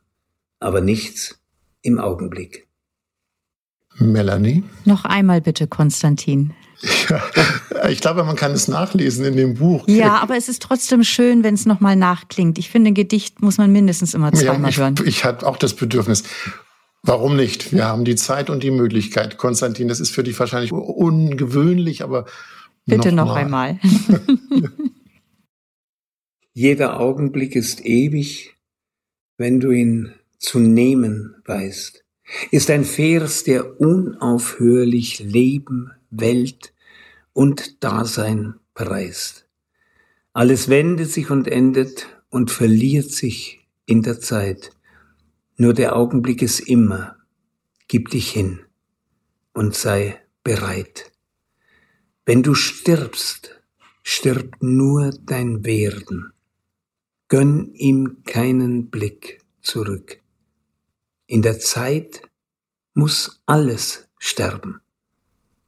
aber 0.59 0.81
nichts 0.81 1.38
im 1.81 1.99
Augenblick. 1.99 2.67
Melanie? 3.97 4.63
Noch 4.85 5.05
einmal 5.05 5.41
bitte, 5.41 5.67
Konstantin. 5.67 6.53
Ja, 7.09 7.21
ich 7.89 7.99
glaube, 7.99 8.23
man 8.23 8.37
kann 8.37 8.51
es 8.53 8.69
nachlesen 8.69 9.25
in 9.25 9.35
dem 9.35 9.55
Buch. 9.55 9.85
Ja, 9.87 10.17
aber 10.21 10.37
es 10.37 10.47
ist 10.47 10.61
trotzdem 10.61 11.03
schön, 11.03 11.43
wenn 11.43 11.53
es 11.53 11.65
nochmal 11.65 11.97
nachklingt. 11.97 12.57
Ich 12.57 12.69
finde, 12.69 12.91
ein 12.91 12.93
Gedicht 12.93 13.41
muss 13.41 13.57
man 13.57 13.71
mindestens 13.71 14.13
immer 14.13 14.31
zweimal 14.31 14.61
ja, 14.61 14.69
ich, 14.69 14.77
hören. 14.77 14.95
Ich 15.05 15.25
hatte 15.25 15.45
auch 15.45 15.57
das 15.57 15.73
Bedürfnis. 15.73 16.23
Warum 17.03 17.35
nicht? 17.35 17.73
Wir 17.73 17.85
haben 17.85 18.05
die 18.05 18.15
Zeit 18.15 18.49
und 18.49 18.63
die 18.63 18.71
Möglichkeit. 18.71 19.37
Konstantin, 19.37 19.87
das 19.87 19.99
ist 19.99 20.11
für 20.11 20.23
dich 20.23 20.39
wahrscheinlich 20.39 20.71
ungewöhnlich, 20.71 22.03
aber. 22.03 22.25
Bitte 22.85 23.11
noch, 23.11 23.27
noch 23.27 23.35
einmal. 23.35 23.79
Jeder 26.53 26.99
Augenblick 26.99 27.55
ist 27.55 27.85
ewig, 27.85 28.55
wenn 29.37 29.59
du 29.59 29.71
ihn 29.71 30.13
zu 30.39 30.59
nehmen 30.59 31.35
weißt, 31.45 32.03
ist 32.51 32.69
ein 32.71 32.85
Vers, 32.85 33.43
der 33.43 33.79
unaufhörlich 33.79 35.19
Leben, 35.19 35.91
Welt 36.09 36.73
und 37.33 37.83
Dasein 37.83 38.55
preist. 38.73 39.47
Alles 40.33 40.69
wendet 40.69 41.11
sich 41.11 41.29
und 41.29 41.47
endet 41.47 42.07
und 42.29 42.51
verliert 42.51 43.11
sich 43.11 43.67
in 43.85 44.01
der 44.01 44.19
Zeit. 44.19 44.71
Nur 45.57 45.73
der 45.73 45.95
Augenblick 45.95 46.41
ist 46.41 46.59
immer. 46.61 47.17
Gib 47.87 48.09
dich 48.09 48.31
hin 48.31 48.61
und 49.53 49.75
sei 49.75 50.21
bereit. 50.43 51.11
Wenn 52.25 52.43
du 52.43 52.53
stirbst, 52.53 53.59
stirbt 54.03 54.61
nur 54.61 55.09
dein 55.25 55.65
Werden. 55.65 56.31
Gönn 57.27 57.73
ihm 57.73 58.23
keinen 58.23 58.89
Blick 58.89 59.41
zurück. 59.61 60.21
In 61.31 61.43
der 61.43 61.59
Zeit 61.59 62.23
muss 62.95 63.43
alles 63.45 64.07
sterben, 64.17 64.81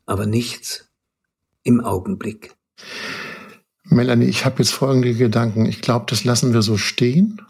aber 0.07 0.25
nichts 0.25 0.89
im 1.61 1.81
Augenblick. 1.81 2.55
Melanie, 3.83 4.25
ich 4.25 4.43
habe 4.43 4.63
jetzt 4.63 4.71
folgende 4.71 5.13
Gedanken. 5.13 5.67
Ich 5.67 5.81
glaube, 5.81 6.07
das 6.09 6.23
lassen 6.23 6.53
wir 6.53 6.63
so 6.63 6.77
stehen. 6.77 7.43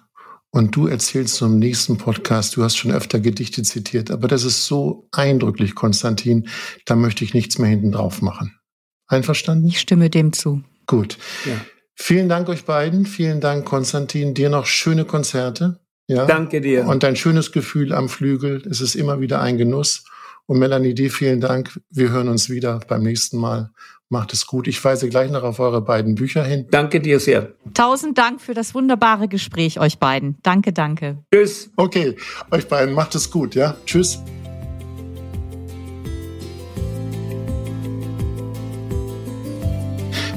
Und 0.49 0.76
du 0.76 0.88
erzählst 0.88 1.36
zum 1.36 1.57
nächsten 1.57 1.97
Podcast, 1.97 2.57
du 2.57 2.64
hast 2.64 2.76
schon 2.76 2.91
öfter 2.91 3.22
Gedichte 3.22 3.64
zitiert, 3.64 4.12
aber 4.12 4.28
das 4.28 4.43
ist 4.43 4.66
so 4.66 5.07
eindrücklich, 5.14 5.74
Konstantin, 5.74 6.49
da 6.84 6.97
möchte 6.97 7.24
ich 7.24 7.34
nichts 7.34 7.59
mehr 7.59 7.70
hinten 7.70 7.93
drauf 7.93 8.22
machen. 8.22 8.59
Einverstanden? 9.07 9.70
Ich 9.70 9.80
stimme 9.80 10.09
dem 10.09 10.34
zu. 10.34 10.62
Gut. 10.86 11.18
Ja. 11.45 11.55
Vielen 11.95 12.28
Dank 12.28 12.49
euch 12.49 12.66
beiden. 12.66 13.05
Vielen 13.05 13.39
Dank, 13.39 13.64
Konstantin. 13.64 14.34
Dir 14.34 14.49
noch 14.49 14.66
schöne 14.66 15.05
Konzerte. 15.05 15.80
Ja. 16.07 16.25
Danke 16.25 16.61
dir. 16.61 16.85
Und 16.87 17.03
ein 17.03 17.15
schönes 17.15 17.51
Gefühl 17.51 17.93
am 17.93 18.09
Flügel. 18.09 18.63
Es 18.69 18.81
ist 18.81 18.95
immer 18.95 19.21
wieder 19.21 19.41
ein 19.41 19.57
Genuss. 19.57 20.03
Und 20.45 20.59
Melanie, 20.59 20.93
dir 20.93 21.11
vielen 21.11 21.39
Dank. 21.39 21.79
Wir 21.89 22.09
hören 22.09 22.27
uns 22.27 22.49
wieder 22.49 22.79
beim 22.87 23.03
nächsten 23.03 23.37
Mal. 23.37 23.71
Macht 24.09 24.33
es 24.33 24.45
gut. 24.45 24.67
Ich 24.67 24.83
weise 24.83 25.07
gleich 25.07 25.31
noch 25.31 25.43
auf 25.43 25.59
eure 25.59 25.81
beiden 25.81 26.15
Bücher 26.15 26.43
hin. 26.43 26.67
Danke 26.69 26.99
dir 26.99 27.21
sehr. 27.21 27.53
Tausend 27.73 28.17
Dank 28.17 28.41
für 28.41 28.53
das 28.53 28.75
wunderbare 28.75 29.29
Gespräch, 29.29 29.79
euch 29.79 29.99
beiden. 29.99 30.37
Danke, 30.43 30.73
danke. 30.73 31.19
Tschüss. 31.33 31.71
Okay, 31.77 32.17
euch 32.49 32.67
beiden 32.67 32.93
macht 32.93 33.15
es 33.15 33.31
gut, 33.31 33.55
ja? 33.55 33.77
Tschüss. 33.85 34.19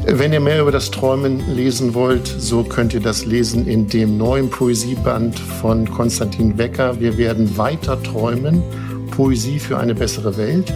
Wenn 0.07 0.33
ihr 0.33 0.41
mehr 0.41 0.61
über 0.61 0.73
das 0.73 0.91
Träumen 0.91 1.55
lesen 1.55 1.95
wollt, 1.95 2.27
so 2.27 2.63
könnt 2.63 2.95
ihr 2.95 3.01
das 3.01 3.25
lesen 3.25 3.67
in 3.67 3.89
dem 3.89 4.17
neuen 4.19 4.51
Poesieband 4.51 5.39
von 5.39 5.91
Konstantin 5.91 6.59
Wecker. 6.59 7.01
Wir 7.01 7.17
werden 7.17 7.57
weiter 7.57 8.03
träumen. 8.03 8.63
Poesie 9.11 9.59
für 9.59 9.79
eine 9.79 9.95
bessere 9.95 10.37
Welt. 10.37 10.73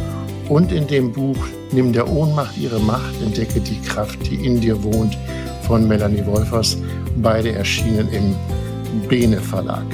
Und 0.49 0.73
in 0.73 0.87
dem 0.87 1.13
Buch 1.13 1.37
Nimm 1.71 1.93
der 1.93 2.09
Ohnmacht 2.09 2.57
ihre 2.57 2.81
Macht, 2.81 3.21
entdecke 3.23 3.61
die 3.61 3.81
Kraft, 3.83 4.19
die 4.27 4.47
in 4.47 4.61
dir 4.61 4.83
wohnt, 4.83 5.19
von 5.67 5.87
Melanie 5.87 6.25
Wolfers, 6.25 6.79
beide 7.17 7.53
erschienen 7.53 8.09
im 8.11 8.35
Bene 9.07 9.39
Verlag. 9.39 9.85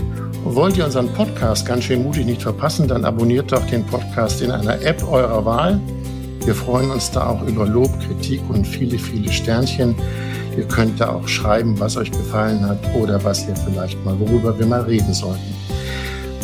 Wollt 0.44 0.76
ihr 0.76 0.84
unseren 0.84 1.08
Podcast 1.14 1.66
ganz 1.66 1.84
schön 1.84 2.04
mutig 2.04 2.26
nicht 2.26 2.42
verpassen, 2.42 2.86
dann 2.86 3.04
abonniert 3.04 3.50
doch 3.50 3.66
den 3.66 3.84
Podcast 3.84 4.40
in 4.40 4.52
einer 4.52 4.80
App 4.82 5.02
eurer 5.10 5.44
Wahl. 5.44 5.80
Wir 6.44 6.54
freuen 6.54 6.90
uns 6.90 7.10
da 7.10 7.28
auch 7.28 7.42
über 7.46 7.66
Lob, 7.66 7.90
Kritik 8.00 8.42
und 8.50 8.66
viele, 8.66 8.98
viele 8.98 9.32
Sternchen. 9.32 9.94
Ihr 10.56 10.64
könnt 10.64 11.00
da 11.00 11.08
auch 11.10 11.26
schreiben, 11.26 11.80
was 11.80 11.96
euch 11.96 12.12
gefallen 12.12 12.68
hat 12.68 12.78
oder 12.94 13.24
was 13.24 13.48
ihr 13.48 13.56
vielleicht 13.56 14.04
mal, 14.04 14.20
worüber 14.20 14.58
wir 14.58 14.66
mal 14.66 14.82
reden 14.82 15.14
sollten. 15.14 15.54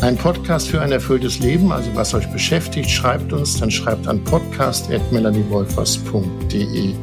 Ein 0.01 0.17
Podcast 0.17 0.69
für 0.69 0.81
ein 0.81 0.91
erfülltes 0.91 1.37
Leben, 1.39 1.71
also 1.71 1.91
was 1.93 2.15
euch 2.15 2.27
beschäftigt, 2.31 2.89
schreibt 2.89 3.31
uns, 3.31 3.59
dann 3.59 3.69
schreibt 3.69 4.07
an 4.07 4.23
podcast.melaniewolfers.de. 4.23 6.95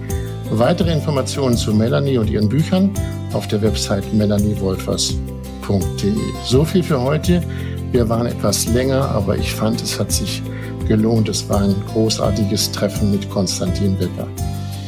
Weitere 0.51 0.93
Informationen 0.93 1.57
zu 1.57 1.73
Melanie 1.73 2.19
und 2.19 2.29
ihren 2.29 2.49
Büchern 2.49 2.91
auf 3.33 3.47
der 3.47 3.63
Website 3.63 4.13
melaniewolfers.de. 4.13 6.17
So 6.45 6.65
viel 6.65 6.83
für 6.83 7.01
heute. 7.01 7.45
Wir 7.93 8.09
waren 8.09 8.27
etwas 8.27 8.67
länger, 8.67 9.09
aber 9.11 9.39
ich 9.39 9.55
fand, 9.55 9.81
es 9.81 10.01
hat 10.01 10.11
sich 10.11 10.43
gelohnt. 10.89 11.29
Es 11.29 11.49
war 11.49 11.61
ein 11.61 11.77
großartiges 11.93 12.73
Treffen 12.73 13.13
mit 13.13 13.31
Konstantin 13.31 13.99
Wecker. 14.01 14.27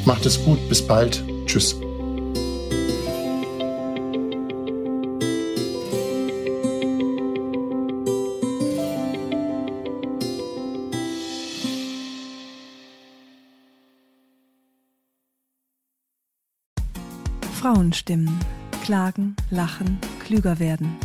Macht 0.04 0.26
es 0.26 0.42
gut, 0.42 0.58
bis 0.68 0.84
bald. 0.84 1.22
Tschüss. 1.46 1.76
Frauenstimmen. 17.60 18.40
Klagen, 18.82 19.36
lachen, 19.50 19.98
klüger 20.24 20.58
werden. 20.58 20.96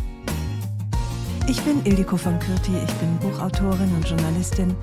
Ich 1.48 1.62
bin 1.62 1.84
Ildiko 1.84 2.16
von 2.16 2.40
Kürti, 2.40 2.72
ich 2.84 2.92
bin 2.94 3.16
Buchautorin 3.18 3.94
und 3.94 4.08
Journalistin 4.08 4.74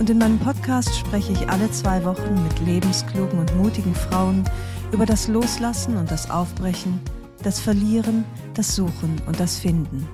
und 0.00 0.10
in 0.10 0.18
meinem 0.18 0.40
Podcast 0.40 0.96
spreche 0.96 1.32
ich 1.32 1.48
alle 1.48 1.70
zwei 1.70 2.04
Wochen 2.04 2.42
mit 2.42 2.58
lebensklugen 2.66 3.38
und 3.38 3.56
mutigen 3.56 3.94
Frauen 3.94 4.42
über 4.90 5.06
das 5.06 5.28
Loslassen 5.28 5.96
und 5.96 6.10
das 6.10 6.28
Aufbrechen, 6.28 7.00
das 7.44 7.60
Verlieren, 7.60 8.24
das 8.54 8.74
Suchen 8.74 9.22
und 9.26 9.38
das 9.38 9.58
Finden. 9.58 10.08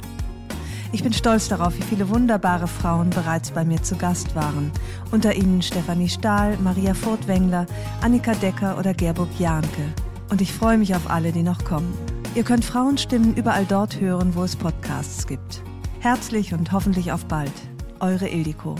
Ich 0.92 1.02
bin 1.02 1.14
stolz 1.14 1.48
darauf, 1.48 1.74
wie 1.78 1.82
viele 1.82 2.10
wunderbare 2.10 2.68
Frauen 2.68 3.08
bereits 3.08 3.50
bei 3.50 3.64
mir 3.64 3.82
zu 3.82 3.96
Gast 3.96 4.36
waren. 4.36 4.72
Unter 5.10 5.34
ihnen 5.34 5.62
Stefanie 5.62 6.10
Stahl, 6.10 6.58
Maria 6.58 6.92
Furtwängler, 6.92 7.64
Annika 8.02 8.34
Decker 8.34 8.78
oder 8.78 8.92
Gerburg 8.92 9.30
Jahnke. 9.38 9.94
Und 10.30 10.42
ich 10.42 10.52
freue 10.52 10.76
mich 10.76 10.94
auf 10.94 11.08
alle, 11.08 11.32
die 11.32 11.42
noch 11.42 11.64
kommen. 11.64 11.94
Ihr 12.34 12.44
könnt 12.44 12.64
Frauenstimmen 12.64 13.34
überall 13.36 13.64
dort 13.64 14.00
hören, 14.00 14.34
wo 14.34 14.44
es 14.44 14.54
Podcasts 14.54 15.26
gibt. 15.26 15.62
Herzlich 16.04 16.52
und 16.52 16.70
hoffentlich 16.70 17.12
auf 17.12 17.24
bald. 17.24 17.50
Eure 17.98 18.28
Ildiko. 18.28 18.74